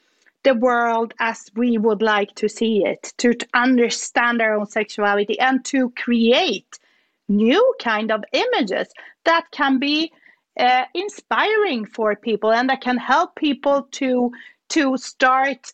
the 0.47 0.55
world 0.55 1.13
as 1.19 1.51
we 1.57 1.77
would 1.77 2.03
like 2.03 2.33
to 2.37 2.49
see 2.49 2.85
it, 2.85 3.13
to, 3.19 3.35
to 3.35 3.47
understand 3.55 4.41
our 4.41 4.55
own 4.55 4.67
sexuality, 4.67 5.37
and 5.41 5.65
to 5.65 5.91
create 5.91 6.79
new 7.29 7.75
kind 7.81 8.13
of 8.13 8.23
images 8.33 8.87
that 9.25 9.45
can 9.51 9.81
be 9.81 10.13
uh, 10.61 10.85
inspiring 10.95 11.85
for 11.85 12.15
people 12.15 12.53
and 12.53 12.71
that 12.71 12.81
can 12.81 12.97
help 12.97 13.35
people 13.35 13.89
to 13.91 14.31
to 14.69 14.97
start 14.97 15.73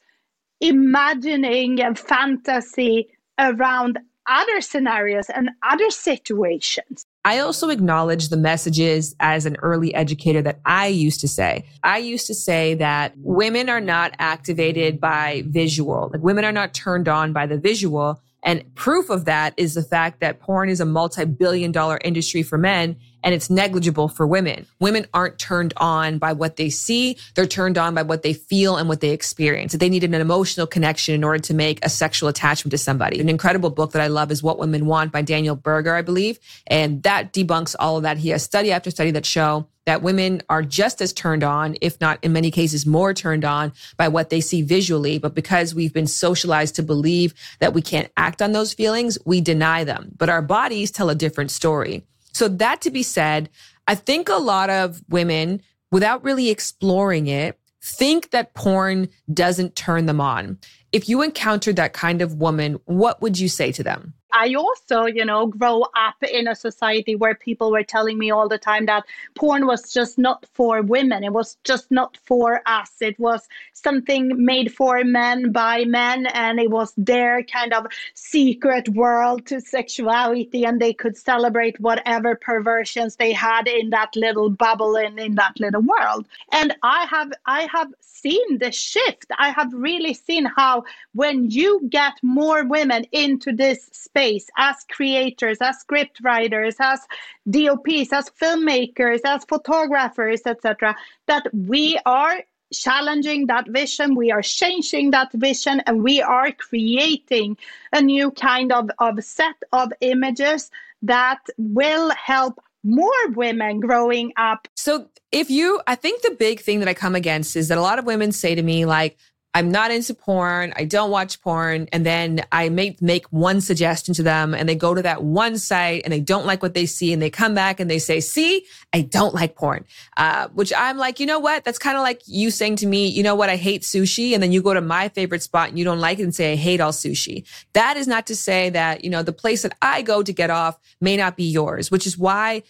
imagining 0.62 1.82
and 1.82 1.98
fantasy 1.98 3.08
around 3.38 3.98
other 4.26 4.60
scenarios 4.62 5.28
and 5.28 5.50
other 5.70 5.90
situations. 5.90 7.04
I 7.24 7.38
also 7.38 7.68
acknowledge 7.68 8.28
the 8.28 8.36
messages 8.36 9.14
as 9.20 9.46
an 9.46 9.56
early 9.62 9.94
educator 9.94 10.42
that 10.42 10.60
I 10.64 10.88
used 10.88 11.20
to 11.20 11.28
say. 11.28 11.64
I 11.84 11.98
used 11.98 12.26
to 12.26 12.34
say 12.34 12.74
that 12.74 13.14
women 13.18 13.68
are 13.68 13.80
not 13.80 14.14
activated 14.18 15.00
by 15.00 15.44
visual, 15.46 16.10
like 16.12 16.22
women 16.22 16.44
are 16.44 16.52
not 16.52 16.74
turned 16.74 17.08
on 17.08 17.32
by 17.32 17.46
the 17.46 17.58
visual. 17.58 18.20
And 18.42 18.74
proof 18.74 19.08
of 19.08 19.24
that 19.26 19.54
is 19.56 19.74
the 19.74 19.84
fact 19.84 20.18
that 20.18 20.40
porn 20.40 20.68
is 20.68 20.80
a 20.80 20.84
multi 20.84 21.24
billion 21.24 21.70
dollar 21.70 22.00
industry 22.02 22.42
for 22.42 22.58
men 22.58 22.96
and 23.22 23.34
it's 23.34 23.50
negligible 23.50 24.08
for 24.08 24.26
women. 24.26 24.66
Women 24.80 25.06
aren't 25.14 25.38
turned 25.38 25.74
on 25.76 26.18
by 26.18 26.32
what 26.32 26.56
they 26.56 26.70
see. 26.70 27.16
They're 27.34 27.46
turned 27.46 27.78
on 27.78 27.94
by 27.94 28.02
what 28.02 28.22
they 28.22 28.32
feel 28.32 28.76
and 28.76 28.88
what 28.88 29.00
they 29.00 29.10
experience. 29.10 29.72
They 29.72 29.88
need 29.88 30.04
an 30.04 30.14
emotional 30.14 30.66
connection 30.66 31.14
in 31.14 31.24
order 31.24 31.38
to 31.40 31.54
make 31.54 31.84
a 31.84 31.88
sexual 31.88 32.28
attachment 32.28 32.72
to 32.72 32.78
somebody. 32.78 33.20
An 33.20 33.28
incredible 33.28 33.70
book 33.70 33.92
that 33.92 34.02
I 34.02 34.08
love 34.08 34.30
is 34.30 34.42
What 34.42 34.58
Women 34.58 34.86
Want 34.86 35.12
by 35.12 35.22
Daniel 35.22 35.56
Bergner, 35.56 35.94
I 35.94 36.02
believe. 36.02 36.38
And 36.66 37.02
that 37.02 37.32
debunks 37.32 37.74
all 37.78 37.96
of 37.96 38.02
that. 38.02 38.18
He 38.18 38.30
has 38.30 38.42
study 38.42 38.72
after 38.72 38.90
study 38.90 39.10
that 39.12 39.26
show 39.26 39.66
that 39.84 40.02
women 40.02 40.42
are 40.48 40.62
just 40.62 41.00
as 41.00 41.12
turned 41.12 41.42
on, 41.42 41.76
if 41.80 42.00
not 42.00 42.18
in 42.22 42.32
many 42.32 42.50
cases 42.50 42.86
more 42.86 43.12
turned 43.12 43.44
on 43.44 43.72
by 43.96 44.08
what 44.08 44.30
they 44.30 44.40
see 44.40 44.62
visually. 44.62 45.18
But 45.18 45.34
because 45.34 45.74
we've 45.74 45.92
been 45.92 46.06
socialized 46.06 46.76
to 46.76 46.82
believe 46.82 47.34
that 47.58 47.74
we 47.74 47.82
can't 47.82 48.10
act 48.16 48.40
on 48.42 48.52
those 48.52 48.72
feelings, 48.72 49.18
we 49.24 49.40
deny 49.40 49.84
them. 49.84 50.12
But 50.16 50.28
our 50.28 50.42
bodies 50.42 50.90
tell 50.90 51.10
a 51.10 51.14
different 51.14 51.50
story. 51.50 52.04
So 52.32 52.48
that 52.48 52.80
to 52.82 52.90
be 52.90 53.02
said, 53.02 53.50
I 53.86 53.94
think 53.94 54.28
a 54.28 54.34
lot 54.34 54.70
of 54.70 55.02
women, 55.08 55.62
without 55.90 56.24
really 56.24 56.50
exploring 56.50 57.26
it, 57.26 57.58
think 57.82 58.30
that 58.30 58.54
porn 58.54 59.08
doesn't 59.32 59.76
turn 59.76 60.06
them 60.06 60.20
on. 60.20 60.58
If 60.92 61.08
you 61.08 61.22
encountered 61.22 61.76
that 61.76 61.92
kind 61.92 62.22
of 62.22 62.34
woman, 62.34 62.78
what 62.84 63.20
would 63.20 63.38
you 63.38 63.48
say 63.48 63.72
to 63.72 63.82
them? 63.82 64.14
I 64.32 64.54
also, 64.54 65.04
you 65.04 65.24
know, 65.24 65.46
grow 65.46 65.82
up 65.96 66.16
in 66.22 66.48
a 66.48 66.54
society 66.54 67.14
where 67.14 67.34
people 67.34 67.70
were 67.70 67.82
telling 67.82 68.18
me 68.18 68.30
all 68.30 68.48
the 68.48 68.58
time 68.58 68.86
that 68.86 69.04
porn 69.34 69.66
was 69.66 69.92
just 69.92 70.18
not 70.18 70.46
for 70.54 70.82
women. 70.82 71.24
It 71.24 71.32
was 71.32 71.56
just 71.64 71.90
not 71.90 72.18
for 72.24 72.62
us. 72.66 72.90
It 73.00 73.18
was 73.18 73.48
something 73.72 74.32
made 74.44 74.72
for 74.72 75.04
men 75.04 75.52
by 75.52 75.84
men, 75.84 76.26
and 76.26 76.58
it 76.58 76.70
was 76.70 76.92
their 76.96 77.42
kind 77.42 77.72
of 77.72 77.86
secret 78.14 78.88
world 78.90 79.46
to 79.46 79.60
sexuality, 79.60 80.64
and 80.64 80.80
they 80.80 80.92
could 80.92 81.16
celebrate 81.16 81.78
whatever 81.80 82.34
perversions 82.34 83.16
they 83.16 83.32
had 83.32 83.68
in 83.68 83.90
that 83.90 84.14
little 84.16 84.50
bubble 84.50 84.96
and 84.96 85.18
in 85.18 85.34
that 85.34 85.58
little 85.60 85.82
world. 85.82 86.26
And 86.52 86.74
I 86.82 87.06
have, 87.06 87.32
I 87.46 87.68
have 87.72 87.92
seen 88.00 88.58
the 88.58 88.72
shift. 88.72 89.26
I 89.38 89.50
have 89.50 89.72
really 89.72 90.14
seen 90.14 90.44
how 90.44 90.84
when 91.14 91.50
you 91.50 91.80
get 91.90 92.14
more 92.22 92.64
women 92.64 93.04
into 93.12 93.52
this 93.52 93.90
space 93.92 94.21
as 94.56 94.76
creators, 94.90 95.58
as 95.60 95.78
script 95.78 96.18
writers, 96.22 96.76
as 96.80 97.00
DOPs, 97.48 98.12
as 98.12 98.30
filmmakers, 98.30 99.20
as 99.24 99.44
photographers, 99.44 100.42
etc., 100.46 100.94
that 101.26 101.46
we 101.52 101.98
are 102.06 102.42
challenging 102.72 103.46
that 103.46 103.68
vision, 103.68 104.14
we 104.14 104.30
are 104.30 104.42
changing 104.42 105.10
that 105.10 105.32
vision, 105.34 105.82
and 105.86 106.02
we 106.02 106.22
are 106.22 106.52
creating 106.52 107.56
a 107.92 108.00
new 108.00 108.30
kind 108.30 108.72
of, 108.72 108.90
of 108.98 109.22
set 109.22 109.56
of 109.72 109.92
images 110.00 110.70
that 111.02 111.40
will 111.58 112.10
help 112.10 112.60
more 112.84 113.28
women 113.34 113.80
growing 113.80 114.32
up. 114.36 114.66
So, 114.76 115.08
if 115.30 115.50
you, 115.50 115.80
I 115.86 115.94
think 115.94 116.22
the 116.22 116.36
big 116.38 116.60
thing 116.60 116.80
that 116.80 116.88
I 116.88 116.94
come 116.94 117.14
against 117.14 117.56
is 117.56 117.68
that 117.68 117.78
a 117.78 117.82
lot 117.82 117.98
of 117.98 118.04
women 118.04 118.32
say 118.32 118.54
to 118.54 118.62
me, 118.62 118.84
like, 118.84 119.16
I'm 119.54 119.70
not 119.70 119.90
into 119.90 120.14
porn. 120.14 120.72
I 120.76 120.84
don't 120.84 121.10
watch 121.10 121.40
porn. 121.42 121.88
And 121.92 122.06
then 122.06 122.44
I 122.50 122.70
make, 122.70 123.02
make 123.02 123.26
one 123.26 123.60
suggestion 123.60 124.14
to 124.14 124.22
them 124.22 124.54
and 124.54 124.66
they 124.68 124.74
go 124.74 124.94
to 124.94 125.02
that 125.02 125.22
one 125.22 125.58
site 125.58 126.02
and 126.04 126.12
they 126.12 126.20
don't 126.20 126.46
like 126.46 126.62
what 126.62 126.72
they 126.72 126.86
see 126.86 127.12
and 127.12 127.20
they 127.20 127.28
come 127.28 127.54
back 127.54 127.78
and 127.78 127.90
they 127.90 127.98
say, 127.98 128.20
see, 128.20 128.64
I 128.94 129.02
don't 129.02 129.34
like 129.34 129.54
porn. 129.54 129.84
Uh, 130.16 130.48
which 130.48 130.72
I'm 130.76 130.96
like, 130.96 131.20
you 131.20 131.26
know 131.26 131.38
what? 131.38 131.64
That's 131.64 131.78
kind 131.78 131.98
of 131.98 132.02
like 132.02 132.22
you 132.26 132.50
saying 132.50 132.76
to 132.76 132.86
me, 132.86 133.06
you 133.08 133.22
know 133.22 133.34
what? 133.34 133.50
I 133.50 133.56
hate 133.56 133.82
sushi. 133.82 134.32
And 134.32 134.42
then 134.42 134.52
you 134.52 134.62
go 134.62 134.72
to 134.72 134.80
my 134.80 135.10
favorite 135.10 135.42
spot 135.42 135.68
and 135.68 135.78
you 135.78 135.84
don't 135.84 136.00
like 136.00 136.18
it 136.18 136.22
and 136.22 136.34
say, 136.34 136.52
I 136.52 136.56
hate 136.56 136.80
all 136.80 136.92
sushi. 136.92 137.46
That 137.74 137.98
is 137.98 138.08
not 138.08 138.26
to 138.28 138.36
say 138.36 138.70
that, 138.70 139.04
you 139.04 139.10
know, 139.10 139.22
the 139.22 139.32
place 139.32 139.62
that 139.62 139.76
I 139.82 140.00
go 140.00 140.22
to 140.22 140.32
get 140.32 140.48
off 140.48 140.78
may 141.00 141.16
not 141.16 141.36
be 141.36 141.44
yours, 141.44 141.90
which 141.90 142.06
is 142.06 142.16
why 142.16 142.62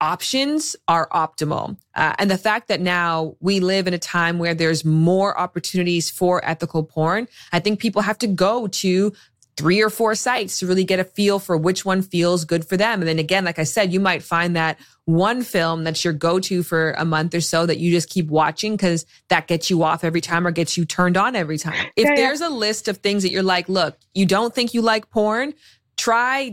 options 0.00 0.76
are 0.86 1.08
optimal. 1.10 1.76
Uh, 1.94 2.14
and 2.18 2.30
the 2.30 2.38
fact 2.38 2.68
that 2.68 2.80
now 2.80 3.36
we 3.40 3.60
live 3.60 3.86
in 3.86 3.94
a 3.94 3.98
time 3.98 4.38
where 4.38 4.54
there's 4.54 4.84
more 4.84 5.38
opportunities 5.38 6.10
for 6.10 6.44
ethical 6.44 6.82
porn, 6.82 7.28
I 7.52 7.60
think 7.60 7.80
people 7.80 8.02
have 8.02 8.18
to 8.18 8.26
go 8.26 8.68
to 8.68 9.12
three 9.56 9.82
or 9.82 9.90
four 9.90 10.14
sites 10.14 10.60
to 10.60 10.66
really 10.68 10.84
get 10.84 11.00
a 11.00 11.04
feel 11.04 11.40
for 11.40 11.56
which 11.56 11.84
one 11.84 12.00
feels 12.00 12.44
good 12.44 12.64
for 12.64 12.76
them. 12.76 13.00
And 13.00 13.08
then 13.08 13.18
again, 13.18 13.44
like 13.44 13.58
I 13.58 13.64
said, 13.64 13.92
you 13.92 13.98
might 13.98 14.22
find 14.22 14.54
that 14.54 14.78
one 15.04 15.42
film 15.42 15.82
that's 15.82 16.04
your 16.04 16.12
go 16.12 16.38
to 16.38 16.62
for 16.62 16.92
a 16.92 17.04
month 17.04 17.34
or 17.34 17.40
so 17.40 17.66
that 17.66 17.78
you 17.78 17.90
just 17.90 18.08
keep 18.08 18.28
watching 18.28 18.76
because 18.76 19.04
that 19.30 19.48
gets 19.48 19.68
you 19.68 19.82
off 19.82 20.04
every 20.04 20.20
time 20.20 20.46
or 20.46 20.52
gets 20.52 20.76
you 20.76 20.84
turned 20.84 21.16
on 21.16 21.34
every 21.34 21.58
time. 21.58 21.74
If 21.96 22.04
yeah, 22.04 22.14
there's 22.14 22.40
a 22.40 22.48
list 22.48 22.86
of 22.86 22.98
things 22.98 23.24
that 23.24 23.32
you're 23.32 23.42
like, 23.42 23.68
look, 23.68 23.98
you 24.14 24.26
don't 24.26 24.54
think 24.54 24.74
you 24.74 24.80
like 24.80 25.10
porn, 25.10 25.54
try 25.96 26.50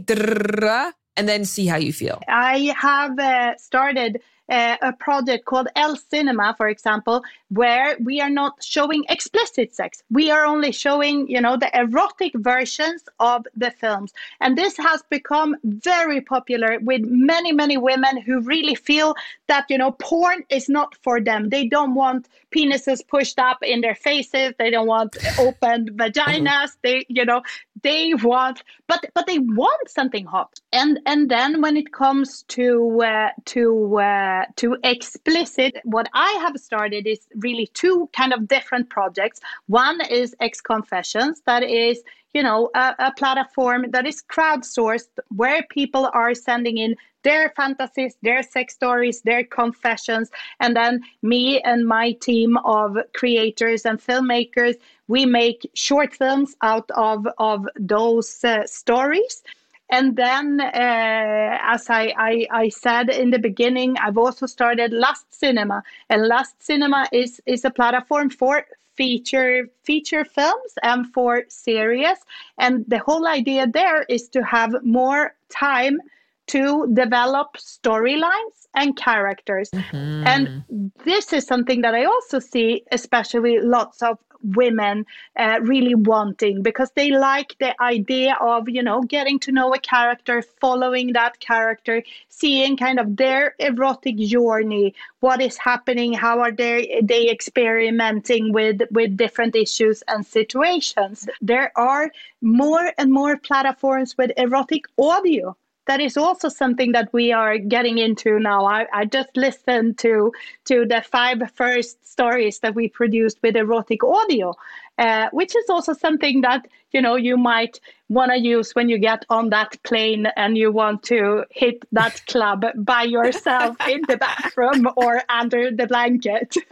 and 1.17 1.27
then 1.27 1.45
see 1.45 1.65
how 1.65 1.77
you 1.77 1.93
feel. 1.93 2.21
I 2.27 2.73
have 2.77 3.17
uh, 3.19 3.57
started 3.57 4.21
uh, 4.49 4.77
a 4.81 4.93
project 4.93 5.45
called 5.45 5.67
L 5.75 5.95
Cinema, 5.95 6.53
for 6.57 6.67
example, 6.67 7.23
where 7.49 7.97
we 7.99 8.21
are 8.21 8.29
not 8.29 8.63
showing 8.63 9.03
explicit 9.09 9.75
sex. 9.75 10.03
We 10.11 10.29
are 10.29 10.45
only 10.45 10.71
showing, 10.71 11.27
you 11.27 11.41
know, 11.41 11.57
the 11.57 11.75
erotic 11.77 12.33
versions 12.35 13.03
of 13.19 13.47
the 13.55 13.71
films. 13.71 14.13
And 14.41 14.57
this 14.57 14.77
has 14.77 15.03
become 15.09 15.55
very 15.63 16.21
popular 16.21 16.79
with 16.79 17.01
many, 17.05 17.51
many 17.51 17.77
women 17.77 18.21
who 18.21 18.41
really 18.41 18.75
feel 18.75 19.15
that, 19.47 19.65
you 19.69 19.77
know, 19.77 19.91
porn 19.91 20.43
is 20.49 20.69
not 20.69 20.95
for 20.95 21.19
them. 21.19 21.49
They 21.49 21.67
don't 21.67 21.95
want 21.95 22.29
penises 22.55 23.05
pushed 23.07 23.39
up 23.39 23.57
in 23.61 23.81
their 23.81 23.95
faces. 23.95 24.53
They 24.57 24.69
don't 24.69 24.87
want 24.87 25.17
opened 25.39 25.91
vaginas. 25.95 26.77
They, 26.83 27.05
you 27.09 27.25
know, 27.25 27.41
they 27.85 28.15
want 28.15 28.63
but 28.87 29.05
but 29.13 29.27
they 29.27 29.39
want 29.39 29.87
something 29.87 30.25
hot. 30.25 30.59
And 30.73 30.99
and 31.05 31.29
then 31.29 31.61
when 31.61 31.77
it 31.77 31.93
comes 31.93 32.43
to 32.57 32.67
uh, 33.01 33.29
to 33.53 33.99
uh, 33.99 34.45
to 34.61 34.77
explicit 34.83 35.77
what 35.83 36.07
i 36.13 36.31
have 36.43 36.55
started 36.57 37.05
is 37.05 37.21
really 37.47 37.67
two 37.81 38.09
kind 38.19 38.33
of 38.33 38.47
different 38.47 38.89
projects. 38.89 39.39
One 39.67 39.97
is 40.19 40.35
x 40.39 40.61
confessions. 40.61 41.41
That 41.45 41.63
is 41.63 42.01
you 42.33 42.43
know 42.43 42.69
a, 42.75 42.95
a 43.09 43.11
platform 43.21 43.91
that 43.91 44.05
is 44.11 44.23
crowdsourced 44.33 45.13
where 45.41 45.61
people 45.69 46.09
are 46.13 46.33
sending 46.33 46.77
in 46.77 46.95
their 47.25 47.49
fantasies, 47.57 48.15
their 48.21 48.41
sex 48.43 48.75
stories, 48.75 49.21
their 49.21 49.43
confessions. 49.43 50.29
And 50.61 50.75
then 50.75 51.01
me 51.21 51.59
and 51.61 51.85
my 51.85 52.13
team 52.13 52.55
of 52.57 52.97
creators 53.13 53.85
and 53.85 53.99
filmmakers, 53.99 54.75
we 55.07 55.25
make 55.25 55.69
short 55.73 56.13
films 56.13 56.55
out 56.61 56.89
of, 56.95 57.27
of 57.37 57.67
those 57.77 58.43
uh, 58.43 58.65
stories. 58.65 59.43
And 59.89 60.15
then, 60.15 60.61
uh, 60.61 61.57
as 61.75 61.89
I, 61.89 62.13
I, 62.17 62.47
I, 62.51 62.69
said 62.69 63.09
in 63.09 63.29
the 63.29 63.37
beginning, 63.37 63.97
I've 63.97 64.17
also 64.17 64.47
started 64.47 64.91
Lust 64.91 65.27
Cinema, 65.29 65.83
and 66.09 66.27
Lust 66.27 66.55
Cinema 66.59 67.07
is 67.11 67.39
is 67.45 67.65
a 67.65 67.69
platform 67.69 68.31
for 68.31 68.65
feature 68.95 69.69
feature 69.83 70.25
films 70.25 70.73
and 70.81 71.05
for 71.13 71.43
series. 71.49 72.17
And 72.57 72.83
the 72.87 72.97
whole 72.97 73.27
idea 73.27 73.67
there 73.67 74.01
is 74.09 74.27
to 74.29 74.41
have 74.43 74.73
more 74.83 75.35
time 75.49 75.99
to 76.47 76.87
develop 76.93 77.57
storylines 77.57 78.67
and 78.75 78.95
characters. 78.95 79.69
Mm-hmm. 79.71 80.27
And 80.27 80.91
this 81.05 81.33
is 81.33 81.45
something 81.45 81.81
that 81.81 81.95
I 81.95 82.05
also 82.05 82.39
see, 82.39 82.83
especially 82.91 83.59
lots 83.59 84.01
of 84.01 84.19
women 84.53 85.05
uh, 85.37 85.59
really 85.61 85.95
wanting 85.95 86.61
because 86.61 86.91
they 86.95 87.09
like 87.11 87.55
the 87.59 87.79
idea 87.81 88.37
of 88.39 88.69
you 88.69 88.83
know 88.83 89.01
getting 89.01 89.39
to 89.39 89.51
know 89.51 89.73
a 89.73 89.79
character 89.79 90.41
following 90.61 91.13
that 91.13 91.39
character 91.39 92.03
seeing 92.29 92.77
kind 92.77 92.99
of 92.99 93.15
their 93.15 93.55
erotic 93.59 94.17
journey 94.17 94.93
what 95.21 95.41
is 95.41 95.57
happening 95.57 96.13
how 96.13 96.39
are 96.39 96.51
they 96.51 97.01
they 97.03 97.29
experimenting 97.29 98.53
with 98.53 98.81
with 98.91 99.17
different 99.17 99.55
issues 99.55 100.03
and 100.07 100.25
situations 100.25 101.27
there 101.41 101.71
are 101.75 102.11
more 102.41 102.91
and 102.97 103.11
more 103.11 103.37
platforms 103.37 104.15
with 104.17 104.31
erotic 104.37 104.85
audio 104.99 105.55
that 105.87 105.99
is 105.99 106.17
also 106.17 106.49
something 106.49 106.91
that 106.93 107.11
we 107.13 107.31
are 107.31 107.57
getting 107.57 107.97
into 107.97 108.39
now. 108.39 108.65
I, 108.65 108.87
I 108.93 109.05
just 109.05 109.35
listened 109.35 109.97
to 109.99 110.31
to 110.65 110.85
the 110.85 111.01
five 111.01 111.41
first 111.55 112.07
stories 112.07 112.59
that 112.59 112.75
we 112.75 112.89
produced 112.89 113.39
with 113.43 113.55
erotic 113.55 114.03
audio, 114.03 114.53
uh, 114.97 115.29
which 115.31 115.55
is 115.55 115.69
also 115.69 115.93
something 115.93 116.41
that 116.41 116.67
you 116.91 117.01
know 117.01 117.15
you 117.15 117.37
might 117.37 117.79
want 118.09 118.31
to 118.31 118.39
use 118.39 118.73
when 118.73 118.89
you 118.89 118.97
get 118.97 119.25
on 119.29 119.49
that 119.49 119.81
plane 119.83 120.27
and 120.35 120.57
you 120.57 120.71
want 120.71 121.03
to 121.03 121.45
hit 121.51 121.85
that 121.91 122.21
club 122.27 122.65
by 122.77 123.03
yourself 123.03 123.75
in 123.87 124.01
the 124.07 124.17
bathroom 124.17 124.87
or 124.95 125.21
under 125.29 125.71
the 125.71 125.87
blanket. 125.87 126.55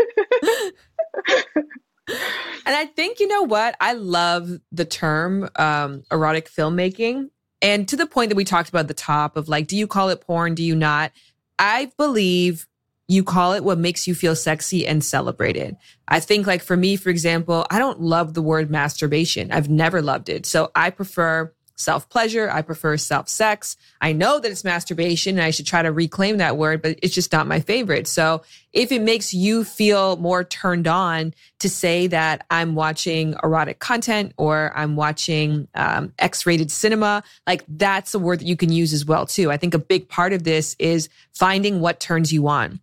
and 2.07 2.75
I 2.75 2.85
think 2.85 3.19
you 3.19 3.27
know 3.27 3.43
what 3.43 3.75
I 3.79 3.93
love 3.93 4.49
the 4.71 4.85
term 4.85 5.49
um, 5.55 6.03
erotic 6.11 6.49
filmmaking 6.49 7.29
and 7.63 7.87
to 7.87 7.95
the 7.95 8.05
point 8.05 8.29
that 8.29 8.35
we 8.35 8.45
talked 8.45 8.69
about 8.69 8.87
the 8.87 8.93
top 8.93 9.35
of 9.37 9.47
like, 9.47 9.67
do 9.67 9.75
you 9.75 9.87
call 9.87 10.09
it 10.09 10.21
porn? 10.21 10.53
Do 10.53 10.63
you 10.63 10.75
not? 10.75 11.11
I 11.57 11.91
believe 11.97 12.67
you 13.07 13.23
call 13.23 13.53
it 13.53 13.63
what 13.63 13.77
makes 13.77 14.07
you 14.07 14.15
feel 14.15 14.35
sexy 14.35 14.87
and 14.87 15.03
celebrated. 15.03 15.75
I 16.07 16.19
think, 16.19 16.47
like, 16.47 16.61
for 16.61 16.77
me, 16.77 16.95
for 16.95 17.09
example, 17.09 17.65
I 17.69 17.79
don't 17.79 18.01
love 18.01 18.33
the 18.33 18.41
word 18.41 18.69
masturbation. 18.69 19.51
I've 19.51 19.69
never 19.69 20.01
loved 20.01 20.29
it. 20.29 20.45
So 20.45 20.71
I 20.75 20.89
prefer 20.89 21.53
self 21.75 22.07
pleasure. 22.09 22.49
I 22.49 22.61
prefer 22.61 22.97
self 22.97 23.27
sex. 23.29 23.77
I 24.01 24.13
know 24.13 24.39
that 24.39 24.51
it's 24.51 24.63
masturbation 24.63 25.37
and 25.37 25.43
I 25.43 25.51
should 25.51 25.65
try 25.67 25.81
to 25.81 25.91
reclaim 25.91 26.37
that 26.37 26.57
word, 26.57 26.81
but 26.81 26.99
it's 27.01 27.13
just 27.13 27.31
not 27.31 27.47
my 27.47 27.59
favorite. 27.59 28.07
So 28.07 28.43
if 28.71 28.91
it 28.91 29.01
makes 29.01 29.33
you 29.33 29.63
feel 29.63 30.17
more 30.17 30.43
turned 30.43 30.87
on 30.87 31.33
to 31.59 31.69
say 31.69 32.07
that 32.07 32.45
I'm 32.49 32.75
watching 32.75 33.35
erotic 33.43 33.79
content 33.79 34.33
or 34.37 34.71
I'm 34.75 34.95
watching 34.95 35.67
um, 35.75 36.13
X 36.19 36.45
rated 36.45 36.71
cinema, 36.71 37.23
like 37.47 37.63
that's 37.67 38.13
a 38.13 38.19
word 38.19 38.39
that 38.39 38.47
you 38.47 38.57
can 38.57 38.71
use 38.71 38.93
as 38.93 39.05
well, 39.05 39.25
too. 39.25 39.51
I 39.51 39.57
think 39.57 39.73
a 39.73 39.79
big 39.79 40.09
part 40.09 40.33
of 40.33 40.43
this 40.43 40.75
is 40.79 41.09
finding 41.33 41.79
what 41.81 41.99
turns 41.99 42.31
you 42.31 42.47
on. 42.47 42.79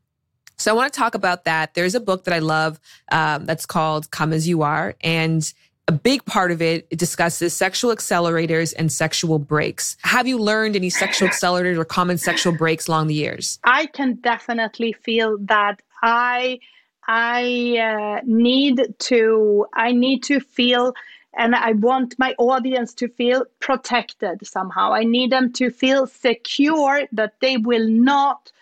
So 0.61 0.71
I 0.71 0.75
want 0.75 0.93
to 0.93 0.99
talk 0.99 1.15
about 1.15 1.45
that. 1.45 1.73
There's 1.73 1.95
a 1.95 2.01
book 2.01 2.25
that 2.25 2.35
I 2.35 2.39
love 2.39 2.79
um, 3.11 3.47
that's 3.47 3.65
called 3.65 4.11
Come 4.11 4.35
As 4.35 4.47
You 4.47 4.61
Are. 4.61 4.95
And 5.01 5.51
a 5.91 5.93
big 5.93 6.25
part 6.25 6.53
of 6.53 6.63
it, 6.63 6.87
it 6.91 7.01
discusses 7.01 7.53
sexual 7.53 7.91
accelerators 7.93 8.73
and 8.79 8.93
sexual 8.93 9.41
brakes. 9.41 9.97
Have 10.03 10.29
you 10.29 10.39
learned 10.39 10.77
any 10.77 10.89
sexual 10.89 11.29
accelerators 11.33 11.77
or 11.77 11.85
common 11.85 12.17
sexual 12.17 12.53
brakes 12.53 12.87
along 12.87 13.09
the 13.09 13.15
years? 13.15 13.59
I 13.65 13.87
can 13.87 14.15
definitely 14.33 14.93
feel 14.93 15.37
that 15.55 15.83
I 16.01 16.61
I 17.09 17.43
uh, 17.89 18.21
need 18.25 18.77
to 19.11 19.67
I 19.75 19.91
need 19.91 20.23
to 20.31 20.39
feel 20.39 20.95
and 21.37 21.57
I 21.57 21.73
want 21.73 22.15
my 22.19 22.37
audience 22.39 22.95
to 22.95 23.09
feel 23.09 23.45
protected 23.59 24.47
somehow. 24.47 24.93
I 24.93 25.03
need 25.03 25.31
them 25.33 25.53
to 25.55 25.71
feel 25.71 26.07
secure 26.07 27.03
that 27.11 27.35
they 27.41 27.57
will 27.57 27.89
not 27.89 28.53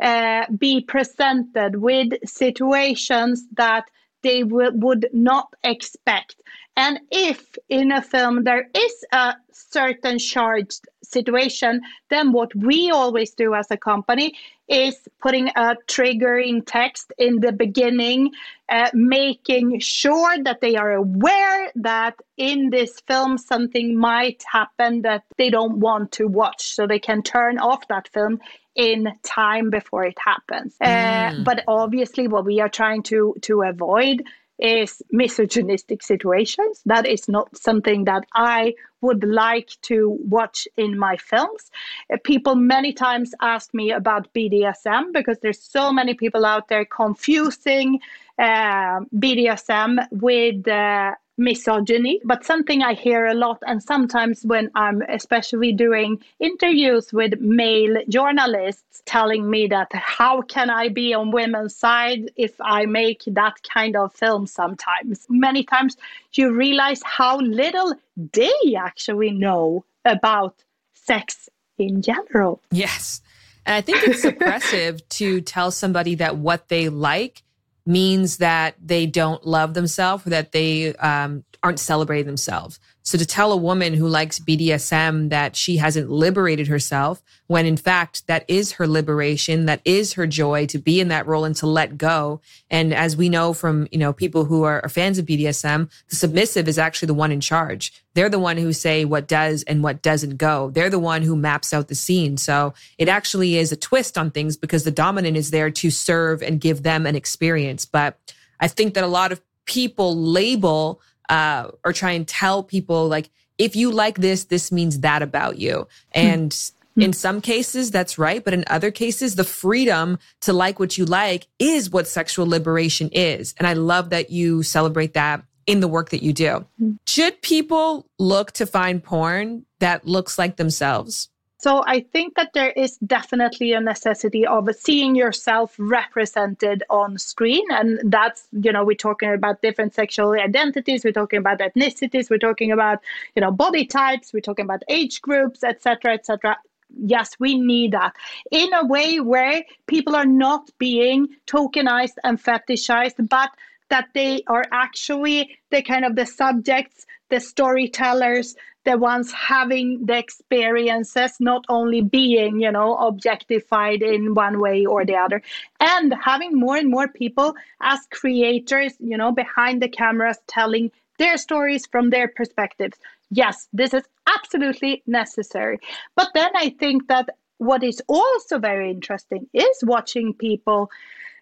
uh, 0.00 0.44
be 0.56 0.80
presented 0.80 1.76
with 1.76 2.10
situations 2.24 3.46
that 3.56 3.84
they 4.22 4.42
w- 4.42 4.72
would 4.74 5.08
not 5.12 5.48
expect. 5.64 6.36
And 6.78 7.00
if 7.10 7.56
in 7.68 7.90
a 7.90 8.00
film 8.00 8.44
there 8.44 8.70
is 8.72 9.04
a 9.10 9.34
certain 9.50 10.20
charged 10.20 10.86
situation, 11.02 11.80
then 12.08 12.30
what 12.30 12.54
we 12.54 12.92
always 12.92 13.32
do 13.32 13.52
as 13.54 13.66
a 13.72 13.76
company 13.76 14.34
is 14.68 14.96
putting 15.20 15.48
a 15.48 15.74
triggering 15.88 16.62
text 16.64 17.12
in 17.18 17.40
the 17.40 17.50
beginning, 17.50 18.30
uh, 18.68 18.90
making 18.94 19.80
sure 19.80 20.36
that 20.44 20.60
they 20.60 20.76
are 20.76 20.92
aware 20.92 21.72
that 21.74 22.14
in 22.36 22.70
this 22.70 23.00
film 23.08 23.38
something 23.38 23.96
might 23.96 24.44
happen 24.50 25.02
that 25.02 25.24
they 25.36 25.50
don't 25.50 25.80
want 25.80 26.12
to 26.12 26.28
watch, 26.28 26.74
so 26.74 26.86
they 26.86 27.00
can 27.00 27.22
turn 27.22 27.58
off 27.58 27.88
that 27.88 28.06
film 28.08 28.38
in 28.76 29.08
time 29.24 29.68
before 29.68 30.04
it 30.04 30.18
happens. 30.24 30.76
Uh, 30.80 31.32
mm. 31.32 31.44
but 31.44 31.64
obviously, 31.66 32.28
what 32.28 32.44
we 32.44 32.60
are 32.60 32.68
trying 32.68 33.02
to 33.02 33.34
to 33.42 33.62
avoid 33.62 34.22
is 34.58 35.02
misogynistic 35.10 36.02
situations. 36.02 36.82
That 36.86 37.06
is 37.06 37.28
not 37.28 37.56
something 37.56 38.04
that 38.04 38.24
I 38.34 38.74
would 39.00 39.22
like 39.24 39.70
to 39.82 40.18
watch 40.28 40.66
in 40.76 40.98
my 40.98 41.16
films. 41.16 41.70
Uh, 42.12 42.16
people 42.24 42.56
many 42.56 42.92
times 42.92 43.32
ask 43.40 43.72
me 43.72 43.92
about 43.92 44.32
BDSM 44.34 45.12
because 45.12 45.38
there's 45.40 45.60
so 45.62 45.92
many 45.92 46.14
people 46.14 46.44
out 46.44 46.68
there 46.68 46.84
confusing 46.84 48.00
uh, 48.38 49.00
BDSM 49.16 50.04
with 50.10 50.66
uh, 50.66 51.12
misogyny, 51.38 52.20
but 52.24 52.44
something 52.44 52.82
I 52.82 52.94
hear 52.94 53.26
a 53.26 53.34
lot. 53.34 53.62
And 53.66 53.82
sometimes 53.82 54.44
when 54.44 54.70
I'm 54.74 55.02
especially 55.02 55.72
doing 55.72 56.22
interviews 56.40 57.12
with 57.12 57.40
male 57.40 58.02
journalists 58.08 59.02
telling 59.06 59.48
me 59.48 59.68
that 59.68 59.88
how 59.92 60.42
can 60.42 60.68
I 60.68 60.88
be 60.88 61.14
on 61.14 61.30
women's 61.30 61.74
side 61.74 62.30
if 62.36 62.60
I 62.60 62.86
make 62.86 63.22
that 63.26 63.54
kind 63.62 63.96
of 63.96 64.12
film 64.12 64.46
sometimes? 64.46 65.26
Many 65.28 65.62
times 65.62 65.96
you 66.32 66.52
realize 66.52 67.00
how 67.04 67.38
little 67.40 67.94
they 68.32 68.74
actually 68.76 69.30
know 69.30 69.84
about 70.04 70.64
sex 70.92 71.48
in 71.78 72.02
general. 72.02 72.60
Yes. 72.70 73.20
And 73.64 73.74
I 73.76 73.80
think 73.80 74.02
it's 74.02 74.24
suppressive 74.24 75.06
to 75.20 75.40
tell 75.40 75.70
somebody 75.70 76.16
that 76.16 76.36
what 76.36 76.68
they 76.68 76.88
like 76.88 77.42
means 77.88 78.36
that 78.36 78.74
they 78.84 79.06
don't 79.06 79.46
love 79.46 79.72
themselves 79.72 80.26
or 80.26 80.30
that 80.30 80.52
they 80.52 80.94
um, 80.96 81.42
aren't 81.62 81.80
celebrating 81.80 82.26
themselves. 82.26 82.78
So 83.08 83.16
to 83.16 83.24
tell 83.24 83.52
a 83.52 83.56
woman 83.56 83.94
who 83.94 84.06
likes 84.06 84.38
BDSM 84.38 85.30
that 85.30 85.56
she 85.56 85.78
hasn't 85.78 86.10
liberated 86.10 86.66
herself, 86.66 87.22
when 87.46 87.64
in 87.64 87.78
fact 87.78 88.26
that 88.26 88.44
is 88.48 88.72
her 88.72 88.86
liberation, 88.86 89.64
that 89.64 89.80
is 89.86 90.12
her 90.12 90.26
joy 90.26 90.66
to 90.66 90.76
be 90.76 91.00
in 91.00 91.08
that 91.08 91.26
role 91.26 91.46
and 91.46 91.56
to 91.56 91.66
let 91.66 91.96
go. 91.96 92.42
And 92.68 92.92
as 92.92 93.16
we 93.16 93.30
know 93.30 93.54
from, 93.54 93.88
you 93.90 93.98
know, 93.98 94.12
people 94.12 94.44
who 94.44 94.64
are, 94.64 94.84
are 94.84 94.90
fans 94.90 95.16
of 95.16 95.24
BDSM, 95.24 95.90
the 96.10 96.16
submissive 96.16 96.68
is 96.68 96.78
actually 96.78 97.06
the 97.06 97.14
one 97.14 97.32
in 97.32 97.40
charge. 97.40 97.94
They're 98.12 98.28
the 98.28 98.38
one 98.38 98.58
who 98.58 98.74
say 98.74 99.06
what 99.06 99.26
does 99.26 99.62
and 99.62 99.82
what 99.82 100.02
doesn't 100.02 100.36
go. 100.36 100.68
They're 100.68 100.90
the 100.90 100.98
one 100.98 101.22
who 101.22 101.34
maps 101.34 101.72
out 101.72 101.88
the 101.88 101.94
scene. 101.94 102.36
So 102.36 102.74
it 102.98 103.08
actually 103.08 103.56
is 103.56 103.72
a 103.72 103.76
twist 103.76 104.18
on 104.18 104.30
things 104.30 104.58
because 104.58 104.84
the 104.84 104.90
dominant 104.90 105.38
is 105.38 105.50
there 105.50 105.70
to 105.70 105.90
serve 105.90 106.42
and 106.42 106.60
give 106.60 106.82
them 106.82 107.06
an 107.06 107.16
experience. 107.16 107.86
But 107.86 108.18
I 108.60 108.68
think 108.68 108.92
that 108.92 109.04
a 109.04 109.06
lot 109.06 109.32
of 109.32 109.40
people 109.64 110.14
label 110.14 111.00
uh, 111.28 111.70
or 111.84 111.92
try 111.92 112.12
and 112.12 112.26
tell 112.26 112.62
people 112.62 113.08
like, 113.08 113.30
if 113.58 113.74
you 113.74 113.90
like 113.90 114.18
this, 114.18 114.44
this 114.44 114.70
means 114.70 115.00
that 115.00 115.22
about 115.22 115.58
you. 115.58 115.88
Hmm. 116.14 116.20
And 116.20 116.50
mm-hmm. 116.50 117.00
in 117.02 117.12
some 117.12 117.40
cases, 117.40 117.90
that's 117.90 118.18
right. 118.18 118.44
But 118.44 118.54
in 118.54 118.64
other 118.68 118.90
cases, 118.90 119.34
the 119.34 119.44
freedom 119.44 120.18
to 120.42 120.52
like 120.52 120.78
what 120.78 120.96
you 120.96 121.04
like 121.04 121.46
is 121.58 121.90
what 121.90 122.06
sexual 122.06 122.46
liberation 122.46 123.10
is. 123.12 123.54
And 123.58 123.66
I 123.66 123.72
love 123.72 124.10
that 124.10 124.30
you 124.30 124.62
celebrate 124.62 125.14
that 125.14 125.42
in 125.66 125.80
the 125.80 125.88
work 125.88 126.10
that 126.10 126.22
you 126.22 126.32
do. 126.32 126.64
Should 127.06 127.42
people 127.42 128.06
look 128.18 128.52
to 128.52 128.64
find 128.64 129.02
porn 129.02 129.66
that 129.80 130.06
looks 130.06 130.38
like 130.38 130.56
themselves? 130.56 131.28
So 131.60 131.82
I 131.86 132.00
think 132.00 132.36
that 132.36 132.52
there 132.54 132.70
is 132.70 132.98
definitely 132.98 133.72
a 133.72 133.80
necessity 133.80 134.46
of 134.46 134.68
seeing 134.76 135.16
yourself 135.16 135.74
represented 135.76 136.84
on 136.88 137.18
screen. 137.18 137.64
And 137.70 138.00
that's, 138.04 138.46
you 138.52 138.72
know, 138.72 138.84
we're 138.84 138.94
talking 138.94 139.32
about 139.32 139.60
different 139.60 139.92
sexual 139.92 140.32
identities, 140.32 141.02
we're 141.04 141.12
talking 141.12 141.40
about 141.40 141.58
ethnicities, 141.58 142.30
we're 142.30 142.38
talking 142.38 142.70
about, 142.70 143.00
you 143.34 143.40
know, 143.40 143.50
body 143.50 143.86
types, 143.86 144.32
we're 144.32 144.40
talking 144.40 144.64
about 144.64 144.84
age 144.88 145.20
groups, 145.20 145.64
etc., 145.64 146.14
etc. 146.14 146.56
Yes, 146.96 147.36
we 147.40 147.58
need 147.58 147.92
that 147.92 148.14
in 148.52 148.72
a 148.72 148.86
way 148.86 149.18
where 149.18 149.64
people 149.88 150.14
are 150.14 150.26
not 150.26 150.70
being 150.78 151.26
tokenized 151.48 152.14
and 152.22 152.42
fetishized, 152.42 153.28
but 153.28 153.50
that 153.90 154.08
they 154.14 154.42
are 154.46 154.64
actually 154.70 155.58
the 155.70 155.82
kind 155.82 156.04
of 156.04 156.14
the 156.14 156.24
subjects, 156.24 157.04
the 157.30 157.40
storytellers, 157.40 158.54
the 158.88 158.96
ones 158.96 159.30
having 159.32 160.06
the 160.06 160.16
experiences, 160.16 161.32
not 161.40 161.62
only 161.68 162.00
being, 162.00 162.58
you 162.62 162.72
know, 162.72 162.96
objectified 162.96 164.00
in 164.02 164.34
one 164.34 164.60
way 164.60 164.86
or 164.86 165.04
the 165.04 165.14
other. 165.14 165.42
And 165.78 166.14
having 166.24 166.58
more 166.58 166.78
and 166.78 166.90
more 166.90 167.06
people 167.06 167.54
as 167.82 168.00
creators, 168.10 168.94
you 168.98 169.18
know, 169.18 169.30
behind 169.30 169.82
the 169.82 169.90
cameras 169.90 170.38
telling 170.46 170.90
their 171.18 171.36
stories 171.36 171.84
from 171.84 172.08
their 172.08 172.28
perspectives. 172.28 172.96
Yes, 173.30 173.68
this 173.74 173.92
is 173.92 174.04
absolutely 174.26 175.02
necessary. 175.06 175.78
But 176.16 176.30
then 176.32 176.50
I 176.54 176.70
think 176.70 177.08
that 177.08 177.28
what 177.58 177.82
is 177.84 178.00
also 178.08 178.58
very 178.58 178.90
interesting 178.90 179.50
is 179.52 179.76
watching 179.82 180.32
people 180.32 180.90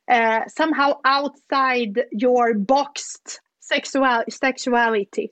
uh, 0.09 0.41
somehow 0.49 0.99
outside 1.05 2.07
your 2.11 2.55
boxed 2.55 3.41
sexual 3.67 4.23
sexuality. 4.29 5.31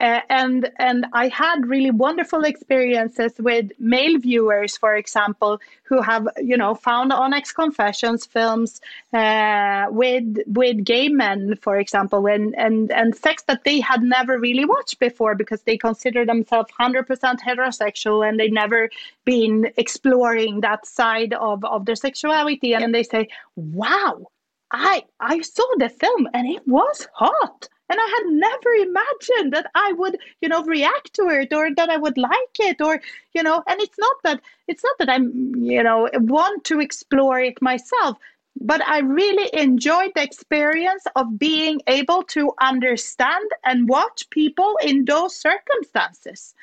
Uh, 0.00 0.20
and 0.28 0.68
and 0.80 1.06
i 1.12 1.28
had 1.28 1.68
really 1.68 1.92
wonderful 1.92 2.42
experiences 2.42 3.32
with 3.38 3.70
male 3.78 4.18
viewers 4.18 4.76
for 4.76 4.96
example 4.96 5.60
who 5.84 6.02
have 6.02 6.26
you 6.38 6.56
know 6.56 6.74
found 6.74 7.12
on 7.12 7.32
X 7.32 7.52
confessions 7.52 8.26
films 8.26 8.80
uh, 9.12 9.84
with 9.90 10.38
with 10.48 10.82
gay 10.82 11.08
men 11.08 11.54
for 11.54 11.76
example 11.78 12.26
and 12.26 12.56
and 12.56 12.90
and 12.90 13.14
sex 13.14 13.44
that 13.44 13.62
they 13.62 13.78
had 13.78 14.02
never 14.02 14.36
really 14.38 14.64
watched 14.64 14.98
before 14.98 15.34
because 15.36 15.62
they 15.62 15.76
consider 15.76 16.24
themselves 16.24 16.70
100% 16.80 17.06
heterosexual 17.40 18.28
and 18.28 18.40
they 18.40 18.48
never 18.48 18.90
been 19.24 19.70
exploring 19.76 20.60
that 20.62 20.86
side 20.86 21.32
of 21.34 21.64
of 21.64 21.86
their 21.86 21.96
sexuality. 21.96 22.74
And 22.74 22.94
they 22.94 23.04
say 23.04 23.28
wow 23.54 24.26
I 24.72 25.04
I 25.20 25.40
saw 25.42 25.64
the 25.76 25.88
film 25.88 26.28
and 26.34 26.48
it 26.48 26.66
was 26.66 27.06
hot 27.14 27.68
and 27.90 28.00
I 28.00 28.06
had 28.16 28.32
never 28.32 28.70
imagined 28.88 29.52
that 29.52 29.70
I 29.74 29.92
would 29.92 30.18
you 30.40 30.48
know 30.48 30.62
react 30.64 31.14
to 31.14 31.28
it 31.28 31.52
or 31.52 31.74
that 31.74 31.90
I 31.90 31.98
would 31.98 32.18
like 32.18 32.56
it 32.58 32.80
or 32.80 33.00
you 33.34 33.42
know 33.42 33.62
and 33.66 33.80
it's 33.80 33.98
not 33.98 34.16
that 34.24 34.40
it's 34.68 34.82
not 34.82 34.96
that 34.98 35.10
I'm 35.10 35.54
you 35.56 35.82
know 35.82 36.08
want 36.14 36.64
to 36.64 36.80
explore 36.80 37.40
it 37.40 37.60
myself 37.60 38.18
but 38.60 38.86
I 38.86 39.00
really 39.00 39.50
enjoyed 39.52 40.12
the 40.14 40.22
experience 40.22 41.04
of 41.16 41.38
being 41.38 41.80
able 41.86 42.22
to 42.24 42.52
understand 42.60 43.50
and 43.64 43.88
watch 43.88 44.28
people 44.30 44.76
in 44.82 45.04
those 45.06 45.34
circumstances. 45.34 46.54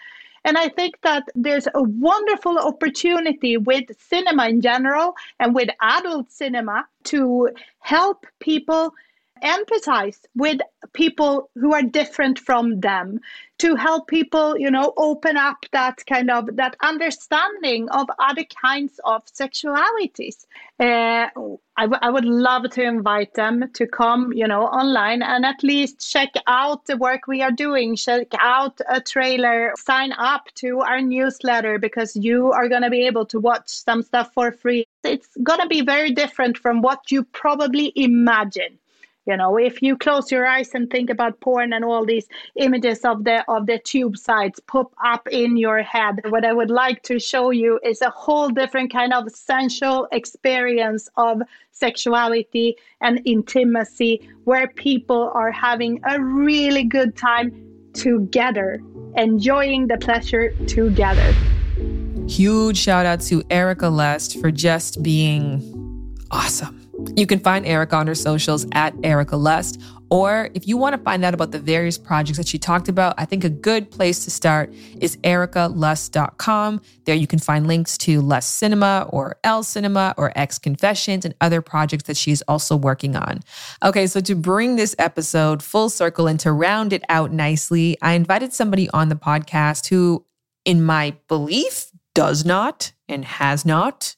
And 0.50 0.58
I 0.58 0.68
think 0.68 1.00
that 1.02 1.30
there's 1.36 1.68
a 1.76 1.84
wonderful 1.84 2.58
opportunity 2.58 3.56
with 3.58 3.86
cinema 4.02 4.48
in 4.48 4.62
general 4.62 5.14
and 5.40 5.54
with 5.54 5.70
adult 5.80 6.32
cinema 6.32 6.88
to 7.04 7.52
help 7.82 8.26
people 8.40 8.96
empathize 9.44 10.20
with 10.36 10.60
people 10.94 11.50
who 11.56 11.74
are 11.74 11.84
different 11.84 12.40
from 12.40 12.80
them 12.80 13.20
to 13.60 13.76
help 13.76 14.08
people 14.08 14.58
you 14.58 14.72
know 14.72 14.94
open 14.98 15.36
up 15.38 15.58
that 15.72 16.04
kind 16.08 16.32
of 16.32 16.56
that 16.56 16.76
understanding 16.82 17.90
of 17.90 18.08
other 18.18 18.46
kinds 18.62 19.00
of 19.04 19.24
sexualities. 19.26 20.46
Uh, 20.80 21.28
I, 21.78 21.84
w- 21.84 22.00
I 22.02 22.10
would 22.10 22.26
love 22.26 22.70
to 22.72 22.84
invite 22.84 23.34
them 23.34 23.70
to 23.74 23.86
come 23.86 24.32
you 24.34 24.48
know 24.48 24.64
online 24.64 25.22
and 25.22 25.46
at 25.46 25.62
least 25.62 26.10
check 26.12 26.30
out 26.48 26.86
the 26.86 26.98
work 26.98 27.28
we 27.28 27.42
are 27.42 27.52
doing. 27.52 27.96
Check 27.96 28.28
out 28.40 28.80
a 28.90 29.02
trailer. 29.02 29.74
Sign 29.78 30.14
up 30.14 30.48
to 30.56 30.80
our 30.80 31.02
newsletter 31.02 31.78
because 31.80 32.16
you 32.16 32.52
are 32.54 32.70
going 32.70 32.84
to 32.84 32.90
be 32.90 33.06
able 33.06 33.26
to 33.28 33.40
watch 33.40 33.68
some 33.68 34.02
stuff 34.02 34.34
for 34.34 34.52
free. 34.52 34.86
It's 35.04 35.36
going 35.44 35.60
to 35.60 35.68
be 35.68 35.82
very 35.82 36.12
different 36.12 36.58
from 36.58 36.82
what 36.82 37.12
you 37.12 37.24
probably 37.24 37.92
imagine 37.96 38.80
you 39.30 39.38
know 39.38 39.58
if 39.58 39.82
you 39.82 39.96
close 39.96 40.32
your 40.32 40.46
eyes 40.46 40.72
and 40.74 40.90
think 40.90 41.10
about 41.10 41.40
porn 41.40 41.72
and 41.72 41.86
all 41.86 42.06
these 42.06 42.28
images 42.56 43.06
of 43.06 43.24
the 43.24 43.44
of 43.48 43.68
the 43.68 43.78
tube 43.80 44.18
sites 44.18 44.60
pop 44.62 44.92
up 45.06 45.28
in 45.30 45.56
your 45.56 45.82
head 45.84 46.20
what 46.30 46.44
i 46.44 46.52
would 46.52 46.72
like 46.72 47.02
to 47.04 47.20
show 47.20 47.52
you 47.52 47.80
is 47.84 48.02
a 48.02 48.10
whole 48.10 48.50
different 48.50 48.92
kind 48.92 49.14
of 49.14 49.32
sensual 49.32 50.08
experience 50.12 51.08
of 51.16 51.42
sexuality 51.72 52.76
and 53.02 53.22
intimacy 53.26 54.28
where 54.46 54.68
people 54.68 55.32
are 55.34 55.52
having 55.52 56.02
a 56.06 56.20
really 56.20 56.84
good 56.84 57.16
time 57.16 57.48
together 57.94 58.82
enjoying 59.16 59.88
the 59.88 59.98
pleasure 59.98 60.52
together 60.66 61.34
Huge 62.28 62.78
shout 62.78 63.08
out 63.08 63.22
to 63.22 63.44
Erika 63.50 63.88
Lust 63.88 64.40
for 64.40 64.52
just 64.52 65.02
being 65.02 65.64
awesome. 66.30 66.79
You 67.16 67.28
can 67.28 67.40
find 67.40 67.66
Erika 67.66 67.96
on 67.98 68.08
her 68.08 68.16
socials 68.16 68.66
at 68.72 68.94
Erika 69.04 69.36
Lust. 69.36 69.82
Or 70.12 70.50
if 70.54 70.68
you 70.68 70.78
want 70.78 70.96
to 70.96 71.02
find 71.02 71.24
out 71.24 71.34
about 71.34 71.52
the 71.52 71.60
various 71.60 71.98
projects 71.98 72.38
that 72.38 72.48
she 72.48 72.58
talked 72.58 72.88
about, 72.88 73.14
I 73.18 73.26
think 73.26 73.44
a 73.44 73.50
good 73.50 73.92
place 73.92 74.24
to 74.24 74.32
start 74.32 74.74
is 75.00 75.18
erikalust.com. 75.18 76.82
There 77.06 77.16
you 77.16 77.28
can 77.28 77.40
find 77.40 77.68
links 77.68 77.98
to 78.00 78.22
Lust 78.22 78.56
Cinema 78.56 79.08
or 79.10 79.38
L 79.44 79.62
Cinema 79.64 80.16
or 80.18 80.32
X 80.36 80.58
Confessions 80.58 81.26
and 81.26 81.36
other 81.42 81.62
projects 81.62 82.04
that 82.04 82.18
she's 82.18 82.42
also 82.44 82.76
working 82.76 83.16
on. 83.16 83.42
Okay, 83.84 84.08
so 84.08 84.20
to 84.22 84.36
bring 84.36 84.78
this 84.78 84.96
episode 84.98 85.62
full 85.62 85.90
circle 85.90 86.26
and 86.28 86.40
to 86.40 86.52
round 86.52 86.92
it 86.92 87.04
out 87.10 87.32
nicely, 87.32 87.98
I 88.02 88.14
invited 88.14 88.54
somebody 88.54 88.90
on 88.92 89.10
the 89.10 89.16
podcast 89.16 89.90
who, 89.90 90.26
in 90.66 90.84
my 90.84 91.16
belief, 91.28 91.92
does 92.16 92.46
not 92.46 92.94
and 93.08 93.24
has 93.26 93.66
not 93.66 94.16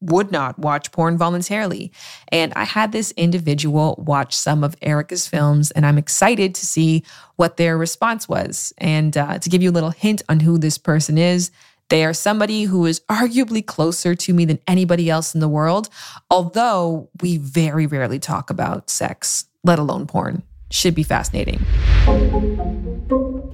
would 0.00 0.32
not 0.32 0.58
watch 0.58 0.92
porn 0.92 1.18
voluntarily. 1.18 1.92
And 2.28 2.52
I 2.54 2.64
had 2.64 2.92
this 2.92 3.12
individual 3.12 3.96
watch 3.98 4.34
some 4.36 4.64
of 4.64 4.76
Erika's 4.82 5.26
films, 5.26 5.70
and 5.70 5.84
I'm 5.84 5.98
excited 5.98 6.54
to 6.54 6.66
see 6.66 7.04
what 7.36 7.56
their 7.56 7.76
response 7.76 8.28
was. 8.28 8.72
And 8.78 9.16
uh, 9.16 9.38
to 9.38 9.48
give 9.48 9.62
you 9.62 9.70
a 9.70 9.72
little 9.72 9.90
hint 9.90 10.22
on 10.28 10.40
who 10.40 10.58
this 10.58 10.78
person 10.78 11.18
is, 11.18 11.50
they 11.90 12.04
are 12.04 12.14
somebody 12.14 12.64
who 12.64 12.86
is 12.86 13.00
arguably 13.10 13.66
closer 13.66 14.14
to 14.14 14.32
me 14.32 14.44
than 14.44 14.60
anybody 14.66 15.10
else 15.10 15.34
in 15.34 15.40
the 15.40 15.48
world, 15.48 15.88
although 16.30 17.10
we 17.20 17.36
very 17.36 17.86
rarely 17.86 18.20
talk 18.20 18.48
about 18.48 18.88
sex, 18.88 19.46
let 19.64 19.78
alone 19.78 20.06
porn. 20.06 20.42
Should 20.70 20.94
be 20.94 21.02
fascinating. 21.02 21.66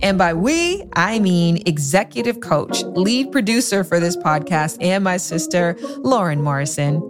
And 0.03 0.19
by 0.19 0.35
we, 0.35 0.85
I 0.93 1.19
mean 1.19 1.63
executive 1.67 2.41
coach, 2.41 2.83
lead 2.85 3.33
producer 3.33 3.83
for 3.83 3.99
this 3.99 4.17
podcast, 4.17 4.77
and 4.81 5.03
my 5.03 5.17
sister, 5.17 5.77
Lauren 5.99 6.43
Morrison. 6.43 7.01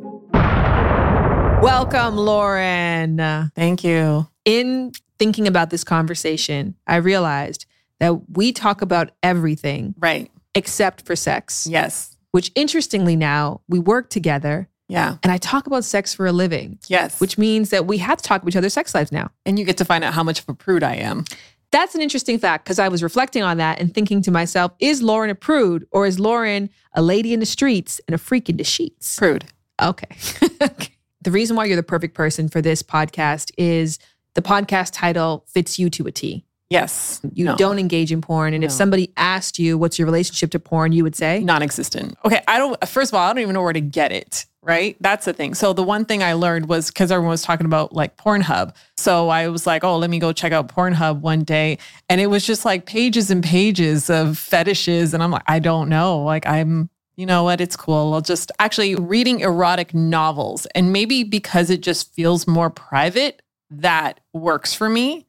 Welcome, 1.62 2.16
Lauren. 2.16 3.51
Thank 3.55 3.83
you. 3.83 4.29
In 4.44 4.92
thinking 5.18 5.49
about 5.49 5.70
this 5.70 5.83
conversation, 5.85 6.75
I 6.87 6.96
realized 6.96 7.66
that 7.99 8.31
we 8.31 8.53
talk 8.53 8.83
about 8.83 9.11
everything 9.22 9.94
Right. 9.99 10.31
except 10.55 11.05
for 11.07 11.16
sex, 11.16 11.66
Yes. 11.68 12.16
which 12.31 12.53
interestingly 12.55 13.16
now 13.16 13.62
we 13.68 13.79
work 13.79 14.11
together 14.11 14.68
Yeah. 14.88 15.16
and 15.22 15.33
I 15.33 15.38
talk 15.38 15.66
about 15.66 15.85
sex 15.85 16.14
for 16.14 16.27
a 16.27 16.33
living, 16.33 16.79
Yes. 16.87 17.18
which 17.20 17.37
means 17.38 17.70
that 17.70 17.87
we 17.87 17.99
have 17.99 18.18
to 18.18 18.22
talk 18.25 18.42
about 18.42 18.51
each 18.53 18.57
other's 18.57 18.75
sex 18.75 18.94
lives 18.94 19.11
now. 19.11 19.31
and 19.44 19.59
you 19.59 19.64
get 19.64 19.79
to 19.79 19.85
find 19.85 20.05
out 20.05 20.14
how 20.14 20.22
much 20.22 20.40
of 20.40 20.49
a 20.49 20.55
prude 20.55 20.83
I 20.85 20.96
am. 20.96 21.25
That's 21.72 21.94
an 21.94 22.00
interesting 22.00 22.38
fact 22.38 22.64
because 22.64 22.79
I 22.79 22.88
was 22.88 23.02
reflecting 23.02 23.42
on 23.42 23.57
that 23.59 23.81
and 23.81 23.92
thinking 23.92 24.22
to 24.22 24.31
myself, 24.31 24.72
is 24.79 25.02
Lauren 25.02 25.31
a 25.31 25.35
prude 25.35 25.87
or 25.90 26.07
is 26.07 26.18
Lauren 26.18 26.70
a 26.94 27.02
lady 27.02 27.35
in 27.35 27.40
the 27.40 27.46
streets 27.46 28.00
and 28.07 28.14
a 28.14 28.18
freak 28.18 28.48
in 28.48 28.57
the 28.57 28.64
sheets? 28.64 29.16
Prude. 29.16 29.44
Okay. 29.83 30.09
The 31.26 31.33
reason 31.33 31.57
why 31.57 31.64
you're 31.64 31.74
the 31.74 31.83
perfect 31.83 32.14
person 32.14 32.48
for 32.48 32.62
this 32.62 32.85
podcast 32.85 33.50
is 33.59 33.98
the 34.35 34.42
podcast 34.42 34.90
title 34.92 35.44
fits 35.48 35.76
you 35.76 35.90
to 35.90 36.07
a 36.07 36.12
T. 36.12 36.44
Yes. 36.68 37.20
You 37.33 37.44
No. 37.44 37.57
don't 37.57 37.79
engage 37.79 38.11
in 38.11 38.20
porn. 38.20 38.52
And 38.52 38.64
if 38.64 38.72
somebody 38.72 39.12
asked 39.16 39.59
you, 39.59 39.79
what's 39.79 39.98
your 39.98 40.07
relationship 40.07 40.50
to 40.50 40.59
porn, 40.59 40.90
you 40.92 41.05
would 41.05 41.14
say, 41.14 41.40
non-existent. 41.40 42.16
Okay, 42.24 42.42
I 42.48 42.59
don't. 42.59 42.88
First 42.88 43.12
of 43.12 43.14
all, 43.18 43.22
I 43.24 43.33
don't 43.33 43.40
even 43.40 43.55
know 43.55 43.62
where 43.62 43.72
to 43.72 43.81
get 43.81 44.11
it. 44.12 44.46
Right, 44.62 44.96
that's 45.00 45.26
the 45.26 45.33
thing. 45.33 45.55
So 45.55 45.72
the 45.72 45.85
one 45.85 46.05
thing 46.05 46.24
I 46.24 46.33
learned 46.33 46.68
was 46.68 46.88
because 46.88 47.12
everyone 47.12 47.31
was 47.31 47.42
talking 47.42 47.66
about 47.66 47.92
like 47.92 48.16
Pornhub. 48.16 48.74
So 48.96 49.29
I 49.29 49.46
was 49.46 49.64
like, 49.64 49.85
oh, 49.85 49.96
let 49.96 50.11
me 50.11 50.18
go 50.18 50.33
check 50.33 50.50
out 50.50 50.66
Pornhub 50.66 51.20
one 51.20 51.44
day, 51.44 51.79
and 52.09 52.20
it 52.20 52.26
was 52.26 52.44
just 52.44 52.64
like 52.64 52.85
pages 52.85 53.31
and 53.31 53.44
pages 53.44 54.11
of 54.11 54.37
fetishes, 54.37 55.14
and 55.14 55.22
I'm 55.22 55.31
like, 55.31 55.44
I 55.46 55.61
don't 55.61 55.88
know. 55.88 56.20
Like 56.22 56.46
I'm. 56.46 56.90
You 57.18 57.24
know 57.24 57.44
what? 57.44 57.62
It's 57.62 57.76
cool. 57.76 58.12
I'll 58.12 58.20
just 58.20 58.52
actually 58.59 58.94
reading 58.94 59.40
erotic 59.40 59.94
novels. 59.94 60.66
And 60.74 60.92
maybe 60.92 61.24
because 61.24 61.70
it 61.70 61.81
just 61.81 62.12
feels 62.12 62.46
more 62.46 62.68
private, 62.68 63.40
that 63.70 64.20
works 64.35 64.74
for 64.74 64.90
me. 64.90 65.26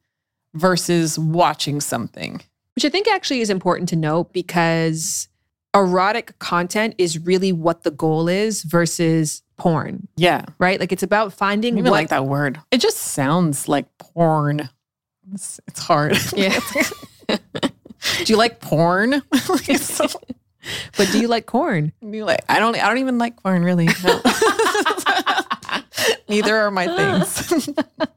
Versus 0.54 1.18
watching 1.18 1.80
something. 1.80 2.40
Which 2.74 2.84
I 2.84 2.88
think 2.90 3.08
actually 3.08 3.40
is 3.40 3.50
important 3.50 3.88
to 3.90 3.96
note 3.96 4.32
because 4.32 5.28
erotic 5.74 6.38
content 6.38 6.94
is 6.98 7.18
really 7.18 7.52
what 7.52 7.82
the 7.82 7.90
goal 7.90 8.28
is 8.28 8.62
versus 8.62 9.42
porn, 9.56 10.06
Yeah. 10.16 10.44
right? 10.58 10.78
Like 10.78 10.92
it's 10.92 11.02
about 11.02 11.32
finding 11.32 11.76
what 11.76 11.86
like 11.90 12.08
that 12.10 12.26
word. 12.26 12.60
It 12.70 12.78
just 12.80 12.98
sounds 12.98 13.68
like 13.68 13.86
porn. 13.98 14.68
It's, 15.32 15.60
it's 15.66 15.80
hard. 15.80 16.16
Yeah. 16.34 16.58
Do 17.28 18.24
you 18.32 18.36
like 18.36 18.60
porn? 18.60 19.22
Like, 19.48 19.76
so- 19.78 20.06
but 20.96 21.08
do 21.12 21.20
you 21.20 21.28
like 21.28 21.46
corn? 21.46 21.92
you 22.00 22.24
like, 22.24 22.40
I 22.48 22.58
don't. 22.58 22.76
I 22.76 22.88
don't 22.88 22.98
even 22.98 23.18
like 23.18 23.36
corn 23.42 23.62
really. 23.64 23.86
No. 24.04 24.20
Neither 26.28 26.56
are 26.56 26.70
my 26.70 26.86
things. 26.86 27.68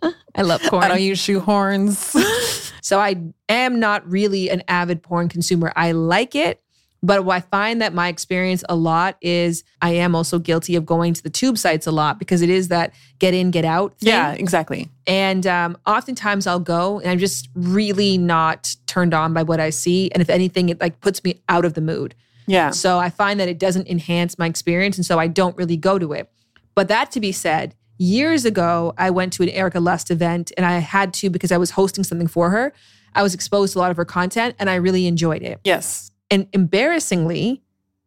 I 0.35 0.41
love 0.41 0.61
corn. 0.63 0.83
I 0.83 0.87
don't 0.87 1.01
use 1.01 1.21
shoehorns. 1.21 2.15
So 2.83 2.99
I 2.99 3.15
am 3.47 3.79
not 3.79 4.09
really 4.09 4.49
an 4.49 4.63
avid 4.67 5.03
porn 5.03 5.29
consumer. 5.29 5.71
I 5.75 5.91
like 5.91 6.33
it, 6.35 6.61
but 7.03 7.25
what 7.25 7.35
I 7.35 7.39
find 7.39 7.81
that 7.81 7.93
my 7.93 8.07
experience 8.07 8.63
a 8.69 8.75
lot 8.75 9.17
is 9.21 9.63
I 9.81 9.91
am 9.91 10.15
also 10.15 10.39
guilty 10.39 10.75
of 10.75 10.85
going 10.85 11.13
to 11.13 11.23
the 11.23 11.29
tube 11.29 11.57
sites 11.57 11.87
a 11.87 11.91
lot 11.91 12.19
because 12.19 12.41
it 12.41 12.49
is 12.49 12.67
that 12.67 12.93
get 13.19 13.33
in, 13.33 13.51
get 13.51 13.65
out 13.65 13.97
thing. 13.99 14.09
yeah, 14.09 14.33
exactly. 14.33 14.89
And 15.07 15.47
um, 15.47 15.77
oftentimes 15.85 16.47
I'll 16.47 16.59
go 16.59 16.99
and 16.99 17.09
I'm 17.09 17.19
just 17.19 17.49
really 17.55 18.17
not 18.17 18.75
turned 18.87 19.13
on 19.13 19.33
by 19.33 19.43
what 19.43 19.59
I 19.59 19.69
see. 19.69 20.11
And 20.11 20.21
if 20.21 20.29
anything, 20.29 20.69
it 20.69 20.81
like 20.81 20.99
puts 21.01 21.23
me 21.23 21.41
out 21.49 21.65
of 21.65 21.75
the 21.75 21.81
mood. 21.81 22.13
Yeah. 22.47 22.71
So 22.71 22.99
I 22.99 23.09
find 23.09 23.39
that 23.39 23.47
it 23.47 23.59
doesn't 23.59 23.87
enhance 23.87 24.37
my 24.37 24.47
experience. 24.47 24.97
And 24.97 25.05
so 25.05 25.17
I 25.19 25.27
don't 25.27 25.55
really 25.55 25.77
go 25.77 25.97
to 25.97 26.13
it. 26.13 26.29
But 26.75 26.87
that 26.87 27.11
to 27.11 27.19
be 27.19 27.31
said, 27.31 27.75
years 27.97 28.45
ago, 28.45 28.93
I 28.97 29.09
went 29.09 29.33
to 29.33 29.43
an 29.43 29.49
Erika 29.49 29.79
Lust 29.79 30.09
event 30.09 30.51
and 30.57 30.65
I 30.65 30.79
had 30.79 31.13
to 31.15 31.29
because 31.29 31.51
I 31.51 31.57
was 31.57 31.71
hosting 31.71 32.03
something 32.03 32.27
for 32.27 32.49
her. 32.49 32.73
I 33.13 33.23
was 33.23 33.33
exposed 33.33 33.73
to 33.73 33.79
a 33.79 33.81
lot 33.81 33.91
of 33.91 33.97
her 33.97 34.05
content 34.05 34.55
and 34.57 34.69
I 34.69 34.75
really 34.75 35.05
enjoyed 35.05 35.43
it. 35.43 35.59
Yes. 35.63 36.11
And 36.29 36.47
embarrassingly, 36.53 37.61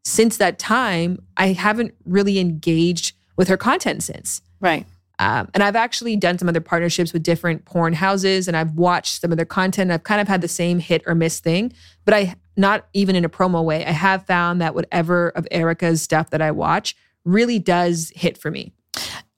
since 0.05 0.37
that 0.38 0.59
time, 0.59 1.22
I 1.37 1.48
haven't 1.48 1.94
really 2.05 2.38
engaged 2.38 3.14
with 3.37 3.48
her 3.48 3.57
content 3.57 4.03
since. 4.03 4.42
Right. 4.61 4.87
Um, 5.18 5.48
and 5.55 5.62
I've 5.62 5.77
actually 5.77 6.16
done 6.16 6.38
some 6.38 6.48
other 6.48 6.61
partnerships 6.61 7.12
with 7.12 7.22
different 7.22 7.64
porn 7.64 7.92
houses 7.92 8.48
and 8.48 8.57
I've 8.57 8.74
watched 8.74 9.20
some 9.20 9.31
of 9.31 9.37
their 9.37 9.46
content. 9.46 9.92
I've 9.92 10.03
kind 10.03 10.20
of 10.20 10.27
had 10.27 10.40
the 10.40 10.48
same 10.48 10.81
hit 10.81 11.03
or 11.07 11.14
miss 11.14 11.38
thing, 11.38 11.72
but 12.05 12.14
I, 12.14 12.35
not 12.57 12.88
even 12.94 13.14
in 13.14 13.24
a 13.24 13.29
promo 13.29 13.62
way, 13.62 13.87
I 13.87 13.92
have 13.92 14.27
found 14.27 14.61
that 14.61 14.74
whatever 14.74 15.29
of 15.31 15.46
Erika's 15.53 16.03
stuff 16.03 16.31
that 16.31 16.42
I 16.42 16.50
watch 16.50 16.96
really 17.24 17.58
does 17.58 18.12
hit 18.14 18.38
for 18.38 18.50
me. 18.50 18.72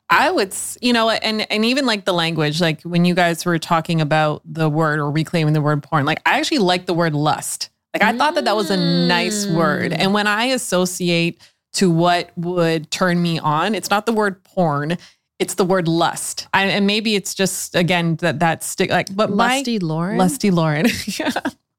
I 0.09 0.31
would, 0.31 0.55
you 0.81 0.93
know, 0.93 1.11
and 1.11 1.51
and 1.51 1.65
even 1.65 1.85
like 1.85 2.05
the 2.05 2.13
language, 2.13 2.61
like 2.61 2.83
when 2.83 3.05
you 3.05 3.15
guys 3.15 3.45
were 3.45 3.59
talking 3.59 4.01
about 4.01 4.43
the 4.45 4.69
word 4.69 5.01
or 5.01 5.11
reclaiming 5.11 5.53
the 5.53 5.61
word 5.61 5.83
porn, 5.83 6.05
like 6.05 6.21
I 6.25 6.39
actually 6.39 6.59
like 6.59 6.87
the 6.87 6.95
word 6.95 7.15
lust. 7.15 7.71
Like 7.93 8.03
I 8.03 8.17
thought 8.17 8.35
that 8.37 8.45
that 8.45 8.55
was 8.55 8.71
a 8.71 8.77
nice 8.77 9.47
word, 9.47 9.93
mm. 9.93 9.97
and 9.99 10.15
when 10.15 10.27
I 10.27 10.47
associate 10.47 11.43
to 11.75 11.91
what 11.91 12.31
would 12.37 12.91
turn 12.91 13.21
me 13.21 13.39
on, 13.39 13.75
it's 13.75 13.91
not 13.91 14.07
the 14.07 14.13
word 14.13 14.45
porn, 14.45 14.97
it's 15.39 15.55
the 15.55 15.65
word 15.65 15.89
lust. 15.89 16.47
I, 16.55 16.67
and 16.67 16.87
maybe 16.87 17.17
it's 17.17 17.35
just 17.35 17.75
again 17.75 18.17
that 18.17 18.41
that 18.41 18.63
stick 18.63 18.91
like, 18.91 19.15
but 19.15 19.31
my 19.31 19.57
Lusty 19.57 19.79
Lauren. 19.79 20.19
Lusty 20.19 20.51
Lauren. 20.51 20.87
yeah. 21.19 21.33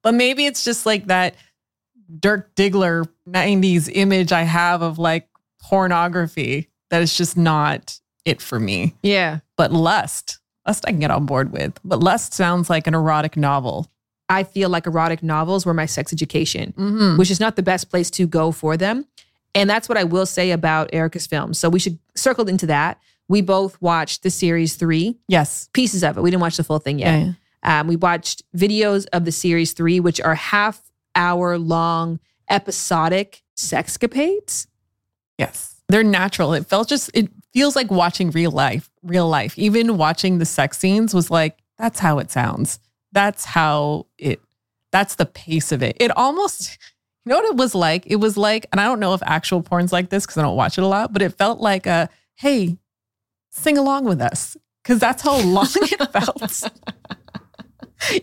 But 0.03 0.13
maybe 0.13 0.45
it's 0.45 0.63
just 0.63 0.85
like 0.85 1.07
that 1.07 1.35
Dirk 2.19 2.55
Diggler 2.55 3.07
90s 3.27 3.89
image 3.93 4.31
I 4.31 4.43
have 4.43 4.81
of 4.81 4.99
like 4.99 5.27
pornography 5.69 6.69
that 6.89 7.01
is 7.01 7.15
just 7.15 7.35
not 7.37 7.99
it 8.25 8.41
for 8.41 8.59
me. 8.59 8.95
Yeah. 9.03 9.39
But 9.57 9.71
lust, 9.73 10.39
lust 10.65 10.85
I 10.87 10.91
can 10.91 10.99
get 10.99 11.11
on 11.11 11.25
board 11.25 11.51
with. 11.51 11.77
But 11.83 11.99
lust 11.99 12.33
sounds 12.33 12.69
like 12.69 12.87
an 12.87 12.93
erotic 12.95 13.35
novel. 13.37 13.87
I 14.29 14.43
feel 14.43 14.69
like 14.69 14.85
erotic 14.87 15.23
novels 15.23 15.65
were 15.65 15.73
my 15.73 15.85
sex 15.85 16.11
education, 16.13 16.73
Mm-hmm. 16.77 17.17
which 17.17 17.31
is 17.31 17.39
not 17.39 17.55
the 17.55 17.63
best 17.63 17.89
place 17.89 18.09
to 18.11 18.27
go 18.27 18.51
for 18.51 18.75
them. 18.77 19.05
And 19.55 19.69
that's 19.69 19.87
what 19.89 19.97
I 19.97 20.03
will 20.03 20.25
say 20.25 20.51
about 20.51 20.89
Erika's 20.93 21.27
films. 21.27 21.57
So 21.57 21.69
we 21.69 21.79
should 21.79 21.97
circle 22.15 22.47
into 22.47 22.65
that. 22.67 22.99
We 23.29 23.41
both 23.41 23.81
watched 23.81 24.23
the 24.23 24.29
series 24.29 24.75
three, 24.75 25.17
Yes. 25.27 25.69
pieces 25.73 26.03
of 26.03 26.17
it. 26.17 26.21
We 26.21 26.29
didn't 26.31 26.41
watch 26.41 26.57
the 26.57 26.63
full 26.63 26.79
thing 26.79 26.99
yet. 26.99 27.19
Yeah. 27.19 27.31
Um, 27.63 27.87
we 27.87 27.95
watched 27.97 28.43
videos 28.55 29.05
of 29.13 29.25
the 29.25 29.31
series 29.31 29.73
three, 29.73 29.99
which 29.99 30.21
are 30.21 30.35
half 30.35 30.81
hour 31.15 31.57
long 31.57 32.19
episodic 32.49 33.43
sexcapades. 33.57 34.67
Yes. 35.37 35.81
They're 35.89 36.03
natural. 36.03 36.53
It 36.53 36.65
felt 36.65 36.89
just, 36.89 37.09
it 37.13 37.29
feels 37.53 37.75
like 37.75 37.89
watching 37.91 38.31
real 38.31 38.51
life, 38.51 38.89
real 39.03 39.27
life. 39.27 39.57
Even 39.57 39.97
watching 39.97 40.37
the 40.37 40.45
sex 40.45 40.77
scenes 40.77 41.13
was 41.13 41.31
like, 41.31 41.57
that's 41.77 41.99
how 41.99 42.19
it 42.19 42.31
sounds. 42.31 42.79
That's 43.11 43.45
how 43.45 44.07
it, 44.17 44.41
that's 44.91 45.15
the 45.15 45.25
pace 45.25 45.71
of 45.71 45.81
it. 45.81 45.95
It 45.99 46.15
almost, 46.17 46.77
you 47.25 47.29
know 47.29 47.37
what 47.37 47.45
it 47.45 47.55
was 47.55 47.75
like? 47.75 48.05
It 48.07 48.17
was 48.17 48.35
like, 48.37 48.67
and 48.71 48.81
I 48.81 48.85
don't 48.85 48.99
know 48.99 49.13
if 49.13 49.21
actual 49.23 49.61
porn's 49.61 49.93
like 49.93 50.09
this 50.09 50.25
because 50.25 50.37
I 50.37 50.41
don't 50.41 50.55
watch 50.55 50.77
it 50.77 50.83
a 50.83 50.87
lot, 50.87 51.13
but 51.13 51.21
it 51.21 51.37
felt 51.37 51.59
like 51.59 51.85
a, 51.85 52.09
hey, 52.35 52.77
sing 53.51 53.77
along 53.77 54.05
with 54.05 54.21
us. 54.21 54.57
Cause 54.83 54.99
that's 54.99 55.21
how 55.21 55.41
long 55.41 55.67
it 55.75 56.11
felt. 56.13 56.71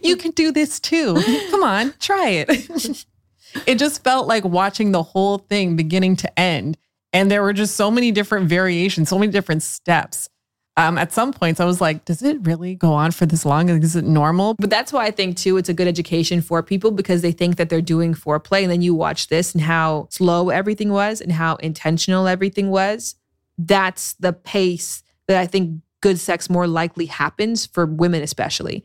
you 0.02 0.16
can 0.16 0.30
do 0.30 0.50
this 0.50 0.80
too. 0.80 1.14
Come 1.50 1.62
on, 1.62 1.92
try 2.00 2.28
it. 2.28 3.04
it 3.66 3.78
just 3.78 4.02
felt 4.02 4.26
like 4.26 4.44
watching 4.44 4.92
the 4.92 5.02
whole 5.02 5.38
thing 5.38 5.76
beginning 5.76 6.16
to 6.16 6.40
end. 6.40 6.78
And 7.14 7.30
there 7.30 7.42
were 7.42 7.52
just 7.52 7.76
so 7.76 7.92
many 7.92 8.10
different 8.10 8.48
variations, 8.48 9.08
so 9.08 9.18
many 9.18 9.30
different 9.30 9.62
steps. 9.62 10.28
Um, 10.76 10.98
at 10.98 11.12
some 11.12 11.32
points, 11.32 11.60
I 11.60 11.64
was 11.64 11.80
like, 11.80 12.04
does 12.04 12.20
it 12.20 12.38
really 12.44 12.74
go 12.74 12.92
on 12.92 13.12
for 13.12 13.24
this 13.24 13.46
long? 13.46 13.68
Is 13.68 13.94
it 13.94 14.04
normal? 14.04 14.54
But 14.58 14.70
that's 14.70 14.92
why 14.92 15.06
I 15.06 15.12
think 15.12 15.36
too 15.36 15.56
it's 15.56 15.68
a 15.68 15.74
good 15.74 15.86
education 15.86 16.42
for 16.42 16.64
people 16.64 16.90
because 16.90 17.22
they 17.22 17.30
think 17.30 17.54
that 17.56 17.68
they're 17.68 17.80
doing 17.80 18.12
foreplay 18.12 18.62
and 18.62 18.70
then 18.72 18.82
you 18.82 18.92
watch 18.92 19.28
this 19.28 19.54
and 19.54 19.62
how 19.62 20.08
slow 20.10 20.50
everything 20.50 20.90
was 20.90 21.20
and 21.20 21.30
how 21.30 21.54
intentional 21.56 22.26
everything 22.26 22.70
was. 22.70 23.14
That's 23.56 24.14
the 24.14 24.32
pace 24.32 25.04
that 25.28 25.38
I 25.38 25.46
think 25.46 25.80
good 26.00 26.18
sex 26.18 26.50
more 26.50 26.66
likely 26.66 27.06
happens 27.06 27.64
for 27.64 27.86
women 27.86 28.22
especially. 28.22 28.84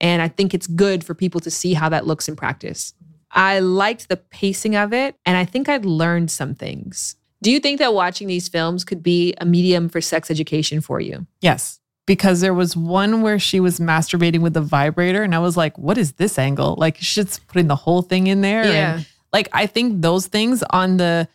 And 0.00 0.22
I 0.22 0.28
think 0.28 0.54
it's 0.54 0.68
good 0.68 1.02
for 1.02 1.14
people 1.14 1.40
to 1.40 1.50
see 1.50 1.74
how 1.74 1.88
that 1.88 2.06
looks 2.06 2.28
in 2.28 2.36
practice. 2.36 2.94
I 3.32 3.58
liked 3.58 4.08
the 4.08 4.16
pacing 4.16 4.76
of 4.76 4.92
it 4.92 5.16
and 5.26 5.36
I 5.36 5.44
think 5.44 5.68
I'd 5.68 5.84
learned 5.84 6.30
some 6.30 6.54
things. 6.54 7.16
Do 7.46 7.52
you 7.52 7.60
think 7.60 7.78
that 7.78 7.94
watching 7.94 8.26
these 8.26 8.48
films 8.48 8.82
could 8.82 9.04
be 9.04 9.32
a 9.40 9.44
medium 9.44 9.88
for 9.88 10.00
sex 10.00 10.32
education 10.32 10.80
for 10.80 10.98
you? 10.98 11.28
Yes. 11.40 11.78
Because 12.04 12.40
there 12.40 12.52
was 12.52 12.76
one 12.76 13.22
where 13.22 13.38
she 13.38 13.60
was 13.60 13.78
masturbating 13.78 14.40
with 14.40 14.56
a 14.56 14.60
vibrator, 14.60 15.22
and 15.22 15.32
I 15.32 15.38
was 15.38 15.56
like, 15.56 15.78
what 15.78 15.96
is 15.96 16.14
this 16.14 16.40
angle? 16.40 16.74
Like, 16.76 16.96
she's 16.98 17.38
putting 17.38 17.68
the 17.68 17.76
whole 17.76 18.02
thing 18.02 18.26
in 18.26 18.40
there. 18.40 18.64
Yeah. 18.64 18.94
And 18.96 19.06
like, 19.32 19.48
I 19.52 19.66
think 19.66 20.02
those 20.02 20.26
things 20.26 20.64
on 20.70 20.96
the 20.96 21.28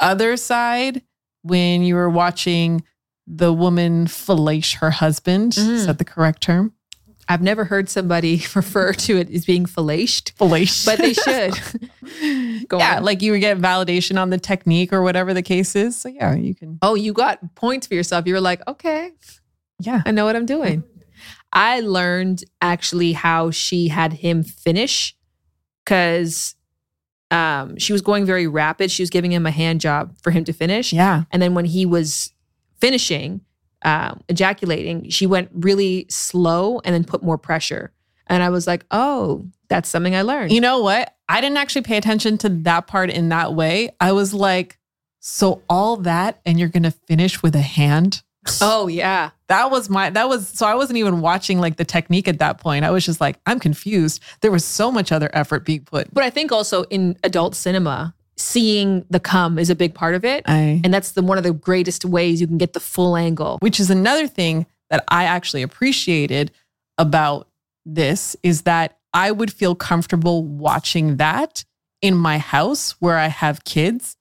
other 0.00 0.36
side, 0.36 1.02
when 1.42 1.84
you 1.84 1.94
were 1.94 2.10
watching 2.10 2.82
the 3.28 3.52
woman 3.52 4.06
fellate 4.06 4.74
her 4.78 4.90
husband, 4.90 5.56
is 5.56 5.84
Mhm. 5.84 5.86
that 5.86 5.98
the 5.98 6.04
correct 6.04 6.42
term? 6.42 6.72
I've 7.28 7.42
never 7.42 7.64
heard 7.64 7.88
somebody 7.88 8.36
refer 8.54 8.92
to 8.92 9.16
it 9.18 9.30
as 9.30 9.44
being 9.44 9.66
fellaced. 9.66 10.32
But 10.86 10.98
they 10.98 11.12
should. 11.14 11.54
Go 12.68 12.78
yeah, 12.78 12.96
on. 12.98 13.04
like 13.04 13.22
you 13.22 13.38
get 13.38 13.58
validation 13.58 14.20
on 14.20 14.30
the 14.30 14.38
technique 14.38 14.92
or 14.92 15.02
whatever 15.02 15.32
the 15.34 15.42
case 15.42 15.74
is. 15.76 15.96
So 15.96 16.08
yeah, 16.08 16.34
you 16.34 16.54
can. 16.54 16.78
oh, 16.82 16.94
you 16.94 17.12
got 17.12 17.54
points 17.54 17.86
for 17.86 17.94
yourself. 17.94 18.26
You 18.26 18.34
were 18.34 18.40
like, 18.40 18.60
okay, 18.68 19.10
Yeah. 19.80 20.02
I 20.06 20.10
know 20.10 20.24
what 20.24 20.36
I'm 20.36 20.46
doing. 20.46 20.84
I 21.52 21.80
learned 21.80 22.44
actually 22.60 23.12
how 23.12 23.50
she 23.52 23.88
had 23.88 24.12
him 24.12 24.42
finish 24.42 25.16
because 25.84 26.56
um, 27.30 27.76
she 27.78 27.92
was 27.92 28.02
going 28.02 28.26
very 28.26 28.46
rapid. 28.46 28.90
She 28.90 29.02
was 29.02 29.10
giving 29.10 29.32
him 29.32 29.46
a 29.46 29.50
hand 29.50 29.80
job 29.80 30.16
for 30.22 30.30
him 30.30 30.44
to 30.44 30.52
finish. 30.52 30.92
Yeah. 30.92 31.24
And 31.30 31.40
then 31.40 31.54
when 31.54 31.64
he 31.64 31.86
was 31.86 32.32
finishing, 32.80 33.40
um, 33.84 34.22
ejaculating, 34.28 35.10
she 35.10 35.26
went 35.26 35.50
really 35.52 36.06
slow 36.08 36.80
and 36.84 36.94
then 36.94 37.04
put 37.04 37.22
more 37.22 37.38
pressure. 37.38 37.92
And 38.26 38.42
I 38.42 38.50
was 38.50 38.66
like, 38.66 38.84
oh, 38.90 39.46
that's 39.68 39.88
something 39.88 40.14
I 40.14 40.22
learned. 40.22 40.52
You 40.52 40.60
know 40.60 40.80
what? 40.80 41.14
I 41.28 41.40
didn't 41.40 41.58
actually 41.58 41.82
pay 41.82 41.96
attention 41.96 42.38
to 42.38 42.48
that 42.48 42.86
part 42.86 43.10
in 43.10 43.28
that 43.28 43.54
way. 43.54 43.90
I 44.00 44.12
was 44.12 44.32
like, 44.34 44.78
so 45.20 45.62
all 45.68 45.96
that 45.98 46.40
and 46.44 46.58
you're 46.58 46.68
going 46.68 46.82
to 46.84 46.90
finish 46.90 47.42
with 47.42 47.54
a 47.54 47.62
hand? 47.62 48.22
oh, 48.60 48.88
yeah. 48.88 49.30
That 49.48 49.70
was 49.70 49.88
my, 49.88 50.10
that 50.10 50.28
was, 50.28 50.48
so 50.48 50.66
I 50.66 50.74
wasn't 50.74 50.98
even 50.98 51.20
watching 51.22 51.60
like 51.60 51.76
the 51.76 51.84
technique 51.84 52.28
at 52.28 52.40
that 52.40 52.58
point. 52.60 52.84
I 52.84 52.90
was 52.90 53.04
just 53.04 53.20
like, 53.20 53.38
I'm 53.46 53.58
confused. 53.58 54.22
There 54.42 54.50
was 54.50 54.64
so 54.64 54.92
much 54.92 55.12
other 55.12 55.30
effort 55.32 55.64
being 55.64 55.84
put. 55.84 56.12
But 56.12 56.24
I 56.24 56.30
think 56.30 56.52
also 56.52 56.82
in 56.84 57.16
adult 57.22 57.54
cinema, 57.54 58.14
seeing 58.36 59.04
the 59.10 59.20
cum 59.20 59.58
is 59.58 59.70
a 59.70 59.74
big 59.74 59.94
part 59.94 60.14
of 60.14 60.24
it. 60.24 60.44
I, 60.46 60.80
And 60.84 60.92
that's 60.92 61.12
the 61.12 61.22
one 61.22 61.38
of 61.38 61.44
the 61.44 61.52
greatest 61.52 62.04
ways 62.04 62.40
you 62.40 62.46
can 62.46 62.58
get 62.58 62.72
the 62.72 62.80
full 62.80 63.16
angle. 63.16 63.58
which 63.60 63.78
is 63.78 63.90
another 63.90 64.26
thing 64.26 64.66
that 64.90 65.04
I 65.08 65.24
actually 65.24 65.62
appreciated 65.62 66.50
about 66.98 67.48
this 67.84 68.36
is 68.42 68.62
that 68.62 68.98
I 69.12 69.30
would 69.30 69.52
feel 69.52 69.74
comfortable 69.74 70.44
watching 70.44 71.16
that 71.16 71.64
in 72.02 72.16
my 72.16 72.38
house 72.38 72.92
where 73.00 73.16
I 73.16 73.28
have 73.28 73.64
kids 73.64 74.16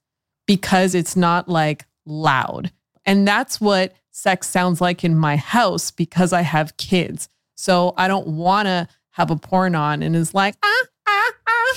because 0.46 0.96
it's 0.96 1.16
not 1.16 1.50
like 1.50 1.86
loud. 2.06 2.72
And 3.06 3.28
that's 3.28 3.60
what 3.60 3.94
sex 4.12 4.48
sounds 4.48 4.80
like 4.80 5.04
in 5.04 5.16
my 5.16 5.36
house 5.36 5.92
because 5.92 6.34
I 6.34 6.42
have 6.42 6.78
kids. 6.78 7.28
So 7.56 7.94
I 7.98 8.08
don't 8.08 8.28
want 8.28 8.68
to 8.68 8.88
have 9.12 9.32
a 9.32 9.36
porn 9.36 9.76
on 9.76 10.04
and 10.04 10.16
is 10.16 10.34
like, 10.34 10.56
ah. 10.64 10.84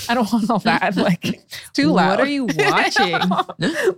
I 0.09 0.13
don't 0.13 0.31
want 0.31 0.49
all 0.49 0.59
that. 0.59 0.95
Like, 1.07 1.41
too 1.73 1.91
loud. 1.91 2.19
What 2.19 2.27
are 2.27 2.29
you 2.29 2.45
watching? 2.45 3.19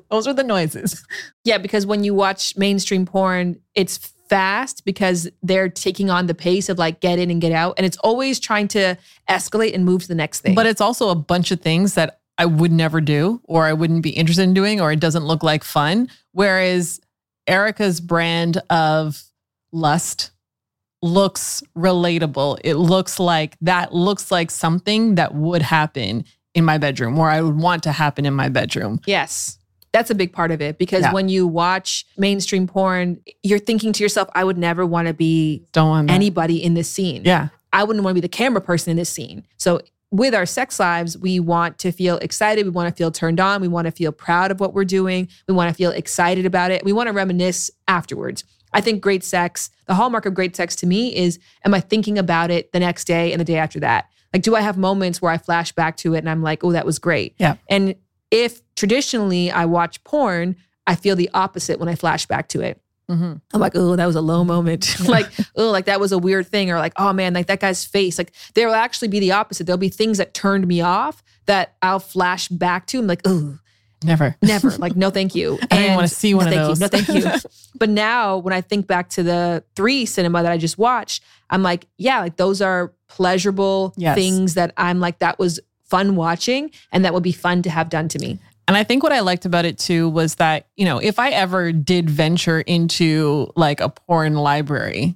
Those 0.12 0.28
are 0.28 0.34
the 0.34 0.44
noises. 0.44 1.06
Yeah, 1.44 1.58
because 1.58 1.86
when 1.86 2.04
you 2.04 2.14
watch 2.14 2.56
mainstream 2.58 3.06
porn, 3.06 3.60
it's 3.74 3.98
fast 4.30 4.86
because 4.86 5.28
they're 5.42 5.70
taking 5.70 6.10
on 6.10 6.28
the 6.28 6.36
pace 6.36 6.70
of 6.70 6.78
like 6.78 7.00
get 7.00 7.20
in 7.20 7.32
and 7.32 7.42
get 7.42 7.52
out. 7.52 7.74
And 7.78 7.86
it's 7.86 7.98
always 7.98 8.40
trying 8.40 8.68
to 8.70 8.98
escalate 9.30 9.74
and 9.74 9.86
move 9.86 10.04
to 10.04 10.08
the 10.08 10.16
next 10.16 10.42
thing. 10.42 10.56
But 10.56 10.68
it's 10.68 10.82
also 10.82 11.10
a 11.10 11.16
bunch 11.16 11.52
of 11.52 11.62
things 11.62 11.96
that 11.96 12.20
I 12.38 12.46
would 12.46 12.72
never 12.72 13.02
do 13.02 13.42
or 13.46 13.66
I 13.66 13.74
wouldn't 13.74 14.04
be 14.04 14.12
interested 14.12 14.44
in 14.44 14.54
doing 14.54 14.80
or 14.80 14.92
it 14.92 15.00
doesn't 15.00 15.26
look 15.26 15.44
like 15.44 15.64
fun. 15.64 16.10
Whereas 16.32 17.02
Erika's 17.48 18.00
brand 18.00 18.62
of 18.70 19.22
lust 19.72 20.32
looks 21.02 21.64
relatable. 21.78 22.60
It 22.64 22.76
looks 22.76 23.20
like 23.20 23.56
that 23.62 23.94
looks 23.94 24.32
like 24.32 24.52
something 24.52 25.16
that 25.16 25.34
would 25.34 25.62
happen 25.62 26.26
in 26.54 26.66
my 26.66 26.78
bedroom 26.78 27.18
or 27.18 27.30
I 27.30 27.42
would 27.42 27.58
want 27.58 27.84
to 27.84 27.92
happen 27.92 28.26
in 28.26 28.34
my 28.34 28.50
bedroom. 28.50 29.00
Yes. 29.06 29.58
That's 29.92 30.10
a 30.12 30.16
big 30.16 30.34
part 30.34 30.52
of 30.52 30.62
it 30.62 30.78
because 30.78 31.02
Yeah. 31.04 31.14
when 31.14 31.30
you 31.30 31.48
watch 31.48 32.06
mainstream 32.18 32.68
porn, 32.68 33.20
you're 33.44 33.60
thinking 33.60 33.92
to 33.94 34.04
yourself, 34.04 34.30
I 34.36 34.44
would 34.44 34.58
never 34.58 34.86
want 34.86 35.08
to 35.08 35.14
be 35.14 35.66
Don't 35.72 35.90
want 35.90 36.12
anybody 36.12 36.62
in 36.64 36.74
this 36.74 36.90
scene. 36.90 37.24
Yeah. 37.26 37.50
I 37.74 37.84
wouldn't 37.84 38.04
want 38.04 38.16
to 38.16 38.22
be 38.22 38.26
the 38.26 38.30
camera 38.30 38.62
person 38.62 38.92
in 38.92 38.98
this 38.98 39.10
scene. 39.10 39.46
So 39.58 39.80
with 40.12 40.34
our 40.34 40.46
sex 40.48 40.80
lives, 40.80 41.18
we 41.18 41.40
want 41.40 41.78
to 41.80 41.92
feel 41.92 42.18
excited. 42.18 42.66
We 42.66 42.72
want 42.72 42.90
to 42.90 42.96
feel 42.96 43.12
turned 43.12 43.40
on. 43.40 43.62
We 43.62 43.68
want 43.68 43.86
to 43.86 43.92
feel 43.92 44.12
proud 44.12 44.50
of 44.52 44.60
what 44.60 44.74
we're 44.74 44.86
doing. 44.86 45.28
We 45.48 45.54
want 45.54 45.70
to 45.70 45.76
feel 45.76 45.92
excited 45.92 46.46
about 46.48 46.72
it. 46.72 46.84
We 46.84 46.94
want 46.94 47.08
to 47.08 47.14
reminisce 47.14 47.70
afterwards. 47.88 48.44
I 48.74 48.82
think 48.82 49.02
great 49.02 49.24
sex, 49.24 49.70
the 49.88 49.96
hallmark 49.96 50.26
of 50.26 50.34
great 50.34 50.56
sex 50.56 50.76
to 50.78 50.88
me 50.88 51.16
is 51.16 51.40
am 51.66 51.74
I 51.74 51.80
thinking 51.80 52.18
about 52.18 52.52
it 52.52 52.72
the 52.72 52.80
next 52.80 53.06
day 53.06 53.32
and 53.32 53.40
the 53.40 53.46
day 53.46 53.58
after 53.58 53.80
that? 53.80 54.10
Like, 54.34 54.44
do 54.44 54.56
I 54.56 54.62
have 54.62 54.78
moments 54.78 55.22
where 55.22 55.32
I 55.32 55.38
flash 55.38 55.72
back 55.72 55.98
to 55.98 56.14
it 56.14 56.20
and 56.20 56.30
I'm 56.30 56.44
like, 56.44 56.64
oh, 56.64 56.72
that 56.72 56.86
was 56.86 57.00
great? 57.00 57.36
Yeah. 57.40 57.56
And 57.68 57.96
if 58.32 58.62
traditionally 58.76 59.52
I 59.52 59.66
watch 59.66 60.04
porn, 60.04 60.56
I 60.86 60.96
feel 60.96 61.16
the 61.16 61.30
opposite 61.34 61.80
when 61.80 61.90
I 61.90 61.96
flash 61.96 62.26
back 62.26 62.48
to 62.50 62.62
it. 62.62 62.82
hmm 63.08 63.34
I'm 63.54 63.60
like, 63.60 63.74
oh, 63.76 63.96
that 63.96 64.06
was 64.06 64.16
a 64.16 64.22
low 64.22 64.44
moment. 64.44 65.00
like, 65.08 65.28
oh, 65.56 65.72
like 65.72 65.86
that 65.86 66.00
was 66.00 66.12
a 66.12 66.20
weird 66.20 66.48
thing. 66.48 66.70
Or 66.72 66.78
like, 66.78 66.94
oh 66.98 67.12
man, 67.12 67.34
like 67.34 67.48
that 67.48 67.60
guy's 67.60 67.86
face. 67.86 68.18
Like 68.18 68.34
there 68.54 68.68
will 68.68 68.76
actually 68.76 69.08
be 69.08 69.20
the 69.20 69.32
opposite. 69.32 69.66
There'll 69.66 69.78
be 69.78 69.90
things 69.90 70.20
that 70.20 70.34
turned 70.34 70.68
me 70.68 70.82
off 70.82 71.24
that 71.48 71.76
I'll 71.82 72.00
flash 72.00 72.48
back 72.50 72.86
to. 72.88 73.00
I'm 73.00 73.08
like, 73.08 73.22
oh, 73.26 73.58
Never. 74.04 74.36
never. 74.42 74.72
Like, 74.72 74.96
no, 74.96 75.10
thank 75.10 75.36
you. 75.36 75.60
I 75.72 75.76
don't 75.76 75.84
even 75.84 75.96
wanna 75.96 76.08
see 76.08 76.34
one 76.34 76.50
no, 76.50 76.70
of 76.70 76.78
thank 76.78 77.08
those. 77.08 77.16
You, 77.16 77.18
no, 77.18 77.24
thank 77.24 77.44
you. 77.44 77.50
but 77.76 77.90
now 77.90 78.38
when 78.38 78.54
I 78.54 78.62
think 78.62 78.88
back 78.88 79.10
to 79.12 79.24
the 79.24 79.64
three 79.76 80.06
cinema 80.06 80.44
that 80.44 80.52
I 80.52 80.58
just 80.58 80.78
watched, 80.78 81.24
I'm 81.50 81.64
like, 81.64 81.88
yeah, 81.98 82.20
like 82.20 82.38
those 82.38 82.62
are 82.62 82.94
pleasurable 83.08 83.94
Yes. 83.98 84.16
things 84.16 84.54
that 84.54 84.74
I'm 84.78 85.00
like, 85.00 85.20
that 85.20 85.40
was 85.40 85.60
fun 85.84 86.16
watching 86.16 86.72
and 86.92 87.04
that 87.04 87.14
would 87.14 87.24
be 87.24 87.32
fun 87.32 87.62
to 87.64 87.70
have 87.70 87.90
done 87.90 88.08
to 88.10 88.20
me. 88.20 88.40
And 88.68 88.78
I 88.78 88.84
think 88.84 89.02
what 89.02 89.12
I 89.12 89.22
liked 89.22 89.46
about 89.46 89.66
it 89.66 89.80
too 89.80 90.08
was 90.08 90.36
that, 90.36 90.68
you 90.78 90.86
know, 90.86 91.00
if 91.00 91.18
I 91.18 91.32
ever 91.32 91.72
did 91.72 92.08
venture 92.10 92.62
into 92.62 93.52
like 93.56 93.82
a 93.82 93.90
porn 93.90 94.36
library, 94.36 95.16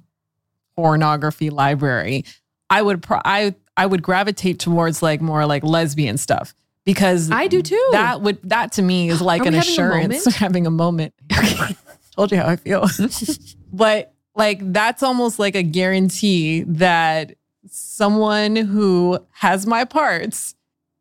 pornography 0.76 1.50
library, 1.50 2.24
I 2.68 2.82
would 2.82 3.02
pro- 3.02 3.20
I 3.24 3.54
I 3.76 3.86
would 3.86 4.02
gravitate 4.02 4.58
towards 4.58 5.02
like 5.02 5.20
more 5.20 5.46
like 5.46 5.62
lesbian 5.62 6.16
stuff 6.16 6.54
because 6.84 7.30
I 7.30 7.46
do 7.46 7.62
too. 7.62 7.88
that 7.92 8.20
would 8.20 8.38
that 8.44 8.72
to 8.72 8.82
me 8.82 9.08
is 9.08 9.20
like 9.20 9.42
Are 9.42 9.48
an 9.48 9.52
we 9.54 9.58
having 9.58 9.68
a 9.68 9.72
assurance 9.72 10.26
moment? 10.26 10.36
having 10.36 10.66
a 10.66 10.70
moment. 10.70 11.14
Told 12.16 12.30
you 12.30 12.38
how 12.38 12.46
I 12.46 12.56
feel. 12.56 12.86
but 13.72 14.12
like 14.36 14.60
that's 14.72 15.02
almost 15.02 15.38
like 15.38 15.54
a 15.54 15.62
guarantee 15.62 16.62
that 16.64 17.36
someone 17.68 18.56
who 18.56 19.18
has 19.32 19.66
my 19.66 19.84
parts 19.84 20.54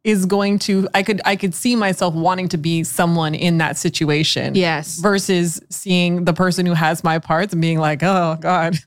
is 0.03 0.25
going 0.25 0.59
to 0.59 0.87
I 0.93 1.03
could 1.03 1.21
I 1.25 1.35
could 1.35 1.53
see 1.53 1.75
myself 1.75 2.13
wanting 2.13 2.49
to 2.49 2.57
be 2.57 2.83
someone 2.83 3.35
in 3.35 3.57
that 3.59 3.77
situation 3.77 4.55
yes. 4.55 4.97
versus 4.99 5.61
seeing 5.69 6.25
the 6.25 6.33
person 6.33 6.65
who 6.65 6.73
has 6.73 7.03
my 7.03 7.19
parts 7.19 7.53
and 7.53 7.61
being 7.61 7.79
like, 7.79 8.03
"Oh 8.03 8.37
god, 8.39 8.77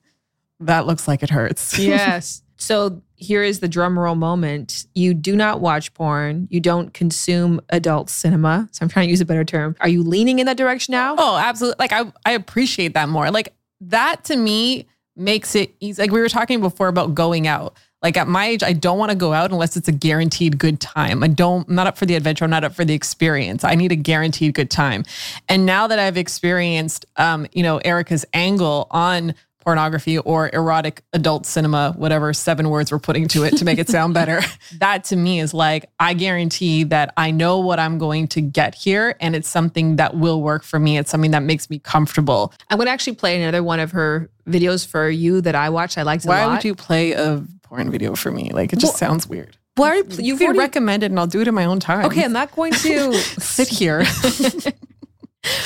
that 0.61 0.87
looks 0.87 1.09
like 1.09 1.23
it 1.23 1.31
hurts." 1.31 1.79
yes. 1.79 2.43
So 2.59 3.03
here 3.17 3.43
is 3.43 3.61
the 3.61 3.69
drum 3.69 3.99
roll 3.99 4.15
moment. 4.15 4.87
You 4.95 5.15
do 5.15 5.35
not 5.37 5.61
watch 5.61 5.93
porn. 5.95 6.49
You 6.51 6.61
don't 6.61 6.93
consume 6.93 7.61
adult 7.71 8.11
cinema. 8.11 8.69
So 8.73 8.83
I'm 8.83 8.89
trying 8.89 9.07
to 9.07 9.11
use 9.11 9.21
a 9.21 9.27
better 9.27 9.45
term. 9.45 9.77
Are 9.81 9.89
you 9.89 10.03
leaning 10.03 10.39
in 10.39 10.47
that 10.47 10.57
direction 10.57 10.93
now? 10.93 11.17
Oh, 11.19 11.37
absolutely. 11.37 11.77
Like 11.79 11.93
I 11.93 12.13
I 12.25 12.33
appreciate 12.33 12.95
that 12.95 13.09
more. 13.09 13.31
Like 13.31 13.55
that 13.81 14.25
to 14.25 14.37
me 14.37 14.87
makes 15.17 15.55
it 15.55 15.75
easy. 15.81 16.03
Like 16.03 16.11
we 16.11 16.21
were 16.21 16.29
talking 16.29 16.61
before 16.61 16.89
about 16.89 17.15
going 17.15 17.47
out. 17.47 17.77
Like 18.03 18.19
at 18.19 18.29
my 18.29 18.47
age, 18.47 18.63
I 18.63 18.75
don't 18.75 18.99
want 18.99 19.11
to 19.11 19.17
go 19.17 19.33
out 19.33 19.51
unless 19.51 19.77
it's 19.77 19.89
a 19.89 19.93
guaranteed 19.93 20.59
good 20.59 20.81
time. 20.81 21.23
I 21.23 21.29
don't, 21.29 21.67
I'm 21.69 21.75
not 21.75 21.87
up 21.87 21.97
for 21.97 22.05
the 22.05 22.15
adventure. 22.15 22.45
I'm 22.45 22.51
not 22.51 22.63
up 22.63 22.75
for 22.75 22.85
the 22.85 22.93
experience. 22.95 23.65
I 23.65 23.75
need 23.75 23.91
a 23.91 23.97
guaranteed 23.97 24.55
good 24.55 24.71
time. 24.71 25.05
And 25.49 25.65
now 25.65 25.87
that 25.87 25.99
I've 25.99 26.19
experienced, 26.19 27.07
um, 27.17 27.47
you 27.53 27.63
know, 27.63 27.79
Erika's 27.79 28.27
angle 28.35 28.87
on 28.91 29.35
pornography 29.71 30.17
or 30.19 30.49
erotic 30.53 31.03
adult 31.13 31.45
cinema, 31.45 31.93
whatever 31.97 32.33
seven 32.33 32.71
words 32.71 32.93
we're 32.93 33.01
putting 33.01 33.27
to 33.27 33.43
it 33.43 33.57
to 33.57 33.65
make 33.65 33.81
it 33.81 33.89
sound 33.89 34.15
better, 34.15 34.41
that 34.79 35.03
to 35.03 35.17
me 35.17 35.41
is 35.41 35.53
like, 35.53 35.91
I 35.99 36.15
guarantee 36.15 36.85
that 36.85 37.13
I 37.17 37.33
know 37.33 37.59
what 37.59 37.81
I'm 37.81 37.99
going 37.99 38.29
to 38.29 38.41
get 38.41 38.77
here 38.77 39.17
and 39.19 39.35
it's 39.35 39.49
something 39.49 39.97
that 39.97 40.17
will 40.17 40.41
work 40.41 40.63
for 40.63 40.79
me. 40.79 40.99
It's 40.99 41.11
something 41.11 41.33
that 41.33 41.43
makes 41.43 41.69
me 41.69 41.81
comfortable. 41.81 42.53
I'm 42.71 42.79
going 42.79 42.87
to 42.87 42.93
actually 42.93 43.17
play 43.17 43.43
another 43.43 43.65
one 43.65 43.81
of 43.81 43.91
her 43.91 44.31
videos 44.47 44.87
for 44.87 45.09
you 45.11 45.41
that 45.41 45.57
I 45.57 45.69
watched. 45.71 45.99
I 45.99 46.03
liked 46.03 46.25
it 46.25 46.29
a 46.29 46.31
Why 46.31 46.47
would 46.47 46.63
you 46.65 46.77
play 46.77 47.11
a 47.11 47.43
porn 47.65 47.91
video 47.91 48.15
for 48.15 48.31
me? 48.31 48.53
Like, 48.53 48.73
it 48.73 48.79
just 48.79 48.93
Well, 48.93 48.99
sounds 49.11 49.27
weird. 49.27 49.57
Why 49.75 49.89
are 49.89 49.97
you, 49.97 50.05
You 50.11 50.17
you've 50.23 50.39
can 50.39 50.47
already- 50.47 50.61
recommend 50.61 51.03
it 51.03 51.07
and 51.11 51.19
I'll 51.19 51.27
do 51.27 51.41
it 51.41 51.49
in 51.49 51.55
my 51.57 51.65
own 51.65 51.81
time. 51.81 52.05
Okay, 52.07 52.25
I'm 52.25 52.33
not 52.33 52.55
going 52.55 52.73
to 52.73 53.13
sit 53.41 53.67
here. 53.67 54.05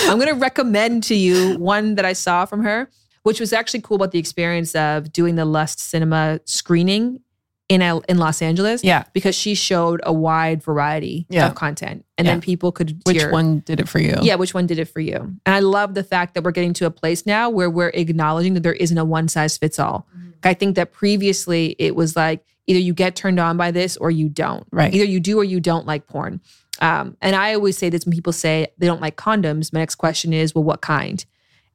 I'm 0.02 0.18
going 0.18 0.28
to 0.28 0.34
recommend 0.40 1.02
to 1.04 1.14
you 1.14 1.58
one 1.58 1.96
that 1.96 2.06
I 2.06 2.14
saw 2.14 2.44
from 2.46 2.62
her, 2.64 2.88
which 3.22 3.40
was 3.40 3.52
actually 3.52 3.80
cool 3.80 3.96
about 3.96 4.12
the 4.12 4.18
experience 4.18 4.74
of 4.74 5.12
doing 5.12 5.34
the 5.36 5.44
Lust 5.44 5.78
Cinema 5.80 6.40
screening 6.44 7.20
in 7.68 7.82
L- 7.82 8.02
in 8.08 8.18
Los 8.18 8.42
Angeles. 8.42 8.82
Yeah. 8.82 9.04
because 9.12 9.34
she 9.36 9.54
showed 9.54 10.00
a 10.02 10.12
wide 10.12 10.60
variety 10.62 11.26
Yeah. 11.30 11.46
of 11.48 11.54
content, 11.54 12.04
and 12.18 12.26
Yeah. 12.26 12.32
then 12.34 12.40
people 12.40 12.72
could 12.72 13.00
Which 13.04 13.18
tier- 13.18 13.30
one 13.30 13.60
did 13.64 13.78
it 13.78 13.88
for 13.88 14.00
you? 14.00 14.16
Yeah, 14.22 14.34
which 14.34 14.54
one 14.54 14.66
did 14.66 14.78
it 14.80 14.86
for 14.86 14.98
you? 15.00 15.16
And 15.46 15.54
I 15.54 15.60
love 15.60 15.94
the 15.94 16.02
fact 16.02 16.34
that 16.34 16.42
we're 16.42 16.50
getting 16.50 16.72
to 16.74 16.86
a 16.86 16.90
place 16.90 17.24
now 17.26 17.48
where 17.48 17.70
we're 17.70 17.92
acknowledging 17.94 18.54
that 18.54 18.62
there 18.64 18.72
isn't 18.74 18.98
a 18.98 19.04
one 19.04 19.28
size 19.28 19.56
fits 19.56 19.78
all. 19.78 20.06
I 20.42 20.54
think 20.54 20.74
that 20.76 20.90
previously 20.92 21.76
it 21.78 21.94
was 21.94 22.16
like 22.16 22.44
either 22.66 22.80
you 22.80 22.94
get 22.94 23.14
turned 23.14 23.38
on 23.38 23.56
by 23.56 23.70
this 23.70 23.96
or 23.98 24.10
you 24.10 24.28
don't. 24.28 24.66
Right. 24.72 24.92
Either 24.94 25.04
you 25.04 25.20
do 25.20 25.38
or 25.38 25.44
you 25.44 25.60
don't 25.60 25.86
like 25.86 26.06
porn. 26.08 26.40
Um, 26.80 27.16
and 27.20 27.36
I 27.36 27.52
always 27.54 27.76
say 27.76 27.88
this 27.90 28.04
when 28.06 28.12
people 28.14 28.32
say 28.32 28.68
they 28.78 28.86
don't 28.86 29.02
like 29.02 29.16
condoms. 29.16 29.72
My 29.72 29.80
next 29.80 29.96
question 29.96 30.32
is, 30.32 30.54
well, 30.54 30.64
what 30.64 30.80
kind? 30.80 31.24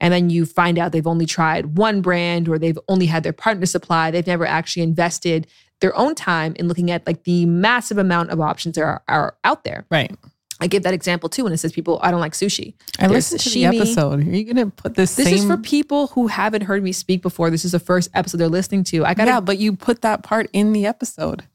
And 0.05 0.13
then 0.13 0.29
you 0.29 0.45
find 0.45 0.77
out 0.77 0.91
they've 0.91 1.07
only 1.07 1.25
tried 1.25 1.79
one 1.79 2.01
brand 2.01 2.47
or 2.47 2.59
they've 2.59 2.77
only 2.87 3.07
had 3.07 3.23
their 3.23 3.33
partner 3.33 3.65
supply. 3.65 4.11
They've 4.11 4.27
never 4.27 4.45
actually 4.45 4.83
invested 4.83 5.47
their 5.81 5.97
own 5.97 6.13
time 6.13 6.53
in 6.59 6.67
looking 6.67 6.91
at 6.91 7.07
like 7.07 7.23
the 7.23 7.47
massive 7.47 7.97
amount 7.97 8.29
of 8.29 8.39
options 8.39 8.75
that 8.75 8.83
are, 8.83 9.01
are 9.07 9.35
out 9.43 9.63
there. 9.63 9.87
Right. 9.89 10.15
I 10.59 10.67
give 10.67 10.83
that 10.83 10.93
example 10.93 11.27
too 11.27 11.43
when 11.43 11.53
it 11.53 11.57
says 11.57 11.73
people, 11.73 11.99
I 12.03 12.11
don't 12.11 12.19
like 12.19 12.33
sushi. 12.33 12.75
I 12.99 13.07
There's 13.07 13.31
listened 13.31 13.41
to 13.41 13.49
the 13.49 13.65
episode. 13.65 14.19
Are 14.19 14.29
you 14.29 14.43
going 14.43 14.57
to 14.57 14.67
put 14.67 14.93
this, 14.93 15.15
This 15.15 15.25
same? 15.25 15.37
is 15.37 15.45
for 15.45 15.57
people 15.57 16.05
who 16.09 16.27
haven't 16.27 16.61
heard 16.61 16.83
me 16.83 16.91
speak 16.91 17.23
before. 17.23 17.49
This 17.49 17.65
is 17.65 17.71
the 17.71 17.79
first 17.79 18.11
episode 18.13 18.37
they're 18.37 18.47
listening 18.47 18.83
to. 18.83 19.05
I 19.05 19.15
gotta. 19.15 19.31
yeah, 19.31 19.39
but 19.39 19.57
you 19.57 19.75
put 19.75 20.03
that 20.03 20.21
part 20.21 20.51
in 20.53 20.71
the 20.71 20.85
episode. 20.85 21.45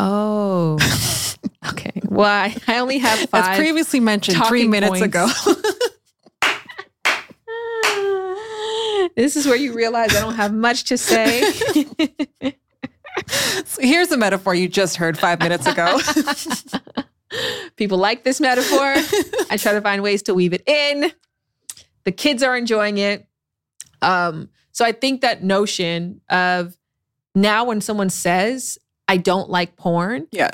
Oh. 0.00 0.76
okay. 1.70 2.00
Well, 2.06 2.28
I, 2.28 2.56
I 2.66 2.78
only 2.80 2.98
have 2.98 3.16
five. 3.28 3.44
That's 3.44 3.58
previously 3.58 4.00
mentioned 4.00 4.44
three 4.48 4.66
minutes 4.66 4.98
points. 4.98 5.04
ago. 5.04 5.28
this 9.16 9.36
is 9.36 9.46
where 9.46 9.56
you 9.56 9.72
realize 9.74 10.14
I 10.14 10.20
don't 10.20 10.34
have 10.34 10.52
much 10.52 10.84
to 10.84 10.98
say. 10.98 11.52
So 13.64 13.82
here's 13.82 14.10
a 14.10 14.16
metaphor 14.16 14.54
you 14.54 14.68
just 14.68 14.96
heard 14.96 15.18
five 15.18 15.38
minutes 15.38 15.66
ago. 15.66 16.00
People 17.76 17.98
like 17.98 18.24
this 18.24 18.40
metaphor. 18.40 18.94
I 19.50 19.56
try 19.58 19.72
to 19.72 19.82
find 19.82 20.02
ways 20.02 20.22
to 20.24 20.34
weave 20.34 20.52
it 20.54 20.66
in. 20.66 21.12
The 22.04 22.12
kids 22.12 22.42
are 22.42 22.56
enjoying 22.56 22.96
it. 22.98 23.26
Um, 24.00 24.48
so 24.72 24.84
I 24.84 24.92
think 24.92 25.20
that 25.20 25.44
notion 25.44 26.22
of 26.30 26.76
now 27.34 27.64
when 27.64 27.80
someone 27.82 28.08
says, 28.10 28.78
I 29.08 29.18
don't 29.18 29.50
like 29.50 29.76
porn, 29.76 30.26
yeah. 30.32 30.50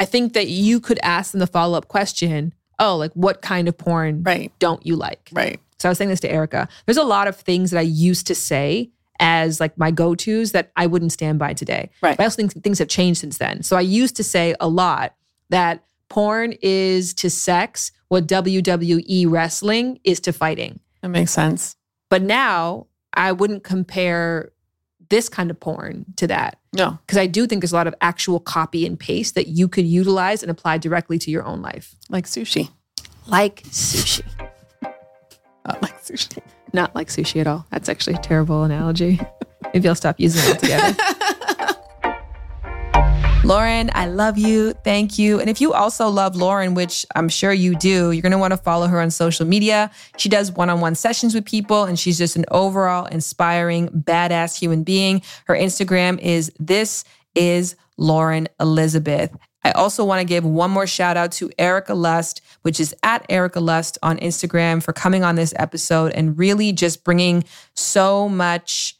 I 0.00 0.04
think 0.04 0.32
that 0.32 0.48
you 0.48 0.80
could 0.80 0.98
ask 1.04 1.30
them 1.30 1.38
the 1.38 1.46
follow 1.46 1.78
up 1.78 1.86
question, 1.86 2.52
oh, 2.80 2.96
like 2.96 3.12
what 3.14 3.42
kind 3.42 3.68
of 3.68 3.78
porn 3.78 4.22
Right. 4.24 4.52
don't 4.58 4.84
you 4.84 4.96
like? 4.96 5.28
Right. 5.32 5.60
So 5.82 5.88
I 5.88 5.90
was 5.90 5.98
saying 5.98 6.10
this 6.10 6.20
to 6.20 6.30
Erika. 6.30 6.68
There's 6.86 6.96
a 6.96 7.02
lot 7.02 7.26
of 7.26 7.34
things 7.34 7.72
that 7.72 7.78
I 7.78 7.82
used 7.82 8.28
to 8.28 8.36
say 8.36 8.92
as 9.18 9.58
like 9.58 9.76
my 9.76 9.90
go 9.90 10.14
tos 10.14 10.52
that 10.52 10.70
I 10.76 10.86
wouldn't 10.86 11.10
stand 11.10 11.40
by 11.40 11.54
today. 11.54 11.90
Right. 12.00 12.16
But 12.16 12.22
I 12.22 12.26
also 12.26 12.36
think 12.36 12.52
things 12.62 12.78
have 12.78 12.86
changed 12.86 13.20
since 13.20 13.38
then. 13.38 13.64
So 13.64 13.76
I 13.76 13.80
used 13.80 14.14
to 14.16 14.22
say 14.22 14.54
a 14.60 14.68
lot 14.68 15.16
that 15.50 15.82
porn 16.08 16.54
is 16.62 17.12
to 17.14 17.28
sex 17.28 17.90
what 18.08 18.28
WWE 18.28 19.28
wrestling 19.28 19.98
is 20.04 20.20
to 20.20 20.32
fighting. 20.32 20.78
That 21.00 21.08
makes 21.08 21.32
sense. 21.32 21.74
But 22.08 22.22
now 22.22 22.86
I 23.14 23.32
wouldn't 23.32 23.64
compare 23.64 24.52
this 25.08 25.28
kind 25.28 25.50
of 25.50 25.58
porn 25.58 26.04
to 26.16 26.28
that. 26.28 26.60
No. 26.72 26.96
Because 27.04 27.18
I 27.18 27.26
do 27.26 27.48
think 27.48 27.60
there's 27.60 27.72
a 27.72 27.76
lot 27.76 27.88
of 27.88 27.94
actual 28.00 28.38
copy 28.38 28.86
and 28.86 28.96
paste 28.98 29.34
that 29.34 29.48
you 29.48 29.66
could 29.66 29.84
utilize 29.84 30.42
and 30.42 30.50
apply 30.50 30.78
directly 30.78 31.18
to 31.18 31.30
your 31.30 31.44
own 31.44 31.60
life. 31.60 31.96
Like 32.08 32.26
sushi. 32.26 32.70
Like 33.26 33.64
sushi. 33.64 34.22
Not 35.66 35.82
like 35.82 36.02
sushi. 36.02 36.42
Not 36.72 36.94
like 36.94 37.08
sushi 37.08 37.40
at 37.40 37.46
all. 37.46 37.66
That's 37.70 37.88
actually 37.88 38.14
a 38.14 38.20
terrible 38.20 38.64
analogy. 38.64 39.20
Maybe 39.74 39.88
I'll 39.88 39.94
stop 39.94 40.18
using 40.18 40.42
it 40.50 40.58
together. 40.58 40.96
Lauren, 43.44 43.90
I 43.92 44.06
love 44.06 44.38
you. 44.38 44.72
Thank 44.84 45.18
you. 45.18 45.40
And 45.40 45.50
if 45.50 45.60
you 45.60 45.72
also 45.72 46.08
love 46.08 46.36
Lauren, 46.36 46.74
which 46.74 47.04
I'm 47.16 47.28
sure 47.28 47.52
you 47.52 47.74
do, 47.74 48.12
you're 48.12 48.22
going 48.22 48.30
to 48.30 48.38
want 48.38 48.52
to 48.52 48.56
follow 48.56 48.86
her 48.86 49.00
on 49.00 49.10
social 49.10 49.44
media. 49.46 49.90
She 50.16 50.28
does 50.28 50.52
one 50.52 50.70
on 50.70 50.80
one 50.80 50.94
sessions 50.94 51.34
with 51.34 51.44
people, 51.44 51.82
and 51.82 51.98
she's 51.98 52.16
just 52.16 52.36
an 52.36 52.44
overall 52.52 53.06
inspiring, 53.06 53.88
badass 53.88 54.56
human 54.56 54.84
being. 54.84 55.22
Her 55.46 55.56
Instagram 55.56 56.20
is 56.20 56.52
This 56.60 57.04
is 57.34 57.74
Lauren 57.96 58.48
Elizabeth. 58.60 59.36
I 59.64 59.72
also 59.72 60.04
want 60.04 60.20
to 60.20 60.24
give 60.24 60.44
one 60.44 60.70
more 60.70 60.86
shout 60.86 61.16
out 61.16 61.32
to 61.32 61.50
Erika 61.58 61.94
Lust, 61.94 62.42
which 62.62 62.80
is 62.80 62.94
at 63.02 63.24
Erika 63.28 63.60
Lust 63.60 63.98
on 64.02 64.18
Instagram, 64.18 64.82
for 64.82 64.92
coming 64.92 65.24
on 65.24 65.34
this 65.34 65.52
episode 65.56 66.12
and 66.12 66.38
really 66.38 66.72
just 66.72 67.04
bringing 67.04 67.44
so 67.74 68.28
much 68.28 68.96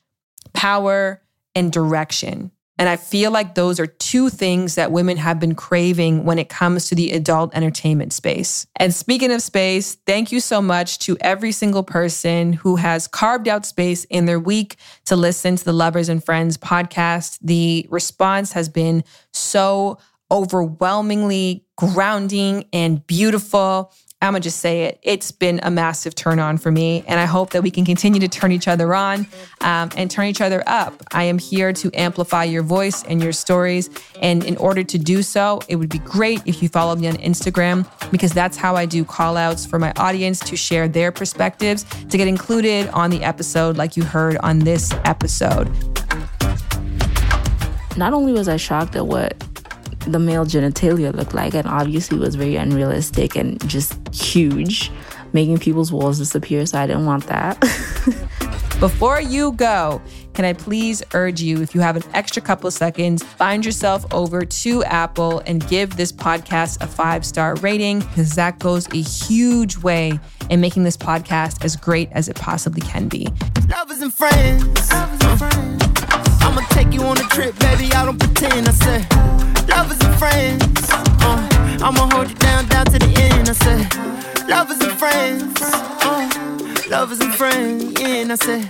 power 0.52 1.22
and 1.54 1.72
direction 1.72 2.50
and 2.82 2.88
I 2.88 2.96
feel 2.96 3.30
like 3.30 3.54
those 3.54 3.78
are 3.78 3.86
two 3.86 4.28
things 4.28 4.74
that 4.74 4.90
women 4.90 5.16
have 5.16 5.38
been 5.38 5.54
craving 5.54 6.24
when 6.24 6.38
it 6.38 6.48
comes 6.48 6.88
to 6.88 6.96
the 6.96 7.12
adult 7.12 7.54
entertainment 7.54 8.12
space. 8.12 8.66
And 8.74 8.94
speaking 8.94 9.30
of 9.30 9.42
space, 9.42 9.94
thank 10.06 10.32
you 10.32 10.40
so 10.40 10.62
much 10.62 10.98
to 11.00 11.16
every 11.20 11.52
single 11.52 11.82
person 11.82 12.54
who 12.54 12.74
has 12.74 13.06
carved 13.06 13.46
out 13.46 13.66
space 13.66 14.04
in 14.06 14.24
their 14.24 14.40
week 14.40 14.76
to 15.04 15.16
listen 15.16 15.54
to 15.54 15.64
the 15.64 15.72
Lovers 15.72 16.08
and 16.08 16.24
Friends 16.24 16.56
podcast. 16.56 17.38
The 17.42 17.86
response 17.90 18.52
has 18.54 18.68
been 18.68 19.04
so 19.32 19.98
overwhelmingly 20.32 21.66
grounding 21.88 22.66
and 22.72 23.06
beautiful. 23.06 23.92
I'm 24.20 24.34
gonna 24.34 24.40
just 24.40 24.60
say 24.60 24.84
it. 24.84 25.00
It's 25.02 25.32
been 25.32 25.58
a 25.64 25.70
massive 25.70 26.14
turn 26.14 26.38
on 26.38 26.56
for 26.56 26.70
me, 26.70 27.02
and 27.08 27.18
I 27.18 27.24
hope 27.24 27.50
that 27.50 27.62
we 27.62 27.72
can 27.72 27.84
continue 27.84 28.20
to 28.20 28.28
turn 28.28 28.52
each 28.52 28.68
other 28.68 28.94
on 28.94 29.26
um, 29.62 29.90
and 29.96 30.08
turn 30.08 30.26
each 30.26 30.40
other 30.40 30.62
up. 30.68 30.94
I 31.12 31.24
am 31.24 31.38
here 31.38 31.72
to 31.72 31.90
amplify 31.92 32.44
your 32.44 32.62
voice 32.62 33.02
and 33.02 33.20
your 33.20 33.32
stories, 33.32 33.90
and 34.20 34.44
in 34.44 34.56
order 34.58 34.84
to 34.84 34.96
do 34.96 35.24
so, 35.24 35.60
it 35.66 35.74
would 35.74 35.88
be 35.88 35.98
great 35.98 36.40
if 36.46 36.62
you 36.62 36.68
follow 36.68 36.94
me 36.94 37.08
on 37.08 37.14
Instagram 37.14 37.84
because 38.12 38.32
that's 38.32 38.56
how 38.56 38.76
I 38.76 38.86
do 38.86 39.04
call 39.04 39.36
outs 39.36 39.66
for 39.66 39.80
my 39.80 39.92
audience 39.96 40.38
to 40.40 40.56
share 40.56 40.86
their 40.86 41.10
perspectives 41.10 41.82
to 41.82 42.16
get 42.16 42.28
included 42.28 42.88
on 42.90 43.10
the 43.10 43.24
episode, 43.24 43.76
like 43.76 43.96
you 43.96 44.04
heard 44.04 44.36
on 44.36 44.60
this 44.60 44.92
episode. 45.04 45.68
Not 47.96 48.12
only 48.12 48.32
was 48.32 48.48
I 48.48 48.56
shocked 48.56 48.94
at 48.94 49.06
what 49.06 49.36
the 50.06 50.18
male 50.18 50.44
genitalia 50.44 51.14
looked 51.14 51.34
like, 51.34 51.54
and 51.54 51.66
obviously 51.66 52.18
was 52.18 52.34
very 52.34 52.56
unrealistic 52.56 53.36
and 53.36 53.60
just 53.68 53.96
huge, 54.14 54.90
making 55.32 55.58
people's 55.58 55.92
walls 55.92 56.18
disappear. 56.18 56.66
So 56.66 56.78
I 56.78 56.86
didn't 56.86 57.06
want 57.06 57.26
that. 57.26 57.58
Before 58.80 59.20
you 59.20 59.52
go, 59.52 60.02
can 60.34 60.44
I 60.44 60.54
please 60.54 61.04
urge 61.14 61.40
you, 61.40 61.62
if 61.62 61.72
you 61.72 61.80
have 61.82 61.94
an 61.94 62.02
extra 62.14 62.42
couple 62.42 62.66
of 62.66 62.74
seconds, 62.74 63.22
find 63.22 63.64
yourself 63.64 64.04
over 64.12 64.44
to 64.44 64.82
Apple 64.84 65.40
and 65.46 65.64
give 65.68 65.96
this 65.96 66.10
podcast 66.10 66.82
a 66.82 66.88
five 66.88 67.24
star 67.24 67.54
rating 67.56 68.00
because 68.00 68.32
that 68.32 68.58
goes 68.58 68.88
a 68.92 69.00
huge 69.02 69.76
way 69.78 70.18
in 70.50 70.60
making 70.60 70.82
this 70.82 70.96
podcast 70.96 71.64
as 71.64 71.76
great 71.76 72.10
as 72.10 72.28
it 72.28 72.36
possibly 72.36 72.80
can 72.82 73.06
be. 73.06 73.28
Lovers 73.68 74.00
and 74.00 74.12
friends. 74.12 74.88
I'ma 74.90 76.62
take 76.70 76.92
you 76.92 77.02
on 77.02 77.18
a 77.18 77.28
trip, 77.28 77.56
baby. 77.60 77.92
I 77.92 78.04
don't 78.04 78.18
pretend. 78.18 78.68
I 78.68 78.72
say 78.72 79.61
lovers 79.74 80.00
and 80.00 80.14
friends. 80.18 80.88
Uh, 80.90 81.48
I'ma 81.86 82.08
hold 82.12 82.28
you 82.28 82.36
down, 82.36 82.66
down 82.68 82.86
to 82.86 82.98
the 82.98 83.12
end. 83.28 83.48
I 83.48 83.56
said, 83.64 84.48
lovers 84.48 84.80
and 84.80 84.96
friends. 85.02 85.60
Uh, 85.62 86.28
lovers 86.90 87.20
and 87.20 87.34
friends. 87.34 88.00
Yeah, 88.00 88.22
and 88.22 88.32
I 88.32 88.36
said, 88.36 88.64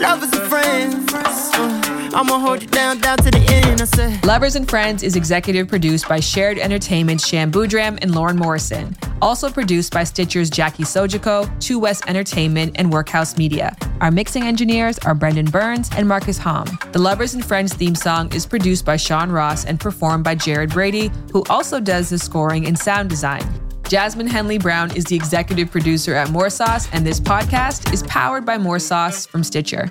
lovers 0.00 0.32
and 0.32 0.46
friends. 0.52 1.12
Uh, 1.12 2.03
I'ma 2.14 2.38
hold 2.38 2.62
you 2.62 2.68
down, 2.68 3.00
down 3.00 3.18
to 3.18 3.30
the 3.30 3.40
end. 3.40 3.80
I 3.80 3.84
said, 3.86 4.24
Lovers 4.24 4.54
and 4.54 4.70
Friends 4.70 5.02
is 5.02 5.16
executive 5.16 5.66
produced 5.66 6.08
by 6.08 6.20
Shared 6.20 6.58
Entertainment, 6.58 7.20
Shan 7.20 7.50
Boodram, 7.50 7.98
and 8.02 8.14
Lauren 8.14 8.36
Morrison. 8.36 8.96
Also 9.20 9.50
produced 9.50 9.92
by 9.92 10.04
Stitcher's 10.04 10.48
Jackie 10.48 10.84
Sojico, 10.84 11.50
Two 11.60 11.80
West 11.80 12.04
Entertainment, 12.06 12.76
and 12.78 12.92
Workhouse 12.92 13.36
Media. 13.36 13.76
Our 14.00 14.12
mixing 14.12 14.44
engineers 14.44 14.96
are 15.00 15.14
Brendan 15.14 15.46
Burns 15.46 15.90
and 15.96 16.06
Marcus 16.06 16.38
Hom. 16.38 16.66
The 16.92 17.00
Lovers 17.00 17.34
and 17.34 17.44
Friends 17.44 17.74
theme 17.74 17.96
song 17.96 18.32
is 18.32 18.46
produced 18.46 18.84
by 18.84 18.96
Sean 18.96 19.32
Ross 19.32 19.64
and 19.64 19.80
performed 19.80 20.22
by 20.22 20.36
Jared 20.36 20.70
Brady, 20.70 21.10
who 21.32 21.42
also 21.50 21.80
does 21.80 22.10
the 22.10 22.18
scoring 22.18 22.66
and 22.66 22.78
sound 22.78 23.10
design. 23.10 23.42
Jasmine 23.88 24.28
Henley 24.28 24.58
Brown 24.58 24.94
is 24.94 25.02
the 25.04 25.16
executive 25.16 25.68
producer 25.68 26.14
at 26.14 26.30
More 26.30 26.48
Sauce, 26.48 26.88
and 26.92 27.04
this 27.04 27.18
podcast 27.18 27.92
is 27.92 28.04
powered 28.04 28.46
by 28.46 28.56
More 28.56 28.78
Sauce 28.78 29.26
from 29.26 29.42
Stitcher. 29.42 29.90